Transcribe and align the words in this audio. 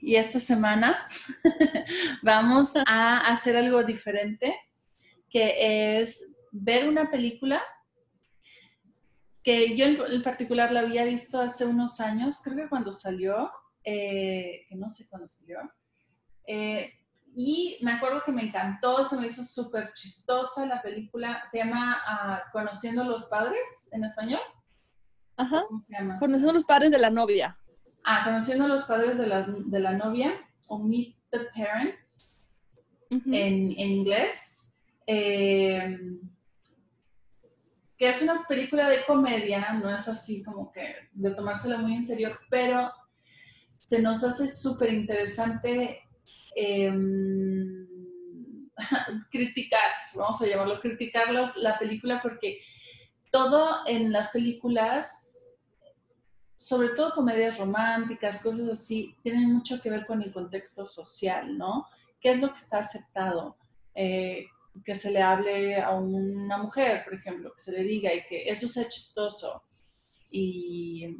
Y 0.00 0.16
esta 0.16 0.40
semana 0.40 1.08
vamos 2.22 2.74
a 2.86 3.18
hacer 3.18 3.56
algo 3.56 3.82
diferente, 3.84 4.54
que 5.30 6.00
es 6.00 6.36
ver 6.50 6.88
una 6.88 7.10
película 7.10 7.62
que 9.42 9.76
yo 9.76 9.86
en 9.86 10.22
particular 10.22 10.70
la 10.70 10.80
había 10.80 11.04
visto 11.04 11.40
hace 11.40 11.64
unos 11.64 12.00
años, 12.00 12.40
creo 12.42 12.56
que 12.56 12.68
cuando 12.68 12.92
salió, 12.92 13.50
eh, 13.82 14.66
que 14.68 14.76
no 14.76 14.88
sé 14.90 15.08
cuándo 15.08 15.28
salió, 15.28 15.58
eh, 16.46 16.92
y 17.34 17.78
me 17.80 17.92
acuerdo 17.92 18.22
que 18.24 18.32
me 18.32 18.42
encantó, 18.42 19.04
se 19.06 19.16
me 19.16 19.26
hizo 19.26 19.42
súper 19.42 19.92
chistosa 19.94 20.66
la 20.66 20.82
película, 20.82 21.42
se 21.50 21.58
llama 21.58 22.00
ah, 22.06 22.42
Conociendo 22.52 23.02
a 23.02 23.06
los 23.06 23.24
Padres 23.24 23.88
en 23.92 24.04
español. 24.04 24.40
Ajá. 25.36 25.64
¿Cómo 25.66 25.80
se 25.80 25.94
llama? 25.94 26.18
Conociendo 26.18 26.50
a 26.50 26.54
los 26.54 26.64
Padres 26.64 26.92
de 26.92 26.98
la 26.98 27.10
Novia. 27.10 27.56
Ah, 28.04 28.24
conociendo 28.24 28.64
a 28.64 28.68
los 28.68 28.84
padres 28.84 29.18
de 29.18 29.26
la, 29.26 29.42
de 29.42 29.80
la 29.80 29.92
novia, 29.92 30.32
o 30.66 30.78
Meet 30.78 31.14
the 31.30 31.40
Parents, 31.54 32.56
en, 33.10 33.32
en, 33.34 33.78
inglés, 33.78 34.72
eh, 35.06 35.98
que 37.96 38.08
es 38.08 38.22
una 38.22 38.44
película 38.48 38.88
de 38.88 39.04
comedia, 39.04 39.74
no 39.74 39.94
es 39.94 40.08
así 40.08 40.42
como 40.42 40.72
que 40.72 40.94
de 41.12 41.30
tomársela 41.30 41.78
muy 41.78 41.94
en 41.94 42.04
serio, 42.04 42.36
pero 42.50 42.90
se 43.68 44.02
nos 44.02 44.24
hace 44.24 44.48
súper 44.48 44.92
interesante 44.92 46.00
em, 46.56 47.86
criticar, 49.30 49.90
vamos 50.14 50.40
a 50.42 50.46
llamarlo, 50.46 50.80
criticarlos 50.80 51.56
la 51.58 51.78
película 51.78 52.20
porque 52.22 52.60
todo 53.30 53.86
en 53.86 54.12
las 54.12 54.30
películas 54.30 55.31
sobre 56.62 56.90
todo 56.90 57.12
comedias 57.12 57.58
románticas, 57.58 58.40
cosas 58.40 58.68
así, 58.68 59.16
tienen 59.20 59.52
mucho 59.52 59.82
que 59.82 59.90
ver 59.90 60.06
con 60.06 60.22
el 60.22 60.32
contexto 60.32 60.84
social, 60.84 61.58
¿no? 61.58 61.88
¿Qué 62.20 62.32
es 62.32 62.40
lo 62.40 62.50
que 62.50 62.60
está 62.60 62.78
aceptado? 62.78 63.56
Eh, 63.96 64.46
que 64.84 64.94
se 64.94 65.10
le 65.10 65.20
hable 65.20 65.82
a 65.82 65.90
una 65.90 66.58
mujer, 66.58 67.02
por 67.04 67.14
ejemplo, 67.14 67.52
que 67.52 67.60
se 67.60 67.72
le 67.72 67.82
diga 67.82 68.14
y 68.14 68.24
que 68.26 68.48
eso 68.48 68.68
sea 68.68 68.88
chistoso. 68.88 69.64
Y 70.30 71.16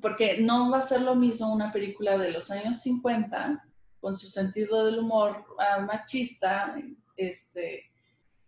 porque 0.00 0.40
no 0.40 0.68
va 0.70 0.78
a 0.78 0.82
ser 0.82 1.02
lo 1.02 1.14
mismo 1.14 1.52
una 1.52 1.70
película 1.70 2.18
de 2.18 2.32
los 2.32 2.50
años 2.50 2.80
50 2.80 3.64
con 4.00 4.16
su 4.16 4.26
sentido 4.26 4.84
del 4.84 4.98
humor 4.98 5.44
ah, 5.60 5.78
machista 5.78 6.74
este, 7.16 7.84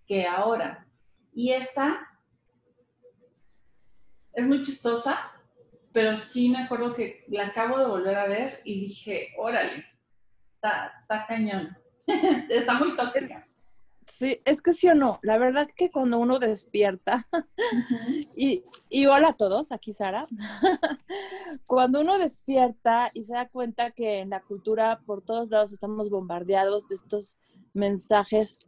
que 0.04 0.26
ahora. 0.26 0.84
Y 1.32 1.52
esta 1.52 2.00
es 4.32 4.44
muy 4.44 4.64
chistosa, 4.64 5.30
pero 5.94 6.16
sí 6.16 6.48
me 6.50 6.58
acuerdo 6.58 6.92
que 6.92 7.24
la 7.28 7.46
acabo 7.46 7.78
de 7.78 7.86
volver 7.86 8.16
a 8.16 8.26
ver 8.26 8.60
y 8.64 8.80
dije, 8.80 9.28
órale, 9.38 9.84
está, 10.54 11.24
cañón, 11.28 11.78
está 12.50 12.74
muy 12.74 12.96
tóxica. 12.96 13.46
Sí, 14.08 14.40
es 14.44 14.60
que 14.60 14.72
sí 14.72 14.88
o 14.88 14.94
no, 14.94 15.20
la 15.22 15.38
verdad 15.38 15.68
que 15.74 15.92
cuando 15.92 16.18
uno 16.18 16.40
despierta, 16.40 17.28
y, 18.36 18.64
y, 18.90 19.06
hola 19.06 19.28
a 19.28 19.36
todos, 19.36 19.70
aquí 19.70 19.94
Sara, 19.94 20.26
cuando 21.66 22.00
uno 22.00 22.18
despierta 22.18 23.12
y 23.14 23.22
se 23.22 23.34
da 23.34 23.48
cuenta 23.48 23.92
que 23.92 24.18
en 24.18 24.30
la 24.30 24.42
cultura 24.42 25.00
por 25.06 25.22
todos 25.22 25.48
lados 25.48 25.72
estamos 25.72 26.10
bombardeados 26.10 26.88
de 26.88 26.96
estos 26.96 27.38
mensajes 27.72 28.58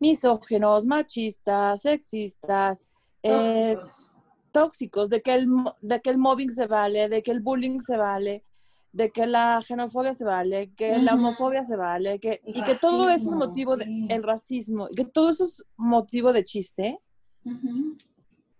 misógenos, 0.00 0.84
machistas, 0.84 1.82
sexistas, 1.82 2.84
eh, 3.22 3.76
tóxicos, 3.76 4.17
de 4.52 5.22
que, 5.22 5.34
el, 5.34 5.46
de 5.80 6.00
que 6.00 6.10
el 6.10 6.18
mobbing 6.18 6.50
se 6.50 6.66
vale, 6.66 7.08
de 7.08 7.22
que 7.22 7.30
el 7.30 7.40
bullying 7.40 7.78
se 7.78 7.96
vale, 7.96 8.44
de 8.92 9.10
que 9.10 9.26
la 9.26 9.60
xenofobia 9.62 10.14
se 10.14 10.24
vale, 10.24 10.72
que 10.74 10.98
la 10.98 11.14
homofobia 11.14 11.64
se 11.64 11.76
vale, 11.76 12.18
que, 12.18 12.40
y 12.44 12.62
que 12.62 12.74
todo 12.74 13.08
eso 13.10 13.30
es 13.30 13.36
motivo 13.36 13.76
del 13.76 14.22
racismo, 14.22 14.88
y 14.90 14.94
que 14.94 15.04
todo 15.04 15.30
eso 15.30 15.44
es 15.44 15.64
motivo 15.76 16.32
de 16.32 16.44
chiste. 16.44 16.98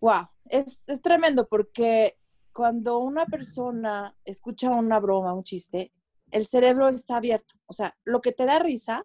Wow, 0.01 0.29
es, 0.47 0.83
es 0.87 1.03
tremendo 1.03 1.49
porque 1.49 2.17
cuando 2.53 2.99
una 2.99 3.27
persona 3.27 4.15
escucha 4.25 4.71
una 4.71 5.01
broma, 5.01 5.35
un 5.35 5.45
chiste, 5.45 5.93
el 6.31 6.47
cerebro 6.47 6.89
está 6.89 7.17
abierto. 7.17 7.55
O 7.67 7.73
sea, 7.73 7.97
lo 8.05 8.21
que 8.21 8.33
te 8.33 8.45
da 8.45 8.59
risa 8.59 9.05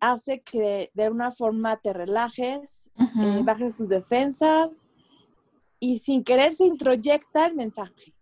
hace 0.00 0.42
que 0.42 0.90
de 0.92 1.08
una 1.08 1.30
forma 1.30 1.78
te 1.78 1.92
relajes, 1.92 2.90
eh, 2.98 3.40
bajes 3.42 3.74
tus 3.74 3.88
defensas, 3.88 4.86
y 5.84 5.98
sin 5.98 6.24
querer 6.24 6.54
se 6.54 6.64
introyecta 6.64 7.44
el 7.46 7.54
mensaje, 7.54 8.14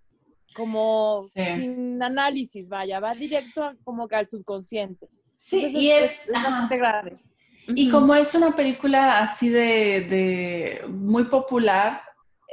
como 0.57 1.29
sin 1.35 2.03
análisis, 2.03 2.69
vaya, 2.69 2.99
va 2.99 3.15
directo 3.15 3.73
como 3.85 4.09
que 4.09 4.17
al 4.17 4.27
subconsciente. 4.27 5.09
Sí, 5.39 5.67
y 5.69 5.91
es, 5.91 6.29
bastante 6.33 6.77
grave. 6.77 7.23
Y 7.69 7.89
como 7.89 8.17
es 8.17 8.35
una 8.35 8.57
película 8.57 9.21
así 9.21 9.49
de, 9.49 10.83
muy 10.89 11.25
popular, 11.25 12.03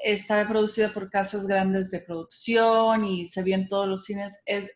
está 0.03 0.47
producida 0.47 0.93
por 0.93 1.09
casas 1.09 1.47
grandes 1.47 1.89
de 1.89 2.01
producción 2.01 3.03
y 3.05 3.27
se 3.27 3.41
vio 3.41 3.55
en 3.55 3.67
todos 3.67 3.87
los 3.87 4.05
cines, 4.05 4.43
es, 4.45 4.69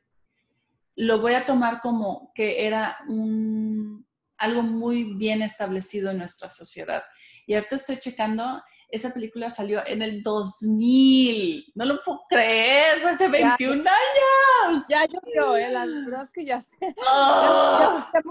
lo 0.95 1.21
voy 1.21 1.35
a 1.35 1.45
tomar 1.45 1.79
como 1.79 2.31
que 2.33 2.65
era 2.65 2.97
un, 3.07 4.03
algo 4.37 4.63
muy 4.63 5.13
bien 5.13 5.43
establecido 5.43 6.09
en 6.09 6.17
nuestra 6.17 6.49
sociedad. 6.49 7.03
Y 7.45 7.53
ahorita 7.53 7.75
estoy 7.75 7.99
checando 7.99 8.61
esa 8.93 9.11
película 9.11 9.49
salió 9.49 9.81
en 9.87 10.03
el 10.03 10.21
2000. 10.21 11.71
No 11.73 11.85
lo 11.85 12.01
puedo 12.03 12.21
creer, 12.29 13.01
fue 13.01 13.09
hace 13.09 13.27
21 13.27 13.81
años. 13.81 14.85
Ya 14.87 15.05
yo 15.07 15.19
creo, 15.19 15.57
¿eh? 15.57 15.71
la 15.71 15.85
verdad 15.85 16.25
es 16.25 16.31
que 16.31 16.45
ya 16.45 16.61
sé. 16.61 16.77
Oh. 17.07 18.05
Ya, 18.13 18.21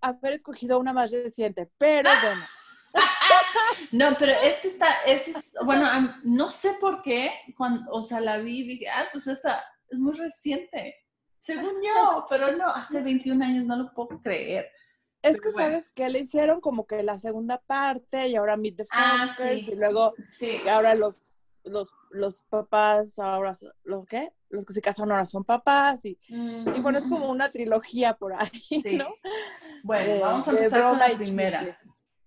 haber 0.00 0.34
escogido 0.34 0.78
una 0.78 0.92
más 0.92 1.10
reciente, 1.10 1.68
pero 1.76 2.08
bueno. 2.22 2.46
no, 3.92 4.16
pero 4.18 4.32
es 4.32 4.56
que 4.60 4.68
está, 4.68 5.02
es, 5.04 5.52
bueno, 5.64 5.86
no 6.22 6.48
sé 6.48 6.74
por 6.80 7.02
qué, 7.02 7.32
cuando, 7.56 7.90
o 7.90 8.02
sea, 8.02 8.20
la 8.20 8.38
vi 8.38 8.60
y 8.60 8.68
dije, 8.68 8.88
ah, 8.88 9.06
pues 9.12 9.26
esta 9.26 9.64
es 9.90 9.98
muy 9.98 10.12
reciente, 10.12 10.94
según 11.38 11.82
yo, 11.82 12.26
pero 12.30 12.56
no, 12.56 12.68
hace 12.68 13.02
21 13.02 13.44
años 13.44 13.64
no 13.64 13.76
lo 13.76 13.92
puedo 13.92 14.20
creer. 14.22 14.70
Es 15.28 15.40
que, 15.40 15.50
¿sabes 15.50 15.90
que 15.94 16.08
Le 16.08 16.20
hicieron 16.20 16.60
como 16.60 16.86
que 16.86 17.02
la 17.02 17.18
segunda 17.18 17.58
parte 17.58 18.28
y 18.28 18.36
ahora 18.36 18.56
Meet 18.56 18.76
the 18.76 18.84
ah, 18.92 19.26
y 19.52 19.74
luego 19.74 20.14
ahora 20.70 20.94
los, 20.94 21.60
los, 21.64 21.92
los 22.10 22.42
papás, 22.42 23.18
ahora, 23.18 23.52
¿los 23.84 24.06
qué? 24.06 24.32
Los 24.48 24.64
que 24.64 24.72
se 24.72 24.80
casaron 24.80 25.12
ahora 25.12 25.26
son 25.26 25.44
papás 25.44 26.04
y, 26.04 26.18
y 26.28 26.80
bueno, 26.80 26.98
es 26.98 27.06
como 27.06 27.30
una 27.30 27.50
trilogía 27.50 28.14
por 28.14 28.32
ahí, 28.34 28.48
¿no? 28.98 29.08
Bueno, 29.82 30.20
vamos 30.20 30.48
a 30.48 30.50
empezar 30.52 30.90
con 30.90 30.98
la 30.98 31.16
primera. 31.16 31.78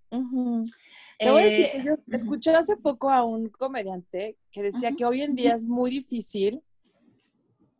Te 0.09 1.29
voy 1.29 1.41
a 1.41 1.45
decir 1.45 1.69
que 1.71 1.83
yo 1.83 1.93
eh, 1.93 1.99
escuché 2.11 2.55
hace 2.55 2.77
poco 2.77 3.11
a 3.11 3.23
un 3.23 3.49
comediante 3.49 4.37
que 4.51 4.63
decía 4.63 4.91
que 4.93 5.05
hoy 5.05 5.21
en 5.21 5.35
día 5.35 5.53
es 5.53 5.63
muy 5.63 5.91
difícil. 5.91 6.63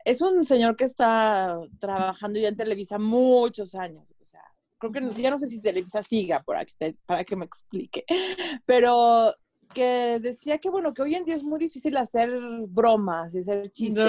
Es 0.06 0.22
un 0.22 0.44
señor 0.44 0.76
que 0.76 0.84
está 0.84 1.60
trabajando 1.80 2.40
ya 2.40 2.50
en 2.50 2.56
Televisa 2.56 2.98
muchos 2.98 3.76
años, 3.76 4.16
o 4.20 4.26
sea, 4.26 4.44
creo 4.82 5.14
que 5.14 5.22
ya 5.22 5.30
no 5.30 5.38
sé 5.38 5.48
si 5.48 5.62
Televisa 5.62 6.02
siga 6.02 6.42
por 6.42 6.58
aquí, 6.58 6.74
para 7.06 7.24
que 7.24 7.36
me 7.36 7.46
explique, 7.46 8.04
pero 8.66 9.34
que 9.74 10.20
decía 10.22 10.58
que 10.58 10.70
bueno, 10.70 10.94
que 10.94 11.02
hoy 11.02 11.16
en 11.16 11.26
día 11.26 11.36
es 11.36 11.44
muy 11.44 11.60
difícil 11.60 11.96
hacer 11.98 12.30
bromas 12.68 13.34
y 13.36 13.40
hacer 13.40 13.70
chistes. 13.70 14.04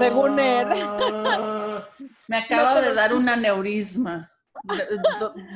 según 0.00 0.38
él. 0.38 0.68
Me 2.28 2.38
acaba 2.38 2.80
de 2.80 2.92
dar 2.92 3.14
un 3.14 3.28
aneurisma. 3.28 4.32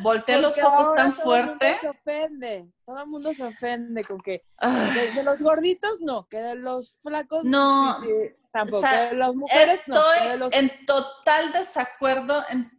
Volteé 0.02 0.40
los 0.40 0.62
ojos 0.62 0.94
tan 0.94 1.12
fuerte. 1.12 1.78
Todo 1.80 1.90
el 1.90 1.96
mundo 1.96 2.02
se 2.02 2.12
ofende, 2.12 2.72
todo 2.84 2.98
el 3.00 3.06
mundo 3.06 3.34
se 3.34 3.44
ofende 3.44 4.04
con 4.04 4.18
que 4.20 4.44
de, 5.14 5.22
los 5.22 5.38
gorditos 5.40 6.00
no, 6.00 6.26
que 6.28 6.38
de 6.38 6.54
los 6.56 6.98
flacos 7.02 7.44
no, 7.44 7.98
tampoco, 8.52 8.86
de 8.86 9.14
las 9.16 9.34
mujeres 9.34 9.80
estoy 9.86 10.38
no, 10.38 10.48
en 10.52 10.70
total 10.86 11.52
desacuerdo 11.52 12.44
en 12.50 12.70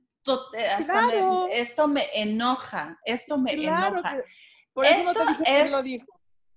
eh, 0.54 1.48
esto 1.52 1.88
me 1.88 2.08
enoja, 2.14 3.00
esto 3.06 3.38
me 3.38 3.54
enoja. 3.54 4.18
por 4.74 4.86
eso 4.86 5.12
esto 5.12 5.26
no 5.26 5.38
te 5.38 5.62
es, 5.62 5.72
lo 5.72 5.84
dijo. 5.84 6.06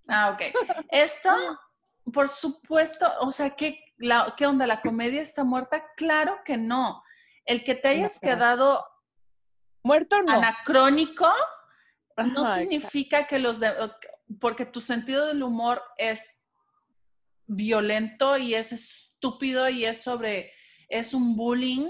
Ah, 0.09 0.31
ok. 0.31 0.43
Esto, 0.91 1.31
por 2.13 2.29
supuesto, 2.29 3.11
o 3.21 3.31
sea, 3.31 3.51
¿qué, 3.51 3.81
la, 3.97 4.35
¿qué 4.37 4.47
onda? 4.47 4.67
¿La 4.67 4.81
comedia 4.81 5.23
está 5.23 5.45
muerta? 5.45 5.85
Claro 5.97 6.39
que 6.45 6.57
no. 6.57 7.03
El 7.45 7.65
que 7.65 7.75
te 7.75 7.89
hayas 7.89 8.19
quedado 8.21 8.85
muerto 9.83 10.23
no. 10.23 10.33
anacrónico 10.33 11.29
no 12.17 12.55
significa 12.55 13.27
que 13.27 13.39
los 13.39 13.61
de, 13.61 13.73
porque 14.41 14.65
tu 14.65 14.81
sentido 14.81 15.27
del 15.27 15.43
humor 15.43 15.83
es 15.99 16.47
violento 17.47 18.37
y 18.37 18.55
es 18.55 18.73
estúpido 18.73 19.69
y 19.69 19.85
es 19.85 20.03
sobre, 20.03 20.53
es 20.89 21.13
un 21.13 21.37
bullying 21.37 21.89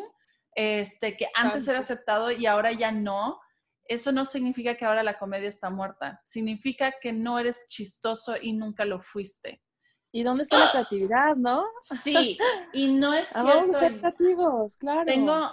este, 0.55 1.17
que 1.17 1.29
antes 1.35 1.67
era 1.69 1.81
aceptado 1.81 2.31
y 2.31 2.47
ahora 2.47 2.73
ya 2.73 2.93
no 2.93 3.41
eso 3.87 4.13
no 4.13 4.25
significa 4.25 4.77
que 4.77 4.85
ahora 4.85 5.03
la 5.03 5.19
comedia 5.19 5.49
está 5.49 5.71
muerta. 5.71 6.21
Significa 6.25 6.95
que 7.01 7.13
no 7.13 7.39
eres 7.39 7.67
chistoso 7.69 8.35
y 8.41 8.53
nunca 8.53 8.85
lo 8.85 9.01
fuiste. 9.01 9.63
¿Y 10.11 10.23
dónde 10.23 10.45
está 10.45 10.59
la 10.59 10.71
creatividad, 10.71 11.37
no? 11.37 11.65
Sí, 11.83 12.39
y 12.73 12.93
no 12.93 13.13
es 13.13 13.29
cierto. 13.29 13.49
Vamos 13.49 13.77
a 13.77 13.81
ser 13.81 13.99
creativos, 13.99 14.77
claro. 14.77 15.05
Tengo, 15.05 15.51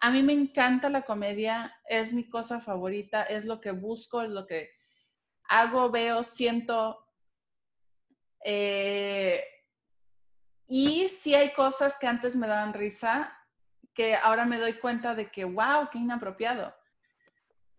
a 0.00 0.10
mí 0.10 0.22
me 0.22 0.34
encanta 0.34 0.90
la 0.90 1.02
comedia, 1.02 1.74
es 1.88 2.12
mi 2.12 2.28
cosa 2.28 2.60
favorita, 2.60 3.22
es 3.22 3.46
lo 3.46 3.60
que 3.60 3.72
busco, 3.72 4.22
es 4.22 4.30
lo 4.30 4.46
que 4.46 4.70
hago, 5.48 5.90
veo, 5.90 6.22
siento. 6.22 6.98
Eh, 8.44 9.42
y 10.66 11.08
sí 11.08 11.34
hay 11.34 11.52
cosas 11.54 11.98
que 11.98 12.06
antes 12.06 12.36
me 12.36 12.46
daban 12.46 12.74
risa, 12.74 13.34
que 13.94 14.14
ahora 14.16 14.44
me 14.44 14.58
doy 14.58 14.74
cuenta 14.74 15.14
de 15.14 15.30
que, 15.30 15.44
wow, 15.44 15.88
qué 15.90 15.98
inapropiado. 15.98 16.74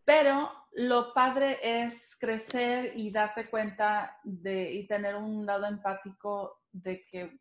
Pero 0.05 0.51
lo 0.73 1.13
padre 1.13 1.59
es 1.61 2.15
crecer 2.19 2.93
y 2.95 3.11
darte 3.11 3.49
cuenta 3.49 4.19
de, 4.23 4.73
y 4.73 4.87
tener 4.87 5.15
un 5.15 5.45
lado 5.45 5.65
empático 5.65 6.61
de 6.71 7.05
que, 7.05 7.39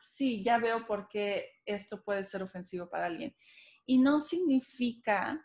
sí, 0.00 0.42
ya 0.42 0.58
veo 0.58 0.86
por 0.86 1.08
qué 1.08 1.60
esto 1.66 2.02
puede 2.02 2.24
ser 2.24 2.42
ofensivo 2.42 2.88
para 2.88 3.06
alguien. 3.06 3.34
Y 3.86 3.98
no 3.98 4.20
significa 4.20 5.44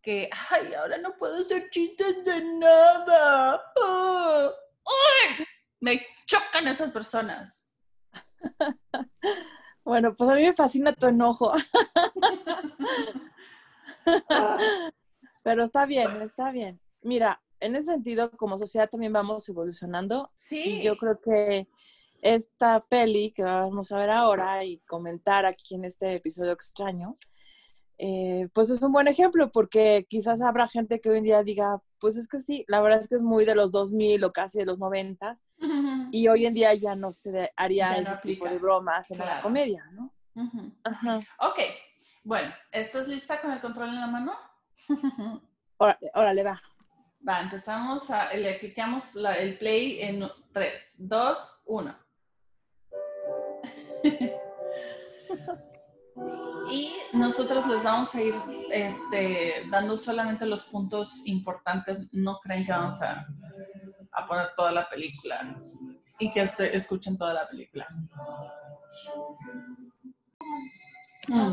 que, 0.00 0.30
ay, 0.50 0.72
ahora 0.74 0.98
no 0.98 1.16
puedo 1.18 1.40
hacer 1.40 1.68
chistes 1.70 2.24
de 2.24 2.44
nada. 2.44 3.60
Ah, 3.82 4.52
me 5.80 6.06
chocan 6.26 6.68
esas 6.68 6.92
personas. 6.92 7.70
Bueno, 9.86 10.14
pues 10.16 10.28
a 10.28 10.34
mí 10.34 10.42
me 10.42 10.52
fascina 10.52 10.92
tu 10.92 11.06
enojo. 11.06 11.52
Pero 15.44 15.62
está 15.62 15.86
bien, 15.86 16.20
está 16.22 16.50
bien. 16.50 16.80
Mira, 17.02 17.40
en 17.60 17.76
ese 17.76 17.92
sentido, 17.92 18.32
como 18.32 18.58
sociedad 18.58 18.90
también 18.90 19.12
vamos 19.12 19.48
evolucionando. 19.48 20.32
Sí. 20.34 20.78
Y 20.78 20.82
yo 20.82 20.96
creo 20.96 21.20
que 21.20 21.68
esta 22.20 22.84
peli 22.84 23.30
que 23.30 23.44
vamos 23.44 23.92
a 23.92 23.98
ver 23.98 24.10
ahora 24.10 24.64
y 24.64 24.78
comentar 24.78 25.46
aquí 25.46 25.76
en 25.76 25.84
este 25.84 26.14
episodio 26.14 26.50
extraño, 26.50 27.16
eh, 27.96 28.48
pues 28.52 28.70
es 28.70 28.82
un 28.82 28.90
buen 28.90 29.06
ejemplo 29.06 29.52
porque 29.52 30.04
quizás 30.08 30.40
habrá 30.40 30.66
gente 30.66 31.00
que 31.00 31.10
hoy 31.10 31.18
en 31.18 31.24
día 31.24 31.44
diga, 31.44 31.80
pues 32.00 32.16
es 32.16 32.28
que 32.28 32.38
sí, 32.38 32.64
la 32.68 32.80
verdad 32.80 33.00
es 33.00 33.08
que 33.08 33.16
es 33.16 33.22
muy 33.22 33.44
de 33.44 33.54
los 33.54 33.70
2000 33.72 34.24
o 34.24 34.32
casi 34.32 34.58
de 34.58 34.66
los 34.66 34.78
90 34.78 35.34
y 36.12 36.28
hoy 36.28 36.46
en 36.46 36.54
día 36.54 36.74
ya 36.74 36.94
no 36.94 37.12
se 37.12 37.52
haría 37.56 37.96
ese 37.96 38.16
tipo 38.22 38.48
de 38.48 38.58
bromas 38.58 39.10
en 39.10 39.18
la 39.18 39.40
comedia, 39.40 39.84
¿no? 39.92 40.12
Ajá. 40.84 41.20
Ok, 41.40 41.58
bueno, 42.24 42.52
¿estás 42.70 43.08
lista 43.08 43.40
con 43.40 43.52
el 43.52 43.60
control 43.60 43.90
en 43.90 44.00
la 44.00 44.06
mano? 44.06 44.32
Órale, 46.14 46.42
va. 46.42 46.60
Va, 47.26 47.40
empezamos 47.40 48.10
a, 48.10 48.32
le 48.34 48.58
clicamos 48.58 49.16
el 49.16 49.58
play 49.58 50.00
en 50.00 50.28
3, 50.52 51.08
2, 51.08 51.62
1. 51.66 51.96
Y 56.70 56.94
nosotros 57.12 57.66
les 57.66 57.82
vamos 57.82 58.14
a 58.14 58.22
ir 58.22 58.34
este, 58.70 59.64
dando 59.70 59.96
solamente 59.96 60.46
los 60.46 60.64
puntos 60.64 61.26
importantes. 61.26 62.00
No 62.12 62.38
creen 62.40 62.64
que 62.64 62.72
vamos 62.72 63.00
a, 63.02 63.26
a 64.12 64.26
poner 64.26 64.48
toda 64.56 64.72
la 64.72 64.88
película 64.88 65.56
y 66.18 66.32
que 66.32 66.42
este, 66.42 66.76
escuchen 66.76 67.16
toda 67.16 67.34
la 67.34 67.48
película. 67.48 67.86
Mm. 71.28 71.52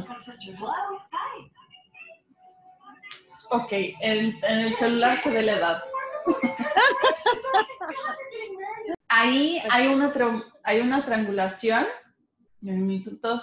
Ok, 3.50 3.72
en, 3.72 4.40
el 4.44 4.76
celular 4.76 5.18
se 5.20 5.32
ve 5.32 5.44
la 5.44 5.54
edad. 5.54 5.84
Ahí 9.10 9.62
hay 9.70 9.88
una, 9.88 10.12
hay 10.64 10.80
una 10.80 11.06
triangulación, 11.06 11.86
en 12.62 12.70
el 12.70 12.78
minuto 12.78 13.40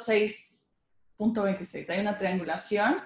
6.26, 1.20 1.90
hay 1.90 2.00
una 2.00 2.18
triangulación 2.18 2.96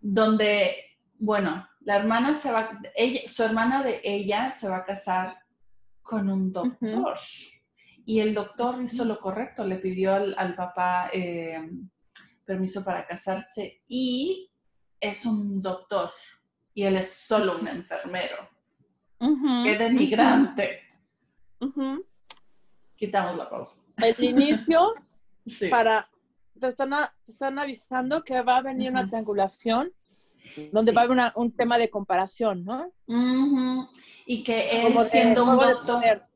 donde, 0.00 0.76
bueno, 1.18 1.68
la 1.80 1.96
hermana 1.96 2.34
se 2.34 2.52
va, 2.52 2.80
ella, 2.96 3.20
su 3.28 3.42
hermana 3.42 3.82
de 3.82 4.00
ella 4.02 4.50
se 4.50 4.68
va 4.68 4.78
a 4.78 4.84
casar 4.84 5.38
con 6.02 6.28
un 6.28 6.52
doctor. 6.52 7.18
Y 8.04 8.20
el 8.20 8.34
doctor 8.34 8.82
hizo 8.82 9.04
lo 9.04 9.20
correcto, 9.20 9.64
le 9.64 9.76
pidió 9.76 10.14
al, 10.14 10.54
papá 10.56 11.08
eh, 11.12 11.70
permiso 12.44 12.84
para 12.84 13.06
casarse 13.06 13.82
y 13.86 14.50
es 15.00 15.24
un 15.24 15.62
doctor 15.62 16.10
y 16.74 16.84
él 16.84 16.96
es 16.96 17.12
solo 17.12 17.58
un 17.58 17.68
enfermero. 17.68 18.48
Qué 19.18 19.78
denigrante. 19.78 20.80
Quitamos 22.96 23.36
la 23.36 23.48
pausa. 23.48 23.82
El 23.98 24.24
inicio 24.24 24.94
para 25.70 26.08
te 26.58 26.68
están, 26.68 26.92
están 27.26 27.58
avisando 27.58 28.22
que 28.22 28.42
va 28.42 28.58
a 28.58 28.62
venir 28.62 28.90
una 28.90 29.08
triangulación 29.08 29.92
donde 30.72 30.92
va 30.92 31.02
a 31.02 31.04
haber 31.04 31.32
un 31.36 31.52
tema 31.52 31.78
de 31.78 31.88
comparación, 31.88 32.64
¿no? 32.64 32.92
Y 34.26 34.42
que 34.42 34.86
él 34.86 34.94
siendo 35.08 35.44
un 35.44 35.58
doctor 35.58 36.26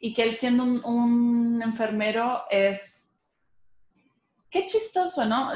y 0.00 0.14
que 0.14 0.22
él 0.22 0.36
siendo 0.36 0.62
un, 0.62 0.84
un, 0.84 1.62
enfermero 1.62 2.42
es 2.50 3.18
qué 4.50 4.66
chistoso, 4.66 5.24
¿no? 5.24 5.52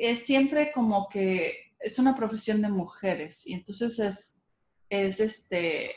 es 0.00 0.24
siempre 0.24 0.72
como 0.72 1.08
que 1.08 1.74
es 1.78 1.98
una 1.98 2.14
profesión 2.14 2.62
de 2.62 2.68
mujeres 2.68 3.46
y 3.46 3.54
entonces 3.54 3.98
es, 3.98 4.46
es, 4.88 5.20
este, 5.20 5.94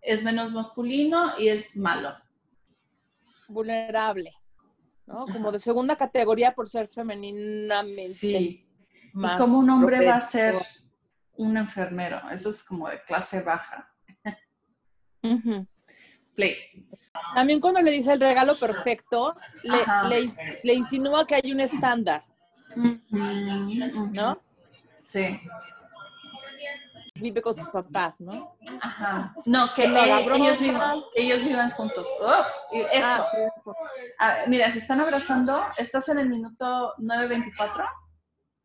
es 0.00 0.22
menos 0.22 0.52
masculino 0.52 1.38
y 1.38 1.48
es 1.48 1.76
malo. 1.76 2.14
Vulnerable, 3.48 4.32
¿no? 5.08 5.26
Como 5.26 5.50
de 5.50 5.58
segunda 5.58 5.96
categoría 5.96 6.54
por 6.54 6.68
ser 6.68 6.88
femeninamente. 6.88 8.08
Sí. 8.08 8.68
y 9.14 9.36
como 9.38 9.58
un 9.58 9.70
hombre 9.70 10.06
va 10.06 10.16
a 10.16 10.20
ser 10.20 10.54
un 11.36 11.56
enfermero, 11.56 12.20
eso 12.30 12.50
es 12.50 12.62
como 12.64 12.88
de 12.88 13.02
clase 13.02 13.42
baja. 13.42 13.90
Play. 16.34 16.54
También 17.34 17.60
cuando 17.60 17.80
le 17.80 17.90
dice 17.90 18.12
el 18.12 18.20
regalo 18.20 18.54
perfecto, 18.54 19.36
le, 19.64 20.28
le, 20.62 20.74
insinúa 20.74 21.26
que 21.26 21.36
hay 21.36 21.50
un 21.50 21.60
estándar. 21.60 22.24
¿No? 24.12 24.40
Sí. 25.00 25.40
Vive 27.20 27.42
con 27.42 27.54
sus 27.54 27.68
papás, 27.68 28.20
¿no? 28.20 28.56
Ajá. 28.80 29.34
No, 29.44 29.72
que 29.74 29.84
ellos, 29.84 30.60
vivan, 30.60 31.00
ellos 31.14 31.44
vivan 31.44 31.70
juntos. 31.72 32.06
eso. 32.92 33.06
Ah, 33.06 33.26
ah, 34.18 34.36
mira, 34.46 34.70
se 34.70 34.78
están 34.78 35.00
abrazando. 35.00 35.60
¿Estás 35.76 36.08
en 36.08 36.18
el 36.18 36.28
minuto 36.28 36.94
9.24? 36.98 37.88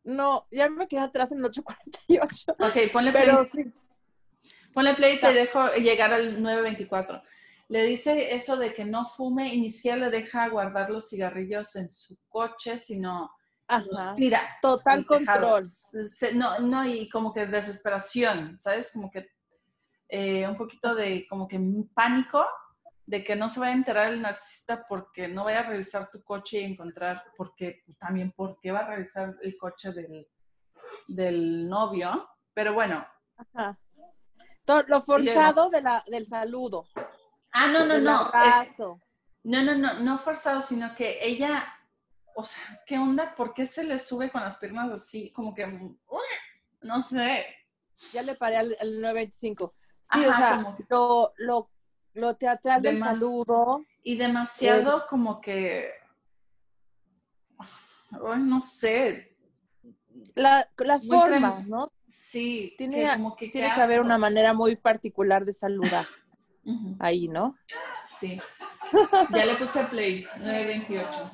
No, 0.04 0.46
ya 0.50 0.68
me 0.68 0.86
quedé 0.86 1.00
atrás 1.00 1.32
en 1.32 1.38
el 1.38 1.44
8.48. 1.44 2.54
Ok, 2.58 2.92
ponle 2.92 3.10
play. 3.10 3.24
Pero 3.24 3.44
sí. 3.44 3.64
Ponle 4.72 4.94
play 4.94 5.16
y 5.16 5.20
te 5.20 5.32
dejo 5.32 5.72
llegar 5.74 6.12
al 6.12 6.38
9.24. 6.42 7.22
Le 7.68 7.84
dice 7.84 8.34
eso 8.34 8.56
de 8.56 8.74
que 8.74 8.84
no 8.84 9.04
fume 9.04 9.54
y 9.54 9.60
ni 9.60 9.70
siquiera 9.70 9.96
le 9.96 10.10
deja 10.10 10.48
guardar 10.48 10.90
los 10.90 11.08
cigarrillos 11.08 11.74
en 11.76 11.88
su 11.88 12.16
coche, 12.28 12.76
sino 12.76 13.30
Ajá. 13.68 14.14
Tira. 14.16 14.42
Total 14.60 15.04
control. 15.06 15.64
no, 16.34 16.58
no, 16.58 16.86
y 16.86 17.08
como 17.08 17.32
que 17.32 17.46
desesperación, 17.46 18.58
¿sabes? 18.58 18.92
Como 18.92 19.10
que 19.10 19.30
eh, 20.08 20.46
un 20.46 20.56
poquito 20.56 20.94
de 20.94 21.26
como 21.28 21.48
que 21.48 21.58
pánico 21.94 22.46
de 23.06 23.22
que 23.22 23.36
no 23.36 23.50
se 23.50 23.60
vaya 23.60 23.72
a 23.72 23.76
enterar 23.76 24.12
el 24.12 24.22
narcisista 24.22 24.86
porque 24.88 25.28
no 25.28 25.44
vaya 25.44 25.60
a 25.60 25.68
revisar 25.68 26.10
tu 26.10 26.22
coche 26.22 26.60
y 26.60 26.64
encontrar, 26.64 27.22
porque 27.36 27.84
también 27.98 28.32
porque 28.34 28.72
va 28.72 28.80
a 28.80 28.86
revisar 28.86 29.36
el 29.42 29.56
coche 29.58 29.92
del, 29.92 30.26
del 31.08 31.68
novio. 31.68 32.28
Pero 32.54 32.72
bueno. 32.72 33.06
Ajá. 33.36 33.78
lo 34.88 35.00
forzado 35.02 35.68
de 35.68 35.82
la, 35.82 36.02
del 36.06 36.24
saludo. 36.24 36.86
Ah, 37.52 37.68
no, 37.68 37.84
no, 37.84 37.98
no. 37.98 38.30
no, 39.44 39.62
no, 39.62 39.74
no, 39.74 40.00
no 40.00 40.18
forzado, 40.18 40.62
sino 40.62 40.94
que 40.94 41.18
ella 41.20 41.66
o 42.34 42.44
sea, 42.44 42.82
¿qué 42.86 42.98
onda? 42.98 43.34
¿Por 43.34 43.54
qué 43.54 43.66
se 43.66 43.84
le 43.84 43.98
sube 43.98 44.30
con 44.30 44.42
las 44.42 44.56
piernas 44.58 44.90
así? 44.90 45.30
Como 45.32 45.54
que, 45.54 45.66
no 46.82 47.02
sé. 47.02 47.46
Ya 48.12 48.22
le 48.22 48.34
paré 48.34 48.56
al, 48.56 48.70
925. 48.70 49.74
Sí, 50.02 50.24
o 50.26 50.32
sea, 50.32 50.76
lo, 51.38 51.70
lo 52.14 52.36
teatral 52.36 52.82
del 52.82 52.98
saludo. 52.98 53.84
Y 54.02 54.16
demasiado 54.16 55.06
como 55.08 55.40
que, 55.40 55.90
ay, 58.10 58.40
no 58.42 58.60
sé, 58.60 59.34
La- 60.34 60.68
las 60.78 61.06
Muy 61.06 61.16
formas, 61.16 61.68
¿no? 61.68 61.90
sí, 62.08 62.74
Tiene, 62.78 63.08
que 63.08 63.16
como 63.16 63.34
que 63.36 63.48
tiene 63.48 63.72
que 63.72 63.80
haber 63.80 64.00
una 64.00 64.18
manera 64.18 64.52
muy 64.52 64.76
particular 64.76 65.44
de 65.44 65.52
saludar 65.52 66.06
ahí, 67.00 67.28
¿no? 67.28 67.56
Sí. 68.10 68.40
Ya 69.30 69.44
le 69.44 69.56
puse 69.56 69.84
play, 69.84 70.26
928. 70.38 71.30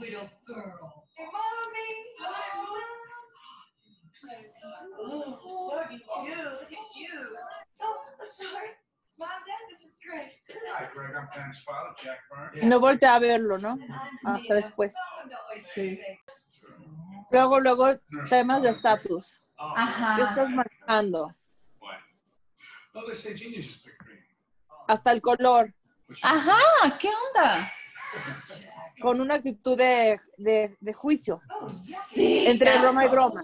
Oh, 5.02 5.38
so 5.49 5.83
cute. 5.88 6.37
Look 6.37 6.73
at 6.73 6.88
you. 6.97 7.37
Oh, 7.81 7.97
I'm 8.21 8.26
sorry. 8.26 8.71
Mom, 9.19 9.29
Dad, 9.47 9.62
this 9.71 9.81
is 9.81 9.97
great. 10.00 10.33
Hi, 10.73 10.88
Greg. 10.95 11.14
I'm 11.14 11.29
Pam's 11.29 11.59
father, 11.67 11.95
Jack 12.02 12.21
Burns. 12.31 12.62
Y 12.62 12.67
no 12.67 12.81
voltea 12.81 13.14
a 13.17 13.19
verlo, 13.19 13.59
¿no? 13.59 13.79
Hasta 14.25 14.55
después. 14.55 14.95
Sí. 15.75 16.00
Luego, 17.31 17.61
luego, 17.61 17.99
temas 18.29 18.62
de 18.62 18.71
estatus. 18.71 19.43
¿Qué 19.57 19.83
Ajá. 19.83 20.23
estás 20.23 20.49
green. 20.49 21.37
Hasta 24.88 25.12
el 25.12 25.21
color, 25.21 25.75
Ajá, 26.23 26.59
¿qué 26.99 27.09
onda? 27.09 27.73
con 29.00 29.19
una 29.19 29.37
actitud 29.37 29.79
de, 29.79 30.21
de- 30.37 30.76
de 30.79 30.93
juicio, 30.93 31.40
Sí. 32.11 32.45
entre 32.47 32.79
broma 32.81 33.05
y 33.07 33.09
broma. 33.09 33.43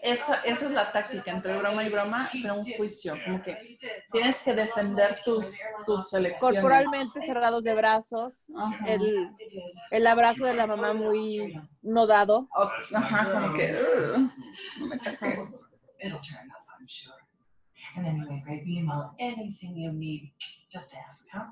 Esa, 0.00 0.40
esa 0.42 0.64
es 0.66 0.70
la 0.72 0.90
táctica, 0.90 1.30
entre 1.30 1.56
broma 1.56 1.84
y 1.84 1.88
broma, 1.90 2.28
pero 2.32 2.56
un 2.56 2.64
juicio, 2.64 3.14
como 3.24 3.40
que 3.40 3.78
tienes 4.10 4.42
que 4.42 4.52
defender 4.54 5.16
tus, 5.24 5.56
tus 5.84 6.12
elecciones. 6.14 6.60
Corporalmente 6.60 7.20
cerrados 7.20 7.62
de 7.62 7.74
brazos, 7.76 8.46
el, 8.86 9.30
el 9.92 10.06
abrazo 10.08 10.44
de 10.44 10.54
la 10.54 10.66
mamá 10.66 10.92
muy 10.92 11.54
no 11.82 12.06
dado. 12.08 12.48
Ajá, 12.94 13.30
como 13.32 13.52
que, 13.54 13.76
"Ugh, 13.76 14.30
no 14.80 14.86
me 14.86 14.98
toques. 14.98 15.66
And 17.96 18.06
anyway, 18.06 18.42
Greg, 18.44 18.66
you 18.66 18.82
know, 18.86 19.10
anything 19.18 19.76
you 19.76 19.90
need, 19.92 20.32
just 20.70 20.90
ask, 21.08 21.24
huh? 21.32 21.44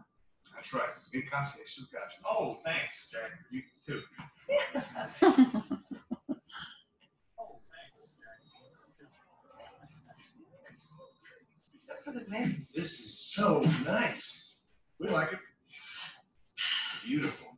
That's 0.55 0.73
right. 0.75 0.91
Casa 1.31 1.59
es 1.63 1.71
su 1.75 1.83
casa. 1.87 2.17
Oh, 2.29 2.59
thanks, 2.65 3.11
Jack. 3.11 3.31
You 3.51 3.63
too. 3.85 4.03
Good 4.47 4.83
for 12.05 12.13
the. 12.13 12.55
This 12.75 13.01
is 13.01 13.33
so 13.35 13.61
nice. 13.85 14.57
We 14.99 15.09
like 15.09 15.33
it. 15.33 15.39
Beautiful. 17.05 17.49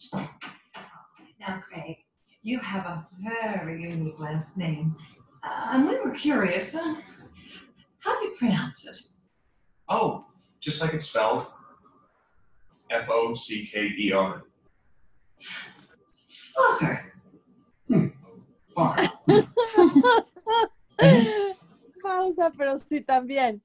Now, 1.40 1.62
Craig, 1.68 1.96
you 2.42 2.58
have 2.58 2.86
a 2.86 3.06
very 3.20 3.82
unique 3.82 4.18
last 4.18 4.56
name. 4.56 4.94
Uh, 5.42 5.70
and 5.72 5.88
we 5.88 5.98
were 6.00 6.10
curious, 6.10 6.74
uh, 6.74 6.94
how 8.06 8.20
do 8.20 8.26
you 8.26 8.34
pronounce 8.38 8.86
it? 8.86 8.98
Oh, 9.88 10.24
just 10.60 10.80
like 10.80 10.94
it's 10.94 11.06
spelled. 11.06 11.46
F 12.90 13.08
O 13.10 13.34
C 13.34 13.66
K 13.72 13.80
E 13.80 14.12
R. 14.12 14.44
Fucker. 16.54 17.12
Fuck. 18.74 19.00
Pausa, 22.02 22.52
pero 22.56 22.78
sí 22.78 23.00
también. 23.00 23.60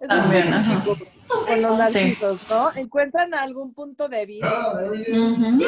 Es 0.00 0.08
También, 0.08 0.52
ajá. 0.52 0.84
con 0.84 1.62
los 1.62 1.92
Sí. 1.92 2.16
¿no? 2.48 2.70
Encuentran 2.76 3.34
algún 3.34 3.72
punto 3.72 4.08
débil. 4.08 4.44
Oh, 4.44 4.76
there 4.76 4.94
he 4.94 5.18
Ujú. 5.18 5.34
Sí. 5.34 5.64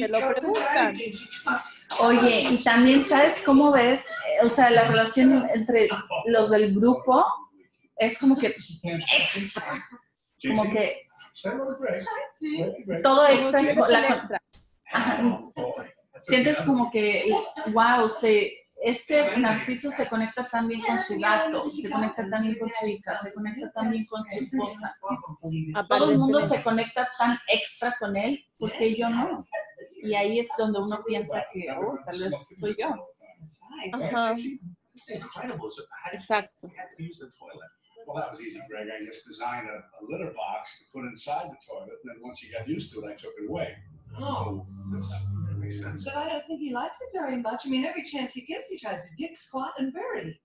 Te 0.00 0.08
lo 0.08 0.18
preguntan. 0.34 0.92
Oye, 2.00 2.40
y 2.50 2.62
también, 2.62 3.04
¿sabes 3.04 3.42
cómo 3.44 3.70
ves? 3.72 4.06
Eh, 4.06 4.46
O 4.46 4.50
sea, 4.50 4.70
la 4.70 4.84
relación 4.84 5.48
entre 5.54 5.88
los 6.26 6.50
del 6.50 6.74
grupo 6.74 7.24
es 7.96 8.18
como 8.18 8.36
que 8.38 8.54
extra, 9.18 9.62
como 10.48 10.62
que 10.72 11.02
todo 13.02 13.26
extra. 13.28 13.60
la- 13.90 14.40
ajá, 14.92 15.38
Oh, 15.56 15.74
sientes 16.24 16.58
como 16.62 16.90
que, 16.90 17.32
wow, 17.72 18.08
se, 18.10 18.52
este 18.84 19.36
Narciso 19.38 19.90
se 19.92 20.08
conecta 20.08 20.44
también 20.48 20.80
con 20.82 20.98
su 21.00 21.18
gato, 21.18 21.70
se 21.70 21.88
conecta 21.90 22.28
también 22.28 22.58
con 22.58 22.68
su 22.68 22.86
hija, 22.86 23.16
se 23.16 23.32
conecta 23.32 23.70
también 23.72 24.04
con 24.06 24.24
su 24.26 24.40
esposa. 24.40 24.96
Todo 25.88 26.10
el 26.10 26.18
mundo 26.18 26.40
se 26.40 26.62
conecta 26.62 27.08
tan 27.18 27.38
extra 27.48 27.94
con 27.98 28.16
él, 28.16 28.44
porque 28.58 28.94
yo 28.96 29.08
no. 29.08 29.38
Y 30.02 30.14
ahí 30.14 30.38
es 30.40 30.48
donde 30.58 30.78
uno 30.80 31.02
piensa 31.06 31.44
que, 31.52 31.70
oh, 31.70 31.98
tal 32.04 32.18
vez 32.18 32.58
soy 32.58 32.76
yo. 32.78 32.88
Ajá, 33.92 34.34
exacto. 36.12 36.68
Well, 38.04 38.16
that 38.20 38.30
was 38.30 38.40
easy, 38.40 38.60
Greg. 38.68 38.88
I 38.90 39.04
just 39.04 39.24
designed 39.26 39.68
a, 39.68 39.78
a 39.78 40.00
litter 40.10 40.32
box 40.34 40.78
to 40.80 40.84
put 40.92 41.06
inside 41.06 41.46
the 41.50 41.56
toilet, 41.64 41.98
and 42.02 42.10
then 42.10 42.20
once 42.20 42.42
you 42.42 42.50
got 42.52 42.66
used 42.66 42.92
to 42.92 42.98
it, 43.00 43.12
I 43.12 43.14
took 43.14 43.32
it 43.38 43.48
away. 43.48 43.76
Oh, 44.18 44.66
that's, 44.92 45.08
that 45.08 45.56
makes 45.56 45.80
sense. 45.80 46.04
But 46.04 46.16
I 46.16 46.28
don't 46.28 46.44
think 46.48 46.58
he 46.60 46.72
likes 46.72 46.98
it 47.00 47.10
very 47.16 47.36
much. 47.40 47.64
I 47.64 47.70
mean, 47.70 47.84
every 47.84 48.02
chance 48.02 48.32
he 48.34 48.40
gets, 48.44 48.68
he 48.70 48.78
tries 48.78 49.08
to 49.08 49.14
dig, 49.16 49.36
squat, 49.36 49.72
and 49.78 49.92
bury. 49.92 50.40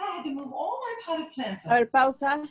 I 0.00 0.16
had 0.16 0.24
to 0.24 0.30
move 0.30 0.52
all 0.54 0.78
my 0.80 0.94
potted 1.04 1.32
plants 1.34 1.66
A 1.66 1.72
out. 1.72 1.78
ver, 1.80 1.90
pausa. 1.90 2.42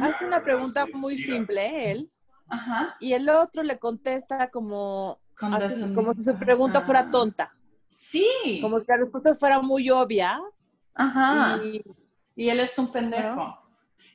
Hace 0.00 0.26
una 0.26 0.42
pregunta 0.44 0.86
muy 0.94 1.16
simple, 1.16 1.60
¿eh? 1.60 1.90
él, 1.90 2.12
Ajá. 2.48 2.96
y 3.00 3.14
el 3.14 3.28
otro 3.28 3.64
le 3.64 3.78
contesta 3.80 4.48
como, 4.48 5.20
así, 5.40 5.94
como 5.94 6.12
si 6.14 6.24
su 6.24 6.36
pregunta 6.38 6.80
fuera 6.80 7.10
tonta, 7.10 7.52
Sí. 7.88 8.58
como 8.62 8.80
si 8.80 8.86
la 8.88 8.96
respuesta 8.98 9.34
fuera 9.34 9.60
muy 9.60 9.90
obvia. 9.90 10.40
Ajá. 10.94 11.62
Y, 11.64 11.82
Y 12.34 12.48
él 12.48 12.60
es 12.60 12.78
un 12.78 12.90
pendejo. 12.90 13.34
¿No? 13.36 13.58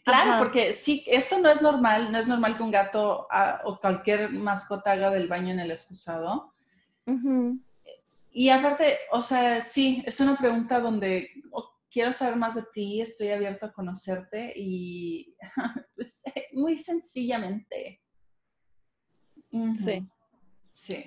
Claro, 0.04 0.32
Ajá. 0.32 0.40
porque 0.40 0.72
sí, 0.74 1.04
esto 1.06 1.38
no 1.38 1.50
es 1.50 1.62
normal, 1.62 2.12
no 2.12 2.18
es 2.18 2.28
normal 2.28 2.56
que 2.56 2.64
un 2.64 2.72
gato 2.72 3.28
ah, 3.30 3.62
o 3.66 3.78
cualquier 3.80 4.32
mascota 4.32 4.92
haga 4.94 5.12
del 5.12 5.28
baño 5.28 5.52
en 5.52 5.60
el 5.60 5.70
excusado. 5.72 6.54
Ujú. 7.06 7.60
Y 8.32 8.50
aparte, 8.50 8.98
o 9.12 9.22
sea, 9.22 9.60
sí, 9.62 10.02
es 10.06 10.20
una 10.20 10.38
pregunta 10.38 10.80
donde 10.80 11.30
oh, 11.52 11.70
quiero 11.92 12.14
saber 12.14 12.38
más 12.38 12.56
de 12.56 12.64
ti, 12.74 13.02
estoy 13.02 13.30
abierto 13.30 13.66
a 13.66 13.74
conocerte 13.74 14.54
y 14.56 15.36
pues, 15.96 16.24
muy 16.54 16.78
sencillamente. 16.78 18.02
Sí. 19.76 20.08
Sí. 20.78 21.04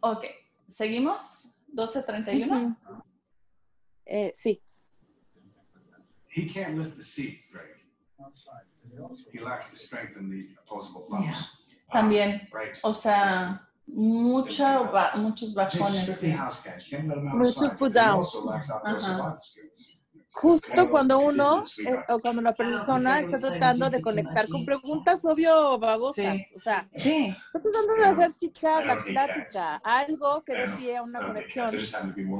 Ok, 0.00 0.24
¿seguimos? 0.66 1.46
12.31. 1.72 2.76
Ujú. 2.90 3.02
Eh, 4.06 4.32
sí. 4.34 4.60
He 6.34 6.46
can't 6.48 6.76
lift 6.76 6.96
the 6.96 7.02
seat, 7.02 7.38
Greg. 7.52 7.76
He 9.32 9.38
lacks 9.38 9.70
the 9.70 9.76
strength 9.76 10.16
in 10.16 10.28
the 10.30 10.48
opposable 10.64 11.02
thumbs. 11.08 11.64
También, 11.92 12.48
Ah, 12.52 12.58
right. 12.58 12.78
o 12.82 12.92
sea, 12.92 13.60
mucho 13.86 14.90
ba- 14.92 15.12
muchos 15.16 15.54
bajones. 15.54 16.18
sí. 16.18 16.32
him 16.90 17.06
Muchos 17.38 17.74
put 17.74 17.92
He 17.92 17.94
downs. 17.94 18.34
also 18.34 18.44
lacks 18.46 18.68
Justo 20.32 20.88
cuando 20.90 21.18
uno 21.18 21.64
eh, 21.84 21.96
o 22.08 22.20
cuando 22.20 22.40
la 22.40 22.54
persona 22.54 23.18
está 23.18 23.38
tratando 23.40 23.90
de 23.90 24.00
conectar 24.00 24.48
con 24.48 24.64
preguntas 24.64 25.24
obvio 25.24 25.78
babosas, 25.78 26.36
Sí. 26.46 26.54
o 26.54 26.60
sea, 26.60 26.88
Sí, 26.92 27.34
está 27.46 27.60
tratando 27.60 27.94
de 27.94 28.04
hacer 28.04 28.30
don't 28.38 28.90
hate 28.90 29.04
plática, 29.04 29.76
algo 29.84 30.42
que 30.44 30.54
dé 30.54 30.68
pie 30.76 30.96
a 30.98 31.02
una 31.02 31.20
conexión. 31.26 31.68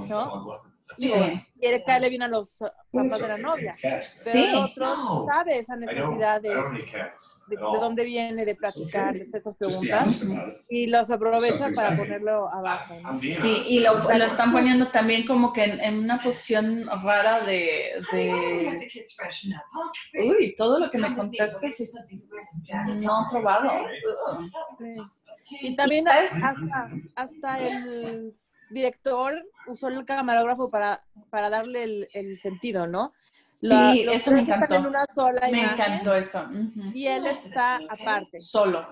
¿no? 0.08 0.69
Digo, 1.00 1.14
Sí. 1.16 1.40
quiere 1.58 1.82
caerle 1.82 2.10
bien 2.10 2.22
a 2.22 2.28
los 2.28 2.58
papás 2.92 3.20
de 3.22 3.28
la 3.28 3.38
novia, 3.38 3.74
pero 3.82 4.02
Sí. 4.16 4.44
el 4.50 4.54
otro 4.56 4.84
No. 4.96 5.26
sabe 5.32 5.58
esa 5.58 5.74
necesidad 5.76 6.42
de, 6.42 6.50
de, 6.50 7.56
de 7.56 7.56
dónde 7.56 8.04
viene, 8.04 8.44
de 8.44 8.54
platicarles 8.54 9.32
estas 9.32 9.56
preguntas 9.56 10.20
y 10.68 10.88
los 10.88 11.10
aprovecha 11.10 11.70
para 11.74 11.96
ponerlo 11.96 12.52
abajo. 12.52 12.94
¿no? 13.00 13.12
Sí, 13.18 13.62
y 13.66 13.80
lo, 13.80 13.94
lo 14.12 14.24
están 14.26 14.52
poniendo 14.52 14.90
también 14.90 15.26
como 15.26 15.54
que 15.54 15.64
en, 15.64 15.80
en 15.80 15.98
una 16.00 16.20
posición 16.22 16.86
rara 17.02 17.40
de, 17.46 18.02
de 18.12 18.90
uy, 20.22 20.54
todo 20.58 20.78
lo 20.80 20.90
que 20.90 20.98
me 20.98 21.16
contestes 21.16 21.80
es 21.80 21.94
no 22.96 23.26
probado. 23.30 23.70
Y 25.62 25.74
también 25.76 26.06
hasta, 26.08 26.54
hasta 27.16 27.58
el 27.58 28.34
director 28.70 29.34
usó 29.70 29.88
el 29.88 30.04
camarógrafo 30.04 30.68
para, 30.68 31.02
para 31.30 31.50
darle 31.50 31.84
el, 31.84 32.08
el 32.14 32.38
sentido, 32.38 32.86
¿no? 32.86 33.12
La- 33.60 33.92
Sí, 33.92 34.04
los 34.04 34.14
eso 34.16 34.30
me 34.32 34.40
encantó. 34.40 34.74
en 34.74 34.86
una 34.86 35.04
sola 35.14 35.40
Me 35.50 35.58
imagen 35.58 35.84
encantó 35.92 36.14
eso. 36.14 36.48
y 36.94 37.06
él 37.06 37.26
está 37.26 37.80
aparte, 37.88 38.40
Solo. 38.40 38.86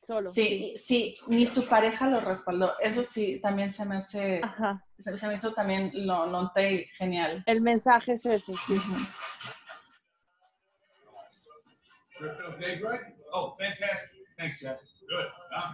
solo. 0.00 0.28
Sí, 0.30 0.74
sí, 0.76 1.14
ni 1.26 1.46
su 1.46 1.66
pareja 1.66 2.06
lo 2.06 2.20
respaldó. 2.20 2.78
Eso 2.80 3.02
sí, 3.02 3.40
también 3.40 3.72
se 3.72 3.84
me 3.86 3.96
hace, 3.96 4.40
Ajá. 4.42 4.84
se, 4.98 5.16
se 5.18 5.26
me 5.26 5.34
hizo 5.34 5.52
también, 5.54 5.90
lo 6.06 6.26
noté 6.26 6.86
genial. 6.98 7.42
El 7.46 7.60
mensaje 7.62 8.12
es 8.12 8.24
ese, 8.26 8.52
sí. 8.52 8.74
Ujú. 8.74 8.94
Okay, 12.54 12.78
Greg? 12.80 13.14
Oh, 13.32 13.56
fantastic. 13.56 14.18
Thanks, 14.36 14.58
Jeff. 14.60 14.78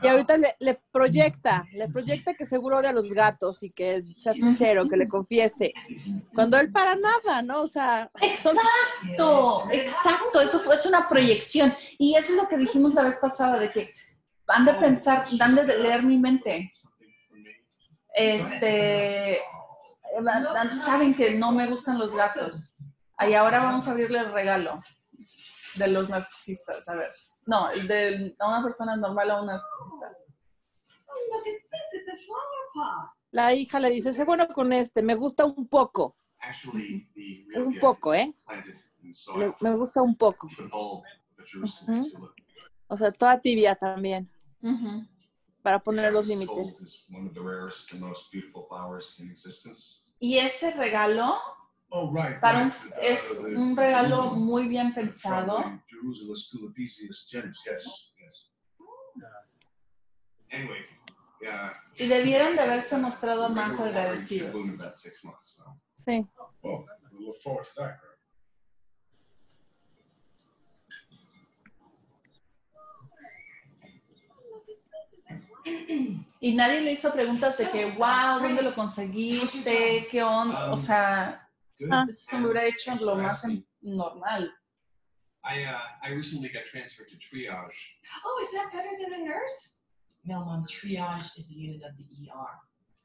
Y 0.02 0.06
ahorita 0.06 0.36
le, 0.36 0.80
proyecta, 0.92 1.64
le 1.72 1.88
proyecta 1.88 2.34
que 2.34 2.44
seguro 2.44 2.78
odia 2.78 2.90
a 2.90 2.94
los 2.94 3.08
gatos 3.08 3.62
y 3.62 3.70
que 3.70 4.04
sea 4.16 4.32
sincero, 4.32 4.88
que 4.88 4.96
le 4.96 5.08
confiese. 5.08 5.72
Cuando 6.34 6.58
él 6.58 6.70
para 6.70 6.94
nada, 6.94 7.42
¿no? 7.42 7.62
O 7.62 7.66
sea, 7.66 8.10
Exacto, 8.20 9.68
exacto, 9.72 10.40
eso 10.40 10.60
fue, 10.60 10.76
es 10.76 10.86
una 10.86 11.08
proyección. 11.08 11.74
Y 11.98 12.14
eso 12.14 12.32
es 12.32 12.42
lo 12.42 12.48
que 12.48 12.56
dijimos 12.56 12.94
la 12.94 13.02
vez 13.02 13.18
pasada, 13.18 13.58
de 13.58 13.70
que 13.72 13.90
han 14.46 14.64
de 14.64 14.74
pensar, 14.74 15.24
han 15.40 15.54
de 15.54 15.78
leer 15.78 16.02
mi 16.02 16.18
mente. 16.18 16.72
Este, 18.14 19.40
saben 20.84 21.14
que 21.14 21.32
no 21.34 21.52
me 21.52 21.66
gustan 21.66 21.98
los 21.98 22.14
gatos. 22.14 22.76
Y 23.20 23.34
ahora 23.34 23.60
vamos 23.60 23.88
a 23.88 23.92
abrirle 23.92 24.18
el 24.18 24.32
regalo 24.32 24.80
de 25.74 25.88
los 25.88 26.10
narcisistas, 26.10 26.88
a 26.88 26.94
ver. 26.94 27.10
No, 27.46 27.70
el 27.70 27.86
de 27.88 28.36
a 28.38 28.48
una 28.48 28.62
persona 28.62 28.96
normal 28.96 29.30
a 29.30 29.40
un 29.40 29.46
narcisista. 29.46 30.16
Oh, 31.06 31.36
look 31.36 31.46
at 31.46 31.52
this. 31.70 32.00
It's 32.00 32.08
a 32.08 32.16
flower 32.24 32.64
pot. 32.74 33.10
la 33.30 33.52
hija 33.52 33.78
le 33.80 33.90
dice, 33.90 34.12
sé 34.12 34.24
bueno 34.24 34.46
con 34.48 34.72
este, 34.72 35.02
me 35.02 35.14
gusta 35.14 35.44
un 35.44 35.66
poco, 35.68 36.16
Actually, 36.40 37.08
the 37.14 37.44
real 37.48 37.66
un 37.66 37.78
poco, 37.78 38.14
¿eh? 38.14 38.26
is 38.28 38.36
planted 38.46 38.74
in 39.02 39.08
Le- 39.08 39.14
soil. 39.14 39.54
me 39.60 39.74
gusta 39.76 40.02
un 40.02 40.16
poco. 40.16 40.46
Ujú. 40.46 41.02
tulip. 42.10 42.32
O 42.88 42.96
sea, 42.96 43.10
toda 43.12 43.40
tibia 43.40 43.74
también, 43.74 44.30
Ujú. 44.62 45.06
para 45.62 45.78
poner 45.80 46.12
los 46.12 46.26
límites. 46.26 46.80
is 46.80 47.04
one 47.10 47.26
of 47.26 47.34
the 47.34 47.40
rarest 47.40 47.92
and 47.92 48.02
most 48.02 48.30
beautiful 48.32 48.66
flowers 48.68 49.18
in 49.20 49.30
existence. 49.30 50.10
Y 50.20 50.38
ese 50.38 50.70
regalo 50.72 51.36
Oh, 51.96 52.10
right. 52.10 52.40
para 52.40 52.62
un, 52.64 52.70
right. 52.70 52.92
Uh, 52.92 53.00
es 53.02 53.38
the 53.40 53.54
un 53.56 53.76
regalo 53.76 54.16
Jerusalem- 54.16 54.44
muy 54.46 54.66
bien 54.68 54.92
pensado. 54.92 55.58
the 55.58 55.80
Jerusalem 55.86 56.36
Tulipesius 56.50 57.28
gems, 57.30 57.56
yes, 57.64 58.12
yes. 58.20 58.50
Anyway, 60.50 60.80
yeah. 61.40 61.72
Y 61.96 62.06
debieron 62.08 62.54
de 62.56 62.62
haberse 62.62 62.96
mostrado 62.98 63.48
más 63.48 63.78
agradecidos. 63.78 64.52
months, 65.22 65.54
so. 65.56 65.64
Sí. 65.94 66.26
Well, 66.62 66.84
we 67.12 67.24
look 67.26 67.40
forward 67.40 67.66
to 67.66 67.74
that, 67.76 68.00
Greg. 68.00 68.10
Y 76.40 76.54
nadie 76.54 76.80
le 76.82 76.92
hizo 76.92 77.12
preguntas 77.12 77.56
de 77.58 77.70
que, 77.70 77.92
wow, 77.92 78.40
¿dónde 78.42 78.62
lo 78.62 78.74
conseguiste? 78.74 80.06
¿Qué 80.10 80.22
onda? 80.22 80.70
O 80.72 80.76
sea, 80.76 81.43
Good. 81.80 81.88
Ah. 81.92 82.06
eso 82.08 82.36
hubiera 82.38 82.64
hecho 82.66 82.94
lo 83.04 83.16
más 83.16 83.44
en- 83.44 83.64
normal. 83.82 84.48
I 85.44 85.64
uh, 85.64 85.78
I 86.02 86.12
recently 86.12 86.48
got 86.48 86.64
transferred 86.66 87.08
to 87.08 87.16
triage. 87.16 87.76
Oh, 88.24 88.40
is 88.42 88.52
that 88.52 88.72
better 88.72 88.90
than 89.00 89.20
a 89.20 89.24
nurse? 89.24 89.80
No, 90.24 90.44
Mom, 90.44 90.64
triage 90.66 91.36
is 91.36 91.48
the 91.48 91.54
unit 91.54 91.82
of 91.82 91.96
the 91.98 92.04
ER. 92.04 92.48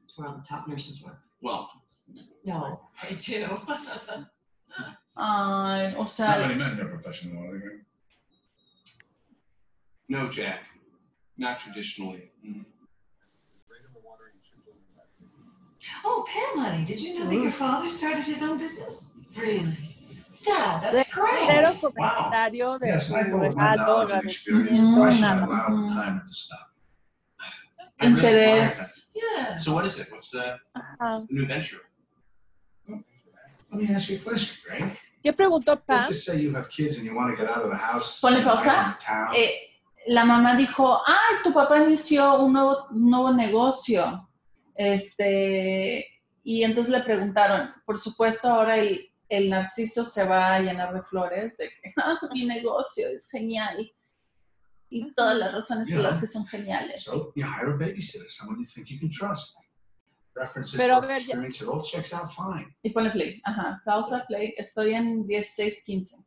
It's 0.04 0.18
where 0.18 0.30
all 0.30 0.38
the 0.38 0.44
top 0.48 0.68
nurses 0.68 1.04
work. 1.04 1.20
Well, 1.42 1.70
No, 2.46 2.80
I 3.04 3.14
do. 3.14 3.46
Ay, 5.18 5.94
o 5.98 6.02
Not 6.04 6.10
sea, 6.10 6.24
many 6.24 6.56
men 6.56 6.72
in 6.72 6.78
their 6.78 6.88
profession, 6.88 7.34
though, 7.36 7.50
are 7.50 7.60
they? 7.60 7.84
no, 10.08 10.30
Jack, 10.30 10.62
not 11.38 11.60
traditionally. 11.60 12.32
Mm. 12.46 12.66
Oh, 16.04 16.26
Pam, 16.28 16.64
honey, 16.64 16.86
did 16.86 17.00
you 17.00 17.20
know 17.20 17.28
that 17.28 17.36
your 17.36 17.52
father 17.52 17.90
started 17.90 18.26
his 18.26 18.42
own 18.42 18.58
business? 18.58 19.12
really? 19.36 19.78
Dad, 20.44 20.82
that's 20.82 21.12
great. 21.12 21.50
Cero 21.50 21.74
comentario 21.82 22.80
de 22.80 22.88
Yes, 22.88 23.12
I 23.12 23.24
thought 23.30 23.56
my 23.56 23.76
knowledge 23.76 24.12
and 24.12 24.24
experience, 24.24 24.80
time 24.80 26.24
to 26.26 26.34
stop. 26.34 26.70
I 28.02 28.08
really. 28.08 28.70
Yeah. 29.16 29.58
So 29.58 29.74
what 29.74 29.86
is 29.86 30.00
it? 30.00 30.08
What's 30.10 30.30
the 30.30 30.58
Ajá. 30.74 31.26
new 31.30 31.46
venture? 31.46 31.82
Let 32.88 33.82
me 33.82 33.94
ask 33.94 34.10
you 34.10 34.18
a 34.18 34.20
question, 34.20 34.56
Greg. 34.66 34.98
¿Qué 35.22 35.34
preguntó 35.34 35.74
Let's 35.74 35.86
Pam? 35.86 36.08
just 36.08 36.26
say 36.26 36.40
you 36.40 36.54
have 36.56 36.70
kids 36.70 36.98
and 36.98 37.06
you 37.06 37.14
want 37.14 37.36
to 37.36 37.36
get 37.36 37.52
out 37.52 37.64
of 37.64 37.70
the 37.70 37.76
house. 37.78 38.22
Ponle 38.22 38.42
pausa. 38.44 38.98
Eh, 39.36 39.52
la 40.08 40.24
mamá 40.24 40.56
dijo, 40.56 41.02
ay, 41.06 41.44
tu 41.44 41.52
papá 41.52 41.84
inició 41.84 42.40
un 42.40 42.54
nuevo, 42.54 42.88
un 42.92 43.10
nuevo 43.10 43.34
negocio. 43.34 44.29
Este, 44.80 46.08
y 46.42 46.64
entonces 46.64 46.92
le 46.92 47.04
preguntaron, 47.04 47.70
por 47.86 48.00
supuesto, 48.00 48.48
ahora 48.48 48.78
el, 48.78 49.12
el 49.28 49.50
narciso 49.50 50.06
se 50.06 50.24
va 50.24 50.56
a 50.56 50.60
llenar 50.62 50.94
de 50.94 51.02
flores, 51.04 51.58
de 51.58 51.68
que 51.70 51.94
"Ah, 51.98 52.18
mi 52.32 52.46
negocio 52.46 53.10
es 53.10 53.30
genial. 53.30 53.92
Y 54.90 55.14
todas 55.14 55.38
las 55.38 55.54
razones 55.54 55.90
por 55.92 56.00
las 56.00 56.20
que 56.22 56.28
son 56.28 56.48
geniales. 56.48 57.04
So 57.04 57.32
you 57.36 57.46
hire 57.46 57.74
a 57.74 57.76
babysitter, 57.78 58.30
someone 58.30 58.60
you 58.64 58.66
think 58.74 58.88
you 58.88 59.00
can 59.00 59.10
trust. 59.10 59.56
References 60.34 60.80
Pero 60.80 60.96
a 60.96 61.00
ver, 61.02 61.20
ya- 61.24 61.34
experience, 61.36 61.64
it 61.64 61.68
all 61.70 61.84
checks 61.84 62.14
out 62.14 62.32
fine. 62.32 62.74
Y 62.82 62.90
pone 62.92 63.12
play. 63.12 63.40
Ajá, 63.44 63.82
pausa, 63.86 64.26
play. 64.28 64.54
Estoy 64.58 64.94
en 64.94 65.28
16.15. 65.28 66.26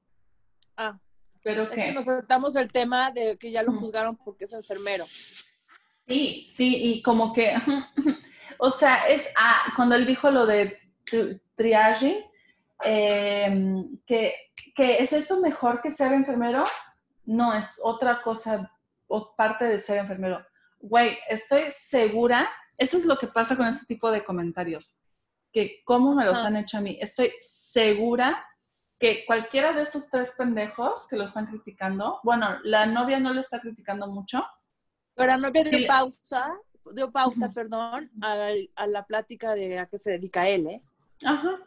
Ah. 0.77 0.99
¿Pero 1.43 1.63
Es 1.65 1.71
que 1.71 1.93
nos 1.93 2.05
saltamos 2.05 2.55
el 2.55 2.71
tema 2.71 3.11
de 3.11 3.37
que 3.39 3.51
ya 3.51 3.63
lo 3.65 3.73
juzgaron 3.73 4.17
porque 4.17 4.45
es 4.45 4.53
enfermero. 4.53 5.07
Sí, 6.07 6.47
sí, 6.49 6.77
y 6.85 7.03
como 7.03 7.33
que, 7.33 7.55
o 8.65 8.71
sea, 8.71 9.09
es 9.09 9.29
ah, 9.37 9.61
cuando 9.75 9.97
él 9.97 10.07
dijo 10.07 10.31
lo 10.31 10.47
de 10.47 10.79
tri- 11.05 11.41
triage, 11.57 12.25
eh, 12.85 13.85
que, 14.07 14.35
que 14.75 15.03
es 15.03 15.13
eso 15.13 15.41
mejor 15.41 15.81
que 15.83 15.91
ser 15.91 16.13
enfermero, 16.13 16.63
no, 17.25 17.53
es 17.55 17.81
otra 17.83 18.23
cosa, 18.23 18.71
o 19.09 19.35
parte 19.35 19.65
de 19.65 19.79
ser 19.81 19.99
enfermero. 19.99 20.45
Güey, 20.79 21.19
estoy 21.29 21.63
segura, 21.71 22.49
eso 22.79 22.97
es 22.97 23.05
lo 23.05 23.17
que 23.19 23.27
pasa 23.27 23.57
con 23.57 23.67
este 23.67 23.87
tipo 23.87 24.11
de 24.13 24.25
comentarios, 24.25 25.01
que 25.53 25.83
cómo 25.85 26.15
me 26.15 26.25
los 26.25 26.39
Ah. 26.43 26.47
han 26.47 26.57
hecho 26.57 26.79
a 26.79 26.81
mí, 26.81 26.97
estoy 27.01 27.33
segura 27.41 28.45
que 28.99 29.25
cualquiera 29.27 29.73
de 29.73 29.83
esos 29.83 30.09
tres 30.09 30.35
pendejos 30.39 31.09
que 31.09 31.17
lo 31.17 31.25
están 31.25 31.47
criticando, 31.47 32.21
bueno, 32.23 32.59
la 32.63 32.87
novia 32.87 33.19
no 33.19 33.33
lo 33.35 33.41
está 33.41 33.59
criticando 33.61 34.07
mucho, 34.07 34.45
Pero 35.15 35.27
la 35.27 35.37
novia 35.37 35.65
dio 35.65 35.87
pausa, 35.89 36.57
dio 36.95 37.11
pauta, 37.11 37.51
perdón, 37.51 38.11
a, 38.23 38.51
a 38.77 38.87
la 38.87 39.07
plática 39.07 39.55
de 39.55 39.79
a 39.79 39.87
qué 39.87 39.99
se 39.99 40.13
dedica 40.13 40.49
él, 40.49 40.67
¿eh? 40.67 40.83
Ajá. 41.25 41.59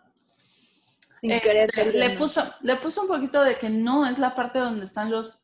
Este, 1.21 1.91
le, 1.93 2.17
puso, 2.17 2.43
le 2.62 2.75
puso 2.75 3.01
un 3.01 3.08
poquito 3.08 3.41
de 3.41 3.58
que 3.58 3.69
no 3.69 4.06
es 4.06 4.19
la 4.19 4.36
parte 4.36 4.60
donde 4.60 4.86
están 4.86 5.10
los, 5.10 5.43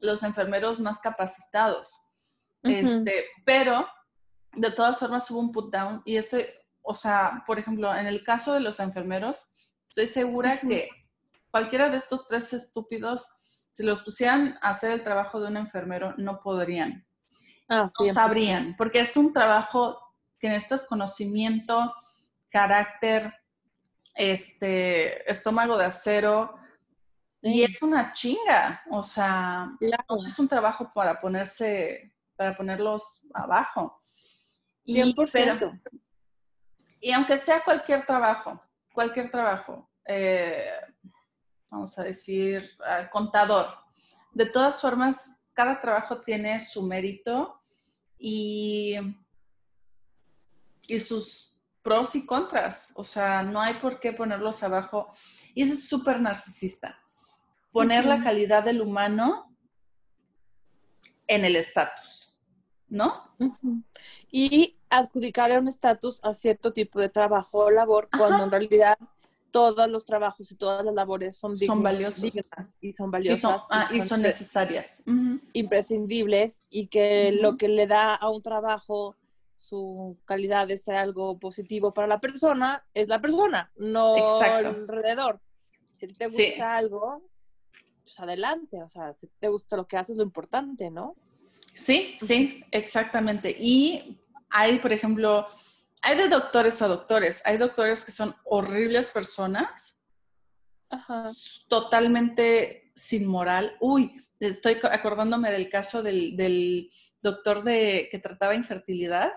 los 0.00 0.22
enfermeros 0.22 0.80
más 0.80 0.98
capacitados. 0.98 2.02
Este, 2.62 3.24
pero 3.44 3.86
de 4.54 4.72
todas 4.72 4.98
formas 4.98 5.30
hubo 5.30 5.38
un 5.38 5.52
put 5.52 5.72
down 5.72 6.02
y 6.04 6.16
estoy, 6.16 6.44
o 6.82 6.94
sea, 6.94 7.44
por 7.46 7.58
ejemplo, 7.58 7.94
en 7.94 8.06
el 8.06 8.24
caso 8.24 8.54
de 8.54 8.60
los 8.60 8.80
enfermeros, 8.80 9.46
estoy 9.88 10.08
segura 10.08 10.60
que 10.60 10.88
cualquiera 11.50 11.88
de 11.88 11.96
estos 11.96 12.26
tres 12.26 12.52
estúpidos, 12.52 13.28
si 13.72 13.84
los 13.84 14.02
pusieran 14.02 14.58
a 14.62 14.70
hacer 14.70 14.90
el 14.92 15.04
trabajo 15.04 15.40
de 15.40 15.46
un 15.46 15.56
enfermero, 15.58 16.14
no 16.16 16.40
podrían 16.40 17.05
Ah, 17.68 17.86
no 17.98 18.12
sabrían, 18.12 18.74
porque 18.76 19.00
es 19.00 19.16
un 19.16 19.32
trabajo 19.32 19.98
que 20.38 20.48
necesitas 20.48 20.86
conocimiento, 20.86 21.92
carácter, 22.48 23.34
este, 24.14 25.30
estómago 25.30 25.76
de 25.76 25.86
acero, 25.86 26.54
y 27.42 27.62
es 27.62 27.82
una 27.82 28.12
chinga, 28.12 28.82
o 28.90 29.02
sea, 29.02 29.68
Claro. 29.78 30.26
es 30.26 30.38
un 30.38 30.48
trabajo 30.48 30.90
para 30.94 31.20
ponerse, 31.20 32.14
para 32.36 32.56
ponerlos 32.56 33.26
abajo. 33.34 33.98
Y, 34.84 34.94
100%. 35.02 35.58
pero- 35.82 36.00
y 37.00 37.12
aunque 37.12 37.36
sea 37.36 37.62
cualquier 37.62 38.06
trabajo, 38.06 38.60
cualquier 38.92 39.30
trabajo, 39.30 39.90
eh, 40.06 40.70
vamos 41.68 41.98
a 41.98 42.04
decir, 42.04 42.76
contador, 43.10 43.68
de 44.32 44.46
todas 44.46 44.80
formas, 44.80 45.42
cada 45.52 45.80
trabajo 45.80 46.20
tiene 46.22 46.60
su 46.60 46.82
mérito 46.82 47.55
y, 48.18 48.96
y 50.88 51.00
sus 51.00 51.56
pros 51.82 52.14
y 52.16 52.26
contras. 52.26 52.92
O 52.96 53.04
sea, 53.04 53.42
no 53.42 53.60
hay 53.60 53.74
por 53.74 54.00
qué 54.00 54.12
ponerlos 54.12 54.62
abajo. 54.62 55.08
Y 55.54 55.62
eso 55.62 55.74
es 55.74 55.88
súper 55.88 56.20
narcisista. 56.20 56.98
Poner 57.72 58.04
la 58.04 58.22
calidad 58.22 58.64
del 58.64 58.80
humano 58.80 59.56
en 61.26 61.44
el 61.44 61.56
estatus, 61.56 62.40
¿no? 62.88 63.36
Y 64.30 64.76
adjudicarle 64.90 65.58
un 65.58 65.68
estatus 65.68 66.20
a 66.24 66.32
cierto 66.34 66.72
tipo 66.72 67.00
de 67.00 67.08
trabajo 67.08 67.58
o 67.58 67.70
labor, 67.70 68.08
cuando 68.16 68.44
en 68.44 68.50
realidad 68.50 68.96
todos 69.56 69.88
los 69.88 70.04
trabajos 70.04 70.50
y 70.50 70.54
todas 70.56 70.84
las 70.84 70.94
labores 70.94 71.38
son, 71.38 71.56
Son 71.56 71.78
dignas- 71.78 71.82
valiosos. 71.82 72.22
dignas 72.22 72.74
y 72.80 72.92
son 72.92 73.08
Y 73.08 73.12
valiosas 73.12 73.60
son, 73.62 73.68
ah, 73.70 73.88
y 73.92 74.02
son 74.02 74.20
necesarias. 74.22 75.02
Imprescindibles 75.54 76.62
y 76.70 76.88
que 76.88 77.32
lo 77.32 77.56
que 77.56 77.68
le 77.68 77.86
da 77.86 78.14
a 78.14 78.28
un 78.30 78.42
trabajo 78.42 79.16
su 79.54 80.18
calidad 80.26 80.68
de 80.68 80.76
ser 80.76 80.96
algo 80.96 81.38
positivo 81.38 81.94
para 81.94 82.06
la 82.06 82.20
persona 82.20 82.84
es 82.92 83.08
la 83.08 83.20
persona, 83.22 83.72
no 83.76 84.14
Exacto. 84.18 84.68
alrededor. 84.68 85.40
Si 85.94 86.06
te 86.08 86.26
gusta 86.26 86.36
Sí. 86.42 86.60
algo, 86.60 87.22
pues 88.04 88.20
adelante, 88.20 88.82
o 88.82 88.88
sea, 88.90 89.14
si 89.18 89.28
te 89.40 89.48
gusta 89.48 89.76
lo 89.78 89.86
que 89.86 89.96
haces, 89.96 90.16
lo 90.18 90.22
importante, 90.22 90.90
¿no? 90.90 91.16
Sí, 91.72 92.16
sí, 92.20 92.62
exactamente. 92.70 93.56
Y 93.58 94.18
hay, 94.50 94.78
por 94.78 94.92
ejemplo, 94.92 95.46
hay 96.02 96.16
de 96.16 96.28
doctores 96.28 96.80
a 96.82 96.88
doctores. 96.88 97.42
Hay 97.44 97.56
doctores 97.58 98.04
que 98.04 98.12
son 98.12 98.34
horribles 98.44 99.10
personas, 99.10 100.04
Ajá. 100.90 101.26
totalmente 101.68 102.92
sin 102.94 103.26
moral. 103.26 103.76
Uy, 103.80 104.24
estoy 104.40 104.78
co- 104.80 104.88
acordándome 104.88 105.50
del 105.50 105.68
caso 105.68 106.02
del, 106.02 106.36
del 106.36 106.90
doctor 107.22 107.64
de, 107.64 108.08
que 108.10 108.18
trataba 108.18 108.54
infertilidad 108.54 109.32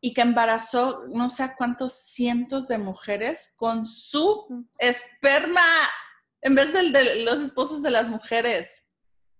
y 0.00 0.12
que 0.12 0.20
embarazó 0.20 1.04
no 1.08 1.30
sé 1.30 1.42
a 1.44 1.56
cuántos 1.56 1.92
cientos 1.94 2.68
de 2.68 2.76
mujeres 2.78 3.54
con 3.56 3.86
su 3.86 4.66
esperma 4.78 5.62
en 6.42 6.54
vez 6.56 6.72
del 6.72 6.92
de 6.92 7.24
los 7.24 7.40
esposos 7.40 7.80
de 7.82 7.90
las 7.90 8.08
mujeres. 8.08 8.88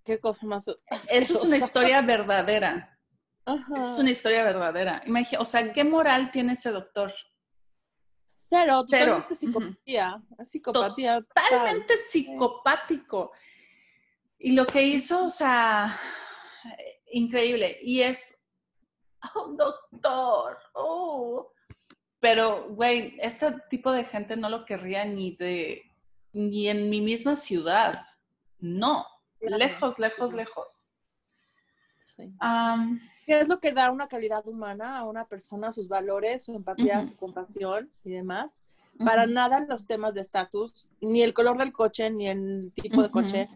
Qué 0.05 0.19
cosa 0.21 0.47
más. 0.47 0.67
Eso 0.69 0.79
es 1.11 1.31
una 1.31 1.57
asquerosa. 1.57 1.67
historia 1.67 2.01
verdadera. 2.03 2.99
Ajá. 3.45 3.75
Es 3.77 3.99
una 3.99 4.11
historia 4.11 4.45
verdadera. 4.45 5.03
O 5.39 5.45
sea, 5.45 5.73
¿qué 5.73 5.85
moral 5.85 6.31
tiene 6.31 6.53
ese 6.53 6.71
doctor? 6.71 7.13
Cero, 8.39 8.85
Cero. 8.87 9.25
totalmente 9.29 9.35
psicopatía. 9.35 10.23
Psicopatía. 10.45 11.21
total. 11.21 11.45
Totalmente 11.49 11.97
psicopático. 11.97 13.33
Y 14.39 14.53
lo 14.53 14.67
que 14.67 14.83
hizo, 14.83 15.25
o 15.27 15.31
sea, 15.31 15.97
increíble. 17.13 17.79
Y 17.83 18.01
es 18.01 18.45
un 19.35 19.57
doctor. 19.57 20.59
oh. 20.75 21.53
Pero, 22.21 22.69
güey, 22.69 23.17
este 23.21 23.53
tipo 23.69 23.91
de 23.91 24.05
gente 24.05 24.37
no 24.37 24.49
lo 24.49 24.65
querría 24.65 25.05
ni 25.05 25.35
de 25.37 25.83
ni 26.33 26.69
en 26.69 26.89
mi 26.89 27.01
misma 27.01 27.37
ciudad. 27.37 28.07
No. 28.59 29.07
Lejos, 29.41 29.99
lejos, 29.99 30.33
lejos. 30.33 30.89
Sí. 31.99 32.33
¿Qué 33.27 33.41
es 33.41 33.49
lo 33.49 33.61
que 33.61 33.73
da 33.73 33.91
una 33.91 34.09
calidad 34.09 34.47
humana 34.47 34.99
a 34.99 35.05
una 35.05 35.27
persona, 35.27 35.71
sus 35.73 35.89
valores, 35.89 36.45
su 36.45 36.55
empatía, 36.55 37.07
su 37.07 37.17
compasión 37.17 37.91
y 38.05 38.11
demás? 38.13 38.63
Para 39.05 39.27
nada 39.27 39.65
los 39.69 39.87
temas 39.87 40.15
de 40.15 40.21
estatus, 40.21 40.89
ni 41.01 41.23
el 41.23 41.33
color 41.33 41.57
del 41.59 41.73
coche, 41.73 42.11
ni 42.11 42.29
el 42.29 42.73
tipo 42.75 43.03
de 43.03 43.11
coche, 43.11 43.49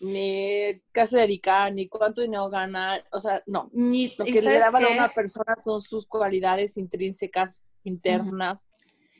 ni 0.00 0.80
qué 0.92 1.06
se 1.06 1.18
dedica, 1.18 1.68
ni 1.70 1.88
cuánto 1.88 2.20
dinero 2.22 2.48
gana. 2.48 3.02
O 3.12 3.20
sea, 3.20 3.42
no. 3.46 3.70
Ni, 3.72 4.14
Lo 4.16 4.24
que 4.24 4.32
le 4.32 4.40
¿sabes 4.42 4.60
da 4.60 4.70
valor 4.70 4.90
a 4.92 4.94
una 4.94 5.08
persona 5.12 5.54
son 5.62 5.80
sus 5.80 6.06
cualidades 6.06 6.76
intrínsecas, 6.76 7.64
internas, 7.82 8.68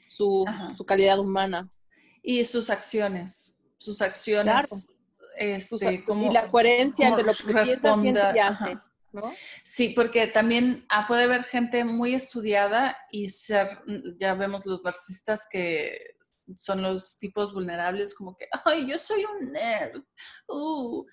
su, 0.06 0.44
su 0.76 0.84
calidad 0.84 1.18
humana. 1.18 1.68
Y 2.22 2.44
sus 2.44 2.70
acciones. 2.70 3.62
Sus 3.78 4.00
acciones. 4.00 4.68
Sus- 4.68 5.82
Este, 5.82 5.98
como- 6.06 6.30
y 6.30 6.32
la 6.32 6.50
coherencia 6.50 7.08
entre 7.08 7.24
lo 7.24 7.32
que 7.34 7.52
piensa, 7.52 8.34
y 8.34 8.38
hace. 8.38 8.78
Sí, 9.64 9.90
porque 9.90 10.26
también 10.26 10.84
ah, 10.88 11.06
puede 11.06 11.24
haber 11.24 11.44
gente 11.44 11.84
muy 11.84 12.14
estudiada 12.14 12.96
y 13.10 13.28
ser, 13.30 13.68
ya 14.18 14.34
vemos 14.34 14.66
los 14.66 14.82
narcisistas 14.84 15.48
que 15.50 16.16
son 16.58 16.82
los 16.82 17.18
tipos 17.18 17.52
vulnerables, 17.52 18.14
como 18.14 18.36
que, 18.36 18.46
ay, 18.64 18.88
yo 18.88 18.98
soy 18.98 19.24
un 19.24 19.52
nerd, 19.52 20.02
uh", 20.48 21.04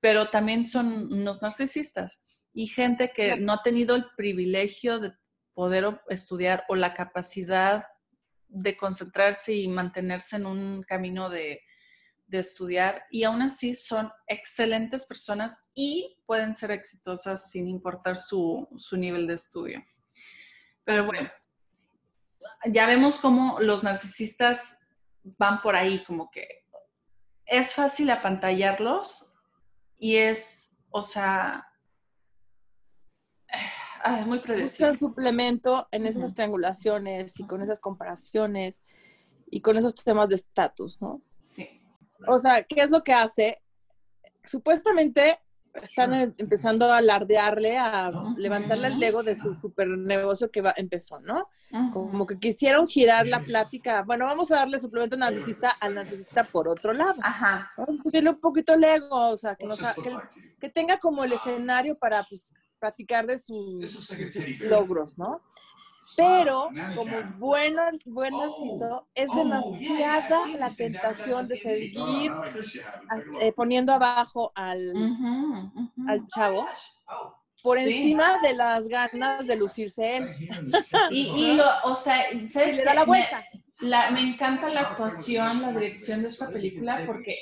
pero 0.00 0.30
también 0.30 0.64
son 0.64 1.12
unos 1.12 1.42
narcisistas 1.42 2.22
y 2.52 2.66
gente 2.66 3.12
que 3.14 3.36
no 3.36 3.52
ha 3.54 3.62
tenido 3.62 3.96
el 3.96 4.06
privilegio 4.16 4.98
de 4.98 5.12
poder 5.54 6.00
estudiar 6.08 6.64
o 6.68 6.74
la 6.74 6.94
capacidad 6.94 7.84
de 8.48 8.76
concentrarse 8.76 9.54
y 9.54 9.68
mantenerse 9.68 10.36
en 10.36 10.46
un 10.46 10.82
camino 10.82 11.30
de, 11.30 11.60
de 12.34 12.42
estudiar 12.42 13.04
y 13.10 13.24
aún 13.24 13.42
así 13.42 13.74
son 13.74 14.10
excelentes 14.26 15.06
personas 15.06 15.58
y 15.74 16.18
pueden 16.26 16.54
ser 16.54 16.70
exitosas 16.70 17.50
sin 17.50 17.68
importar 17.68 18.18
su, 18.18 18.68
su 18.76 18.96
nivel 18.96 19.26
de 19.26 19.34
estudio. 19.34 19.82
Pero 20.84 21.06
bueno, 21.06 21.30
ya 22.66 22.86
vemos 22.86 23.18
cómo 23.18 23.58
los 23.60 23.82
narcisistas 23.82 24.80
van 25.22 25.62
por 25.62 25.76
ahí, 25.76 26.04
como 26.04 26.30
que 26.30 26.46
es 27.46 27.74
fácil 27.74 28.10
apantallarlos 28.10 29.32
y 29.96 30.16
es, 30.16 30.78
o 30.90 31.02
sea, 31.02 31.66
ay, 34.02 34.24
muy 34.24 34.40
predecible. 34.40 34.90
buscan 34.90 34.96
suplemento 34.96 35.88
en 35.90 36.06
esas 36.06 36.24
Ujú. 36.24 36.34
triangulaciones 36.34 37.38
y 37.40 37.46
con 37.46 37.62
esas 37.62 37.80
comparaciones 37.80 38.82
y 39.50 39.60
con 39.60 39.76
esos 39.76 39.94
temas 39.94 40.28
de 40.28 40.36
estatus, 40.36 41.00
¿no? 41.00 41.22
Sí. 41.40 41.80
O 42.26 42.38
sea, 42.38 42.62
¿qué 42.62 42.82
es 42.82 42.90
lo 42.90 43.02
que 43.02 43.12
hace? 43.12 43.58
Supuestamente 44.44 45.38
están 45.82 46.14
em- 46.14 46.34
empezando 46.38 46.92
a 46.92 46.98
alardearle, 46.98 47.76
a 47.76 48.12
levantarle 48.36 48.88
el 48.88 49.02
ego 49.02 49.22
de 49.22 49.34
su 49.34 49.54
super 49.54 49.88
negocio 49.88 50.50
que 50.50 50.60
va, 50.60 50.72
empezó, 50.76 51.20
¿no? 51.20 51.48
Como 51.92 52.24
que 52.24 52.38
quisieron 52.38 52.86
girar 52.86 53.26
la 53.26 53.40
plática. 53.40 54.02
Bueno, 54.02 54.26
vamos 54.26 54.52
a 54.52 54.56
darle 54.56 54.78
suplemento 54.78 55.16
narcisista 55.16 55.70
al 55.70 55.96
narcisista 55.96 56.44
por 56.44 56.68
otro 56.68 56.92
lado. 56.92 57.16
Ajá. 57.20 57.72
Vamos 57.76 57.98
a 57.98 58.02
subirle 58.04 58.30
un 58.30 58.40
poquito 58.40 58.74
el 58.74 58.84
ego, 58.84 59.30
o 59.30 59.36
sea, 59.36 59.56
que, 59.56 59.66
nos 59.66 59.80
que, 59.80 60.16
que 60.60 60.68
tenga 60.68 60.98
como 60.98 61.24
el 61.24 61.32
escenario 61.32 61.98
para 61.98 62.22
pues, 62.22 62.52
platicar 62.78 63.26
de 63.26 63.38
sus, 63.38 63.90
sus 63.90 64.60
logros, 64.68 65.18
¿no? 65.18 65.42
Pero 66.16 66.68
como 66.96 67.18
you 67.20 67.26
buen, 67.38 67.74
nar- 67.74 67.92
buen 68.04 68.34
Oh. 68.34 68.40
narciso, 68.42 69.08
es 69.14 69.26
Oh, 69.30 69.36
demasiada 69.36 70.46
la 70.58 70.68
tentación 70.70 71.48
de 71.48 71.56
seguir 71.56 72.32
eh, 73.40 73.52
poniendo 73.52 73.92
abajo 73.92 74.52
al, 74.54 74.92
al 76.08 76.26
chavo 76.28 76.66
Oh, 77.08 77.34
por 77.62 77.78
Sí. 77.78 77.84
encima 77.96 78.38
de 78.42 78.54
las 78.54 78.86
ganas 78.88 79.46
de 79.46 79.56
lucirse 79.56 80.16
él. 80.18 80.34
Y, 81.10 81.20
y 81.28 81.56
lo, 81.56 81.64
o 81.84 81.96
sea, 81.96 82.30
Y 82.32 82.48
¿sabes 82.48 82.76
le 82.76 82.84
da 82.84 82.94
la 82.94 83.00
Me- 83.02 83.06
vuelta. 83.06 83.44
La, 83.80 84.10
me 84.12 84.20
encanta 84.22 84.68
la 84.68 84.80
actuación, 84.82 85.60
la 85.60 85.72
dirección 85.72 86.22
de 86.22 86.28
esta 86.28 86.48
película, 86.48 87.02
porque 87.06 87.36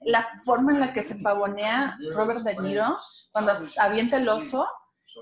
la 0.00 0.26
forma 0.44 0.72
en 0.72 0.80
la 0.80 0.92
que 0.92 1.02
se 1.02 1.16
pavonea 1.22 1.96
Robert 2.14 2.40
De 2.40 2.56
Niro 2.56 2.96
cuando 3.32 3.52
avienta 3.78 4.16
el 4.16 4.28
oso 4.28 4.66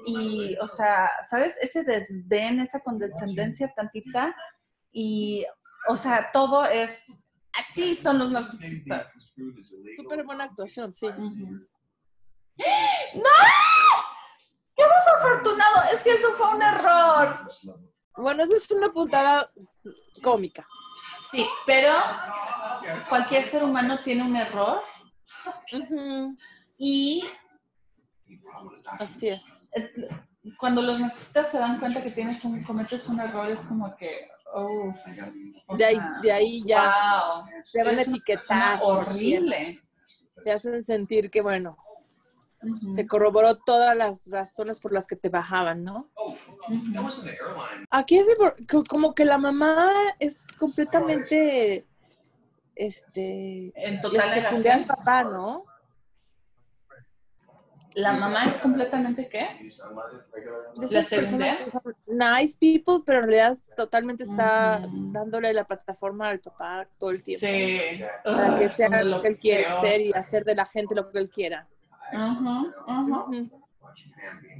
y, 0.06 0.56
o 0.60 0.68
sea, 0.68 1.10
¿sabes? 1.22 1.58
Ese 1.62 1.84
desdén, 1.84 2.60
esa 2.60 2.80
condescendencia 2.80 3.72
tantita 3.74 4.34
y, 4.92 5.46
o 5.88 5.96
sea, 5.96 6.30
todo 6.32 6.64
es, 6.64 7.26
así 7.52 7.94
son 7.94 8.18
los 8.18 8.30
narcisistas. 8.30 9.32
Súper 9.96 10.24
buena 10.24 10.44
actuación, 10.44 10.92
sí. 10.92 11.06
¡No! 11.06 11.16
¡Qué 14.76 14.82
desafortunado! 14.82 15.82
Es 15.92 16.02
que 16.02 16.14
eso 16.14 16.32
fue 16.34 16.54
un 16.54 16.62
error. 16.62 17.46
Bueno, 18.16 18.42
eso 18.42 18.54
es 18.56 18.70
una 18.70 18.92
puntada 18.92 19.50
cómica. 20.22 20.66
Sí, 21.30 21.46
pero 21.64 21.94
cualquier 23.08 23.46
ser 23.46 23.62
humano 23.62 24.00
tiene 24.02 24.24
un 24.24 24.36
error 24.36 24.82
y 26.76 27.24
Así 28.98 29.28
es. 29.28 29.58
cuando 30.58 30.82
los 30.82 31.00
narcisistas 31.00 31.50
se 31.50 31.58
dan 31.58 31.78
cuenta 31.78 32.02
que 32.02 32.10
tienes 32.10 32.44
un, 32.44 32.62
cometes 32.62 33.08
un 33.08 33.20
error 33.20 33.50
es 33.50 33.66
como 33.66 33.94
que, 33.96 34.28
oh, 34.52 34.92
De 35.76 35.84
ahí, 35.84 35.96
sea, 35.96 36.20
de 36.22 36.32
ahí 36.32 36.62
ya 36.66 37.24
wow, 37.26 37.44
te 37.72 37.84
van 37.84 37.98
a 37.98 38.02
etiquetar. 38.02 38.80
horrible. 38.82 39.78
Te 40.44 40.52
hacen 40.52 40.82
sentir 40.82 41.30
que, 41.30 41.42
bueno, 41.42 41.76
se 42.94 43.06
corroboró 43.06 43.56
todas 43.56 43.96
las 43.96 44.30
razones 44.30 44.80
por 44.80 44.92
las 44.92 45.06
que 45.06 45.16
te 45.16 45.30
bajaban, 45.30 45.82
¿no? 45.82 46.10
the 46.68 47.30
airline. 47.30 47.86
Aquí 47.90 48.18
es 48.18 48.28
como 48.88 49.14
que 49.14 49.24
la 49.24 49.38
mamá 49.38 49.90
es 50.18 50.46
completamente, 50.58 51.86
este, 52.74 53.72
En 53.74 54.00
total 54.00 54.34
secundea 54.34 54.74
al 54.74 54.86
papá, 54.86 55.24
¿no? 55.24 55.64
La 57.94 58.12
mamá 58.12 58.44
es 58.46 58.58
completamente 58.58 59.28
qué? 59.28 59.48
De 60.76 60.86
¿La 60.90 61.02
personas 61.02 61.52
nice 62.06 62.56
people, 62.58 63.02
pero 63.04 63.18
en 63.20 63.24
realidad 63.28 63.58
totalmente 63.76 64.22
está 64.22 64.82
Ujú. 64.84 65.12
dándole 65.12 65.52
la 65.52 65.66
plataforma 65.66 66.28
al 66.28 66.40
papá 66.40 66.88
todo 66.98 67.10
el 67.10 67.22
tiempo. 67.22 67.46
Sí. 67.46 67.80
Para 68.24 68.58
que 68.58 68.68
sea 68.68 69.02
lo 69.02 69.20
que 69.20 69.28
él 69.28 69.38
quiere 69.38 69.72
ser 69.72 70.00
y 70.00 70.12
hacer 70.12 70.44
de 70.44 70.54
la 70.54 70.66
gente 70.66 70.94
lo 70.94 71.10
que 71.10 71.18
él 71.18 71.30
quiera. 71.30 71.68
Ujú, 72.12 72.72
ujú. 72.86 73.40
Ujú. 73.40 73.64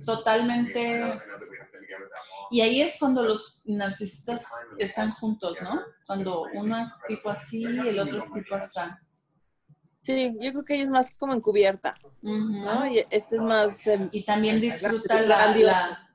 Totalmente. 0.05 1.21
Y 2.51 2.61
ahí 2.61 2.83
es 2.83 2.99
cuando 2.99 3.23
los 3.23 3.63
narcisistas 3.65 4.45
están 4.79 5.11
juntos, 5.11 5.57
¿no? 5.63 5.81
Cuando 6.07 6.43
uno 6.53 6.79
es 6.79 6.91
tipo 7.07 7.31
así 7.31 7.63
y 7.63 7.89
el 7.89 8.01
otro 8.01 8.19
es 8.19 8.33
tipo 8.33 8.57
así. 8.57 8.81
Sí, 10.03 10.35
yo 10.41 10.51
creo 10.53 10.65
que 10.65 10.75
ella 10.75 10.85
es 10.85 10.91
más 10.91 11.17
como 11.17 11.35
encubierta, 11.35 11.93
¿no? 12.23 12.87
Y 12.87 12.99
este 13.11 13.37
es 13.37 13.43
más... 13.43 13.87
em, 13.87 14.09
Y 14.13 14.25
también 14.25 14.61
disfruta 14.61 15.21
la, 15.21 16.09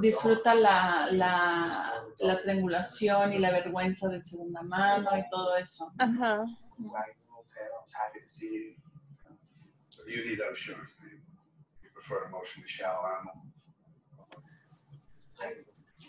disfruta 0.00 0.54
la, 0.54 1.08
la, 1.10 2.04
la 2.18 2.40
triangulación 2.40 3.32
y 3.34 3.38
la 3.38 3.50
vergüenza 3.50 4.08
de 4.08 4.20
segunda 4.20 4.62
mano 4.62 5.10
y 5.18 5.28
todo 5.28 5.56
eso. 5.56 5.92
Ajá. 5.98 6.44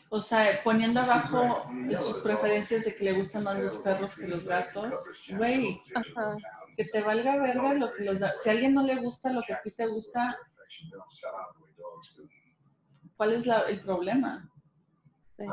O 0.09 0.21
sea, 0.21 0.61
poniendo 0.63 0.99
abajo 0.99 1.63
sus 1.97 2.19
preferencias 2.19 2.83
de 2.83 2.95
que 2.95 3.03
le 3.05 3.13
gustan 3.13 3.43
más 3.43 3.57
los 3.59 3.77
perros 3.77 4.17
que 4.17 4.27
los 4.27 4.45
gatos. 4.47 4.93
Güey, 5.37 5.79
Ajá. 5.95 6.37
Que 6.83 6.89
te 6.89 7.01
valga 7.01 7.37
verga 7.37 7.73
lo 7.73 7.93
que 7.93 8.03
los 8.03 8.19
da. 8.19 8.35
Si 8.35 8.49
a 8.49 8.53
alguien 8.53 8.73
no 8.73 8.83
le 8.83 8.95
gusta 8.95 9.31
lo 9.31 9.41
que 9.41 9.53
a 9.53 9.61
ti 9.61 9.71
te 9.75 9.85
gusta, 9.85 10.37
¿cuál 13.15 13.33
es 13.33 13.45
la- 13.45 13.61
el 13.69 13.81
problema? 13.81 14.49
Sí. 15.37 15.45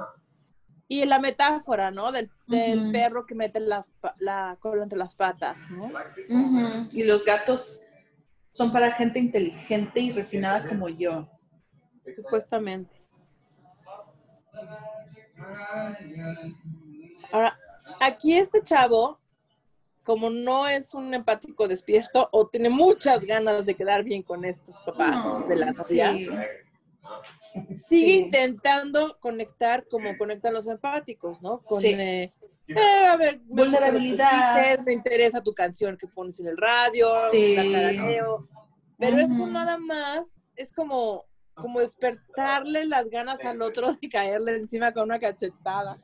Y 0.88 1.04
la 1.04 1.18
metáfora, 1.18 1.90
¿no? 1.90 2.12
Del, 2.12 2.30
del 2.46 2.80
Ujú. 2.84 2.92
perro 2.92 3.26
que 3.26 3.34
mete 3.34 3.60
la, 3.60 3.86
la 4.20 4.56
cola 4.60 4.82
entre 4.84 4.98
las 4.98 5.14
patas, 5.14 5.70
¿no? 5.70 5.84
Ujú. 6.30 6.88
Y 6.92 7.02
los 7.04 7.24
gatos 7.26 7.82
son 8.52 8.72
para 8.72 8.92
gente 8.92 9.18
inteligente 9.18 10.00
y 10.00 10.12
refinada 10.12 10.66
como 10.66 10.88
yo. 10.88 11.28
Supuestamente. 12.16 12.94
Ahora, 17.30 17.58
aquí 18.00 18.36
este 18.38 18.62
chavo, 18.62 19.18
como 20.08 20.30
no 20.30 20.66
es 20.66 20.94
un 20.94 21.12
empático 21.12 21.68
despierto 21.68 22.30
o 22.32 22.46
tiene 22.48 22.70
muchas 22.70 23.20
ganas 23.26 23.66
de 23.66 23.74
quedar 23.74 24.02
bien 24.04 24.22
con 24.22 24.42
estos 24.42 24.80
papás 24.80 25.46
de 25.46 25.54
la 25.54 25.66
novia, 25.66 26.12
Sí. 26.14 26.28
sigue 27.76 28.12
Sí. 28.12 28.18
intentando 28.20 29.18
conectar 29.20 29.86
como 29.86 30.16
conectan 30.16 30.54
los 30.54 30.66
empáticos, 30.66 31.42
¿no? 31.42 31.58
Con, 31.60 31.82
Sí. 31.82 31.88
eh, 31.88 32.32
eh, 32.68 33.06
a 33.06 33.16
ver, 33.18 33.40
me 33.50 33.64
Vulnerabilidad. 33.64 34.56
dices, 34.56 34.82
me 34.86 34.94
interesa 34.94 35.42
tu 35.42 35.52
canción 35.52 35.98
que 35.98 36.06
pones 36.06 36.40
en 36.40 36.46
el 36.46 36.56
radio, 36.56 37.10
Sí. 37.30 37.54
Pero 38.98 39.18
eso 39.18 39.46
nada 39.46 39.76
más 39.76 40.26
es 40.56 40.72
como, 40.72 41.26
como 41.54 41.80
despertarle 41.80 42.86
las 42.86 43.10
ganas 43.10 43.44
al 43.44 43.60
otro 43.60 43.92
de 43.92 44.08
caerle 44.08 44.56
encima 44.56 44.90
con 44.92 45.02
una 45.04 45.18
cachetada 45.18 45.98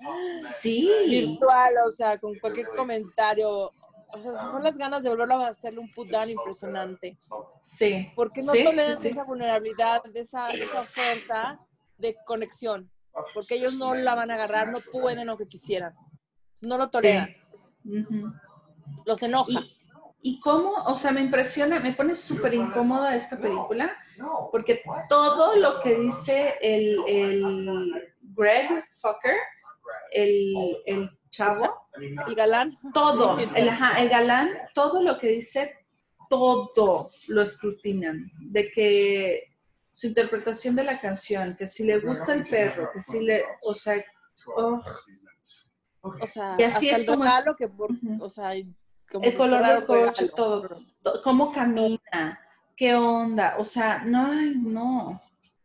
Sí. 0.59 0.91
virtual, 1.09 1.73
o 1.89 1.91
sea, 1.91 2.19
con 2.19 2.39
cualquier 2.39 2.69
comentario. 2.69 3.73
O 4.15 4.21
sea, 4.21 4.35
son 4.37 4.63
las 4.63 4.79
ganas 4.79 5.03
de 5.03 5.09
volverlo 5.11 5.37
a 5.37 5.49
hacerle 5.49 5.81
un 5.81 5.93
put 5.93 6.09
down 6.09 6.31
impresionante. 6.31 7.17
Sí. 7.63 8.13
Porque 8.15 8.43
no 8.43 8.53
Sí, 8.53 8.65
toleran 8.65 8.99
sí, 8.99 9.09
esa 9.09 9.25
vulnerabilidad, 9.25 10.03
esa, 10.15 10.51
esa 10.53 10.81
oferta 10.81 11.61
de 11.99 12.17
conexión. 12.25 12.91
Porque 13.33 13.57
ellos 13.57 13.75
no 13.75 13.95
la 13.95 14.15
van 14.15 14.31
a 14.31 14.35
agarrar, 14.35 14.69
no 14.69 14.81
pueden 14.81 15.27
lo 15.27 15.37
que 15.37 15.47
quisieran. 15.47 15.95
No 16.63 16.79
lo 16.79 16.89
toleran, 16.91 17.35
los 19.05 19.23
enoja. 19.23 19.51
Y, 19.51 19.77
y 20.23 20.41
cómo, 20.41 20.73
o 20.87 20.97
sea, 20.97 21.13
me 21.13 21.21
impresiona, 21.21 21.81
me 21.81 21.93
pone 21.93 22.15
súper 22.15 22.55
incómoda 22.55 23.15
esta 23.15 23.37
película, 23.37 23.97
porque 24.51 24.83
todo 25.09 25.57
lo 25.57 25.81
que 25.81 25.97
dice 25.97 26.55
el, 26.63 26.99
el 27.07 28.15
Greg 28.23 28.85
Fucker, 29.01 29.37
el, 30.13 30.79
el 30.87 31.11
chavo, 31.35 31.89
El 32.29 32.35
galán. 32.35 32.79
todo, 32.93 33.39
el, 33.39 33.69
ajá, 33.69 34.01
el 34.03 34.09
galán, 34.09 34.51
todo 34.75 35.03
lo 35.03 35.19
que 35.19 35.29
dice, 35.29 35.77
todo 36.29 37.09
lo 37.29 37.43
escrutinan, 37.43 38.31
de 38.41 38.71
que 38.71 39.45
su 39.93 40.07
interpretación 40.09 40.75
de 40.77 40.85
la 40.85 41.01
canción, 41.01 41.57
que 41.57 41.67
si 41.67 41.85
le 41.85 41.99
gusta 41.99 42.33
el 42.35 42.47
perro, 42.49 42.91
que 42.93 43.01
si 43.01 43.21
le, 43.25 43.45
o 43.63 43.75
sea, 43.75 44.03
oh, 44.57 44.81
O 46.23 46.27
sea, 46.27 46.57
Y 46.59 46.63
así 46.65 46.91
hasta 46.91 47.03
es 47.03 47.09
el 47.09 47.15
como 47.15 47.25
es- 47.25 47.31
regalo 47.31 47.57
que, 47.57 47.69
por, 47.69 47.91
o 48.21 48.29
sea, 48.29 48.53
como 49.11 49.25
el 49.25 49.37
color 49.37 49.67
del 49.67 49.85
coche, 49.87 50.29
todo, 50.29 50.69
to- 51.03 51.21
cómo 51.23 51.53
camina, 51.53 52.39
qué 52.77 52.95
onda, 52.95 53.57
o 53.59 53.65
sea, 53.65 54.05
no, 54.05 54.27
ay, 54.33 54.53
no. 54.57 55.21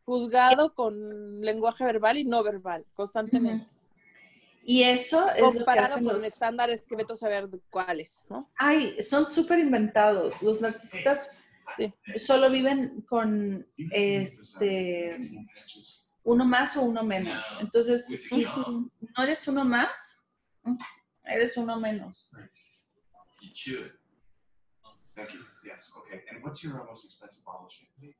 Juzgado 0.05 0.73
con 0.73 1.41
lenguaje 1.41 1.83
verbal 1.83 2.17
y 2.17 2.23
no 2.25 2.41
verbal, 2.43 2.85
constantemente. 2.93 3.67
Y 4.71 4.83
eso 4.83 5.31
es 5.31 5.55
lo 5.55 5.65
que 5.65 5.79
hacen 5.79 6.05
con 6.05 6.13
los... 6.13 6.23
estándares 6.23 6.83
que 6.83 6.95
veto 6.95 7.15
saber 7.15 7.49
cuáles, 7.71 8.27
¿no? 8.29 8.51
Ay, 8.55 9.01
son 9.01 9.25
súper 9.25 9.57
inventados. 9.57 10.43
Los 10.43 10.61
narcisistas 10.61 11.31
Sí. 11.75 11.91
solo 12.17 12.51
viven 12.51 13.01
con 13.01 13.67
este 13.91 15.19
uno 16.23 16.45
más 16.45 16.77
o 16.77 16.83
uno 16.83 17.03
menos. 17.03 17.43
Entonces, 17.61 18.05
si 18.05 18.43
no 18.45 19.23
eres 19.23 19.47
uno 19.47 19.65
más, 19.65 20.23
eres 21.25 21.57
uno 21.57 21.79
menos. 21.79 22.31
You 23.41 23.49
chew 23.53 23.85
it. 23.85 23.93
Thank 25.15 25.31
you. 25.33 25.39
Yes. 25.63 25.91
Okay. 25.97 26.21
And 26.29 26.43
what's 26.43 26.61
your 26.63 26.83
most 26.85 27.05
expensive 27.05 27.43
bottle 27.43 27.65
of 27.65 27.71
champagne? 27.71 28.13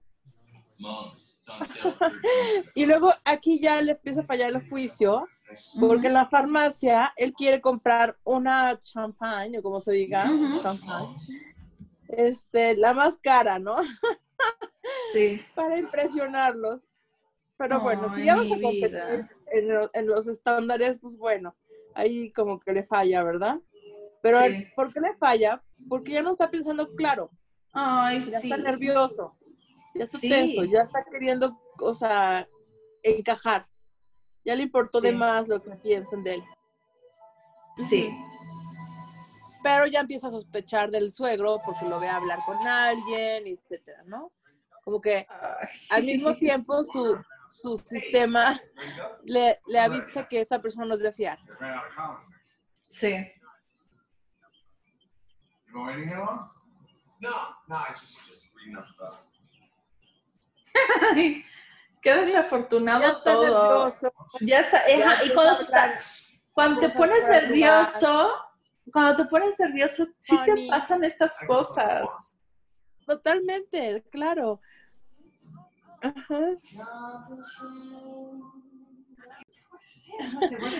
Mums. 0.79 1.38
It's 1.41 1.49
on 1.49 1.65
sale 1.67 1.91
for 1.91 2.09
13 2.09 2.71
Y 2.73 2.85
luego 2.88 3.13
aquí 3.23 3.59
ya 3.59 3.81
le 3.81 3.91
empieza 3.91 4.21
a 4.21 4.25
fallar 4.25 4.49
el 4.49 4.67
juicio. 4.69 5.27
Porque 5.79 6.07
en 6.07 6.13
la 6.13 6.27
farmacia 6.27 7.13
él 7.17 7.33
quiere 7.33 7.62
comprar 7.62 8.17
una 8.23 8.77
champagne, 8.79 9.59
o 9.59 9.63
como 9.63 9.79
se 9.79 9.93
diga, 9.93 10.29
champagne, 10.62 11.15
este, 12.09 12.75
la 12.77 12.93
más 12.93 13.17
cara, 13.17 13.59
¿no? 13.59 13.75
Sí. 15.13 15.41
Para 15.55 15.77
impresionarlos. 15.77 16.85
Pero 17.57 17.79
bueno, 17.81 18.13
si 18.15 18.25
ya 18.25 18.35
vas 18.35 18.45
a 18.51 18.62
competir 18.62 19.25
en, 19.51 19.67
lo- 19.67 19.89
en 19.93 20.07
los 20.07 20.27
estándares, 20.27 20.99
pues 20.99 21.17
bueno, 21.17 21.55
ahí 21.93 22.31
como 22.31 22.59
que 22.59 22.71
le 22.73 22.83
falla, 22.85 23.23
¿verdad? 23.23 23.59
Pero 24.21 24.39
Sí. 24.39 24.45
él, 24.45 24.71
¿por 24.75 24.93
qué 24.93 24.99
le 25.01 25.15
falla? 25.15 25.62
Porque 25.89 26.13
ya 26.13 26.21
no 26.21 26.31
está 26.31 26.49
pensando 26.49 26.93
claro, 26.95 27.31
Ay, 27.73 28.19
ya 28.21 28.39
sí. 28.39 28.51
está 28.51 28.57
nervioso, 28.63 29.38
ya 29.95 30.03
está 30.05 30.17
Sí. 30.19 30.29
tenso, 30.29 30.63
ya 30.63 30.81
está 30.83 31.03
queriendo, 31.12 31.59
o 31.79 31.93
sea, 31.93 32.47
encajar. 33.03 33.67
Ya 34.45 34.56
le 34.56 34.63
importó 34.63 35.02
de 35.02 35.10
Sí. 35.10 35.15
más 35.15 35.47
lo 35.47 35.62
que 35.62 35.71
piensen 35.78 36.23
de 36.23 36.36
él. 36.36 36.43
Sí. 37.78 38.15
Pero 39.63 39.86
ya 39.88 39.99
empieza 40.02 40.28
a 40.28 40.32
sospechar 40.32 40.89
del 40.89 41.12
suegro 41.12 41.60
porque 41.65 41.88
lo 41.88 41.99
ve 41.99 42.08
hablar 42.08 42.39
con 42.45 42.65
alguien, 42.65 43.45
etcétera, 43.47 44.04
¿no? 44.06 44.32
Como 44.84 45.02
que 45.02 45.28
al 45.89 46.04
mismo 46.04 46.36
tiempo 46.38 46.84
su, 46.84 47.21
su 47.49 47.78
sistema 47.78 48.60
le, 49.25 49.60
le 49.67 49.80
avisa 49.80 50.28
que 50.28 50.39
esta 50.41 50.62
persona 50.62 50.86
no 50.86 50.95
es 50.95 51.02
de 51.02 51.12
fiar. 51.12 51.38
Sí. 52.88 53.25
Qué 62.02 62.13
desafortunado 62.15 63.04
está 63.04 63.34
todo. 63.34 63.43
nervioso. 63.43 64.12
Ya 64.41 64.61
está. 64.61 64.87
ya 64.87 65.23
y 65.25 65.33
cuando 65.33 65.57
hablar 65.57 65.99
cuando 66.53 66.81
te 66.81 66.89
pones 66.89 67.27
nervioso, 67.27 68.31
cuando 68.91 69.23
te 69.23 69.29
pones 69.29 69.59
nervioso, 69.59 70.05
sí 70.19 70.37
te 70.45 70.67
pasan 70.67 71.03
estas 71.03 71.39
cosas. 71.47 72.35
Totalmente, 73.07 74.03
claro. 74.11 74.59
Ajá. 76.01 76.39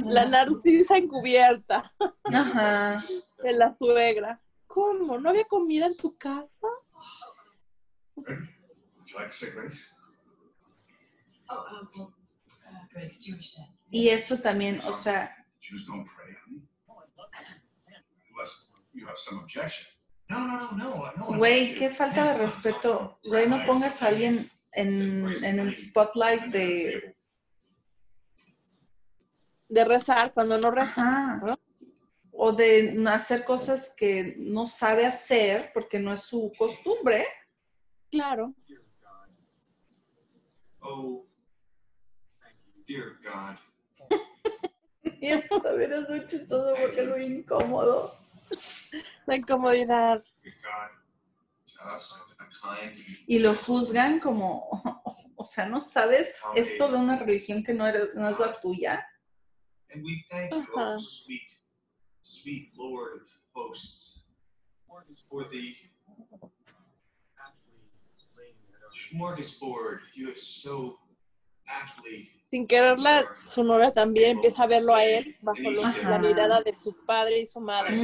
La 0.04 0.26
narcisa 0.26 0.98
encubierta 0.98 1.94
Ajá. 2.26 3.04
de 3.42 3.54
la 3.54 3.76
suegra. 3.76 4.42
¿Cómo? 4.68 5.18
¿No 5.18 5.30
había 5.30 5.46
comida 5.46 5.86
en 5.86 5.96
tu 5.96 6.18
casa? 6.18 6.68
Would 8.16 8.28
you 9.08 9.16
like 9.18 9.30
to 9.30 9.34
say 9.34 9.50
grace? 9.52 9.90
Oh, 11.50 11.88
uh, 11.96 12.19
Y 13.92 14.10
eso 14.10 14.38
también, 14.38 14.82
o 14.86 14.94
sea. 14.94 15.36
No, 20.28 20.46
no, 20.46 20.72
no, 20.72 20.78
no, 20.78 21.14
no. 21.14 21.38
güey, 21.38 21.76
qué 21.76 21.90
falta 21.90 22.34
de 22.34 22.38
respeto. 22.38 23.20
Güey, 23.24 23.50
no 23.50 23.66
pongas 23.66 24.02
a 24.04 24.08
alguien 24.08 24.50
en, 24.72 25.34
en 25.44 25.60
el 25.60 25.74
spotlight 25.74 26.44
de. 26.46 27.16
De 29.68 29.86
rezar 29.86 30.34
cuando 30.34 30.58
no 30.58 30.72
reza. 30.72 31.36
Ajá. 31.36 31.58
O 32.32 32.54
de 32.54 33.04
hacer 33.08 33.44
cosas 33.44 33.94
que 33.98 34.36
no 34.38 34.66
sabe 34.66 35.06
hacer 35.06 35.72
porque 35.74 36.00
no 36.00 36.14
es 36.14 36.22
su 36.22 36.52
costumbre. 36.58 37.28
Claro. 38.10 38.56
Oh, 40.80 41.29
dear 42.90 43.20
God. 43.24 43.58
Y 45.22 45.28
esto 45.28 45.62
también 45.62 45.92
es 45.92 46.08
muy 46.08 46.26
chistoso 46.28 46.76
porque 46.80 47.02
es 47.02 47.08
muy 47.10 47.26
incómodo. 47.26 48.18
La 49.26 49.36
incomodidad. 49.36 50.24
Y 53.28 53.40
lo 53.40 53.56
juzgan 53.56 54.22
como, 54.22 54.70
o 55.36 55.44
sea, 55.44 55.68
¿no 55.68 55.82
sabes 55.82 56.42
esto 56.56 56.90
de 56.90 56.98
una 56.98 57.18
religión 57.18 57.64
que 57.64 57.74
no, 57.74 57.86
eres, 57.86 58.16
no 58.16 58.30
es 58.30 58.40
la 58.40 58.60
tuya? 58.62 59.06
And 59.94 60.04
we 60.06 60.26
thank 60.30 60.52
you, 60.52 61.00
sweet, 61.00 61.52
sweet 62.22 62.72
Lord 62.78 63.22
of 63.22 63.28
hosts. 63.54 64.30
For 64.88 65.04
the 65.50 65.76
smorgasbord, 69.12 70.00
you 70.16 70.28
have 70.28 70.38
so 70.38 71.00
aptly 71.68 72.39
Sin 72.50 72.66
quererla, 72.66 73.26
su 73.46 73.64
novia 73.64 73.92
también 73.92 74.32
empieza 74.32 74.64
a 74.64 74.68
verlo 74.68 74.96
a 74.96 75.06
él 75.06 75.38
bajo 75.42 75.70
los- 75.70 76.04
la 76.04 76.18
mirada 76.18 76.62
de 76.62 76.74
su 76.74 76.96
padre 77.06 77.40
y 77.42 77.46
su 77.46 77.60
madre, 77.62 77.96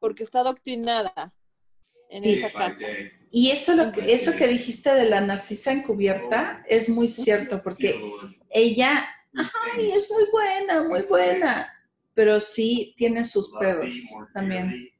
porque 0.00 0.24
está 0.24 0.40
adoctrinada 0.40 1.32
en 2.10 2.24
Sí. 2.24 2.32
esa 2.34 2.50
casa. 2.52 2.86
Y 3.30 3.50
eso, 3.50 3.74
lo 3.74 3.92
que, 3.92 4.12
eso 4.12 4.34
que 4.36 4.48
dijiste 4.48 4.92
de 4.92 5.08
la 5.08 5.20
narcisa 5.20 5.70
encubierta 5.72 6.64
es 6.68 6.88
muy 6.88 7.06
cierto, 7.06 7.62
porque 7.62 8.00
ella, 8.50 9.06
ay, 9.34 9.92
es 9.92 10.10
muy 10.10 10.24
buena, 10.32 10.82
muy 10.82 11.02
buena, 11.02 11.72
pero 12.14 12.40
sí 12.40 12.94
tiene 12.96 13.24
sus 13.24 13.50
pedos 13.60 13.86
thee 13.86 14.02
more 14.14 14.26
también. 14.34 14.68
dearly, 14.70 14.92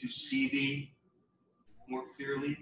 To 0.00 0.08
see 0.08 0.48
thee 0.48 0.96
more 1.86 2.06
clearly. 2.16 2.56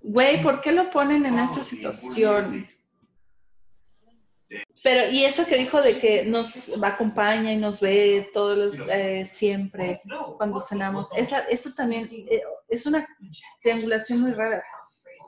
Güey, 0.00 0.42
¿por 0.42 0.60
qué 0.60 0.72
lo 0.72 0.90
ponen 0.90 1.26
en 1.26 1.36
thee 1.36 1.42
more 1.42 1.64
situación? 1.64 2.68
Pero, 4.82 5.10
y 5.10 5.24
eso 5.24 5.44
que 5.44 5.56
dijo 5.56 5.82
de 5.82 5.98
que 5.98 6.24
nos 6.24 6.70
acompaña 6.82 7.52
y 7.52 7.56
nos 7.56 7.80
ve 7.80 8.30
todos 8.32 8.56
los, 8.56 8.88
eh, 8.88 9.26
siempre 9.26 10.00
cuando 10.36 10.60
cenamos, 10.60 11.10
esa, 11.16 11.40
eso 11.40 11.70
también 11.74 12.06
eh, 12.10 12.42
es 12.68 12.86
una 12.86 13.06
triangulación 13.60 14.20
muy 14.20 14.32
rara. 14.32 14.64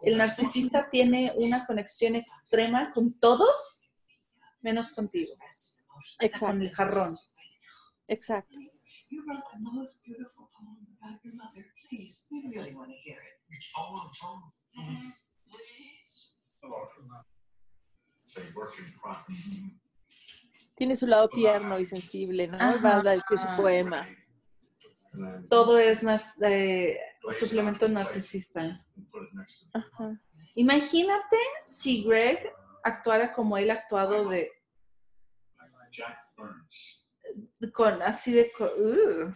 El 0.02 0.16
narcisista 0.16 0.88
tiene 0.88 1.32
una 1.36 1.66
conexión 1.66 2.14
extrema 2.14 2.92
con 2.94 3.12
todos, 3.18 3.90
menos 4.60 4.92
contigo, 4.92 5.32
con 6.38 6.62
el 6.62 6.72
jarrón. 6.72 7.12
Exacto. 8.06 8.58
Tiene 20.74 20.96
su 20.96 21.06
lado 21.06 21.28
tierno 21.28 21.78
y 21.78 21.84
sensible, 21.84 22.48
¿no? 22.48 22.56
Y 22.76 22.80
va 22.80 22.96
a 22.96 23.02
decir 23.02 23.22
su 23.38 23.46
Ajá. 23.46 23.56
poema. 23.56 24.08
Todo 25.48 25.78
es 25.78 26.02
nar- 26.02 26.20
eh, 26.42 26.98
suplemento 27.32 27.88
narcisista. 27.88 28.84
Ajá. 29.74 30.20
Imagínate 30.54 31.36
si 31.66 32.04
Greg 32.04 32.50
actuara 32.82 33.32
como 33.32 33.58
él 33.58 33.70
ha 33.70 33.74
actuado 33.74 34.28
de 34.28 34.50
Jack 35.90 36.16
Burns. 36.36 37.06
con 37.74 38.00
así 38.02 38.32
de 38.32 38.50
co- 38.56 38.72
uh, 38.76 39.32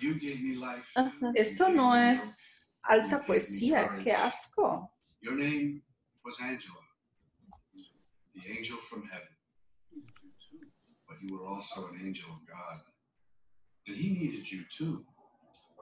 esto 1.35 1.69
no 1.69 1.97
es 1.97 2.77
alta 2.83 3.21
poesía, 3.21 3.97
qué 4.03 4.13
asco. 4.13 4.94
Your 5.25 5.37
name 5.37 5.81
was 6.23 6.37
Angela, 6.39 6.85
the 8.35 8.43
angel 8.59 8.77
from 8.91 9.05
heaven. 9.11 9.35
But 11.09 11.17
you 11.23 11.39
were 11.39 11.47
also 11.47 11.89
an 11.89 12.01
angel 12.05 12.29
of 12.29 12.47
God. 12.47 12.81
And 13.87 13.97
he 13.97 14.11
needed 14.11 14.53
you 14.53 14.65
too. 14.71 15.03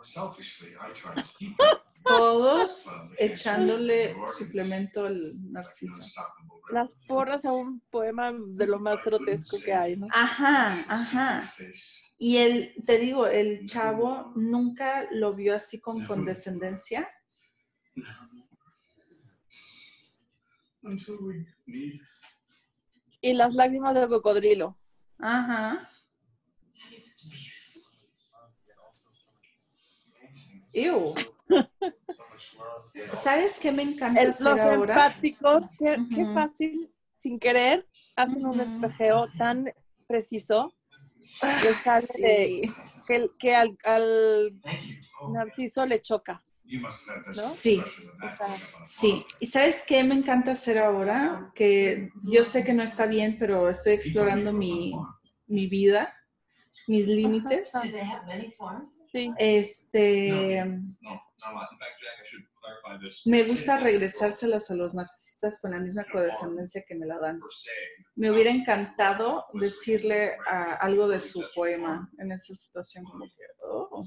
Selfishly, 0.00 0.70
I 0.81 0.90
tried 0.92 1.16
to 1.16 1.35
keep 1.37 1.57
you. 1.59 1.66
Todos 2.07 2.88
echándole 3.18 4.14
suplemento 4.37 5.07
al 5.07 5.35
narciso. 5.50 6.02
Las 6.70 6.96
porras 7.09 7.44
a 7.44 7.52
un 7.52 7.81
poema 7.90 8.33
de 8.33 8.66
lo 8.68 8.78
más 8.78 9.05
grotesco 9.05 9.59
que 9.61 9.72
hay, 9.72 9.96
¿no? 9.96 10.07
Ajá, 10.12 10.85
ajá. 10.88 11.52
Y 12.18 12.37
el, 12.37 12.74
te 12.85 12.98
digo, 12.98 13.26
el 13.26 13.66
chavo 13.66 14.33
nunca 14.37 15.09
lo 15.12 15.33
vio 15.35 15.55
así 15.55 15.81
con 15.81 16.05
condescendencia. 16.05 17.09
Y 23.20 23.32
las 23.34 23.54
lágrimas 23.54 23.94
del 23.94 24.08
cocodrilo. 24.08 24.78
Ajá. 25.18 25.88
Ew. 30.72 31.14
¿Sabes 33.14 33.58
qué 33.60 33.70
me 33.72 33.82
encanta 33.82 34.20
El- 34.22 34.30
hacer 34.30 34.46
los 34.46 34.60
ahora? 34.60 34.94
empáticos, 34.94 35.64
qué, 35.78 35.98
qué 36.12 36.24
Ujú. 36.24 36.34
fácil, 36.34 36.94
sin 37.12 37.38
querer, 37.38 37.86
hacen 38.16 38.44
un 38.46 38.60
Ujú. 38.60 38.62
espejeo 38.62 39.28
tan 39.38 39.66
preciso 40.08 40.74
que 41.62 41.74
sale 41.74 42.06
Sí. 42.06 42.22
de- 42.22 42.72
que, 43.06 43.30
que 43.38 43.54
al, 43.54 43.76
al 43.84 44.60
narciso 45.32 45.86
le 45.86 46.00
choca. 46.00 46.44
¿No? 46.78 47.42
Sí. 47.42 47.82
a 48.20 48.87
Sí, 48.87 49.24
y 49.40 49.46
¿sabes 49.46 49.85
qué 49.87 50.02
me 50.04 50.14
encanta 50.14 50.52
hacer 50.52 50.78
ahora? 50.78 51.52
Que 51.54 52.11
yo 52.30 52.44
sé 52.44 52.64
que 52.64 52.72
no 52.72 52.82
está 52.82 53.06
bien, 53.06 53.37
pero 53.38 53.68
estoy 53.68 53.92
explorando 53.94 54.52
mi, 54.52 54.94
mi 55.46 55.66
vida, 55.66 56.14
mis 56.87 57.06
límites. 57.06 57.72
Sí. 59.12 59.32
Este, 59.38 60.61
a 60.61 60.66
me 63.24 63.42
gusta 63.44 63.76
regresárselas 63.78 64.70
a 64.70 64.74
los 64.74 64.94
narcisistas 64.94 65.61
con 65.61 65.72
la 65.72 65.80
misma 65.80 66.04
condescendencia 66.11 66.85
que 66.87 66.94
me 66.94 67.06
la 67.06 67.18
dan. 67.18 67.40
Me 68.14 68.30
hubiera 68.30 68.50
encantado 68.50 69.46
decirle 69.54 70.37
ah, 70.46 70.78
algo 70.80 71.08
de 71.08 71.20
su 71.20 71.44
poema 71.54 72.08
en 72.18 72.32
esa 72.32 72.54
situación. 72.54 73.04
Como 73.04 73.24
que, 73.24 73.44
oh, 73.64 74.00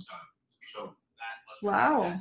Wow. 1.61 2.15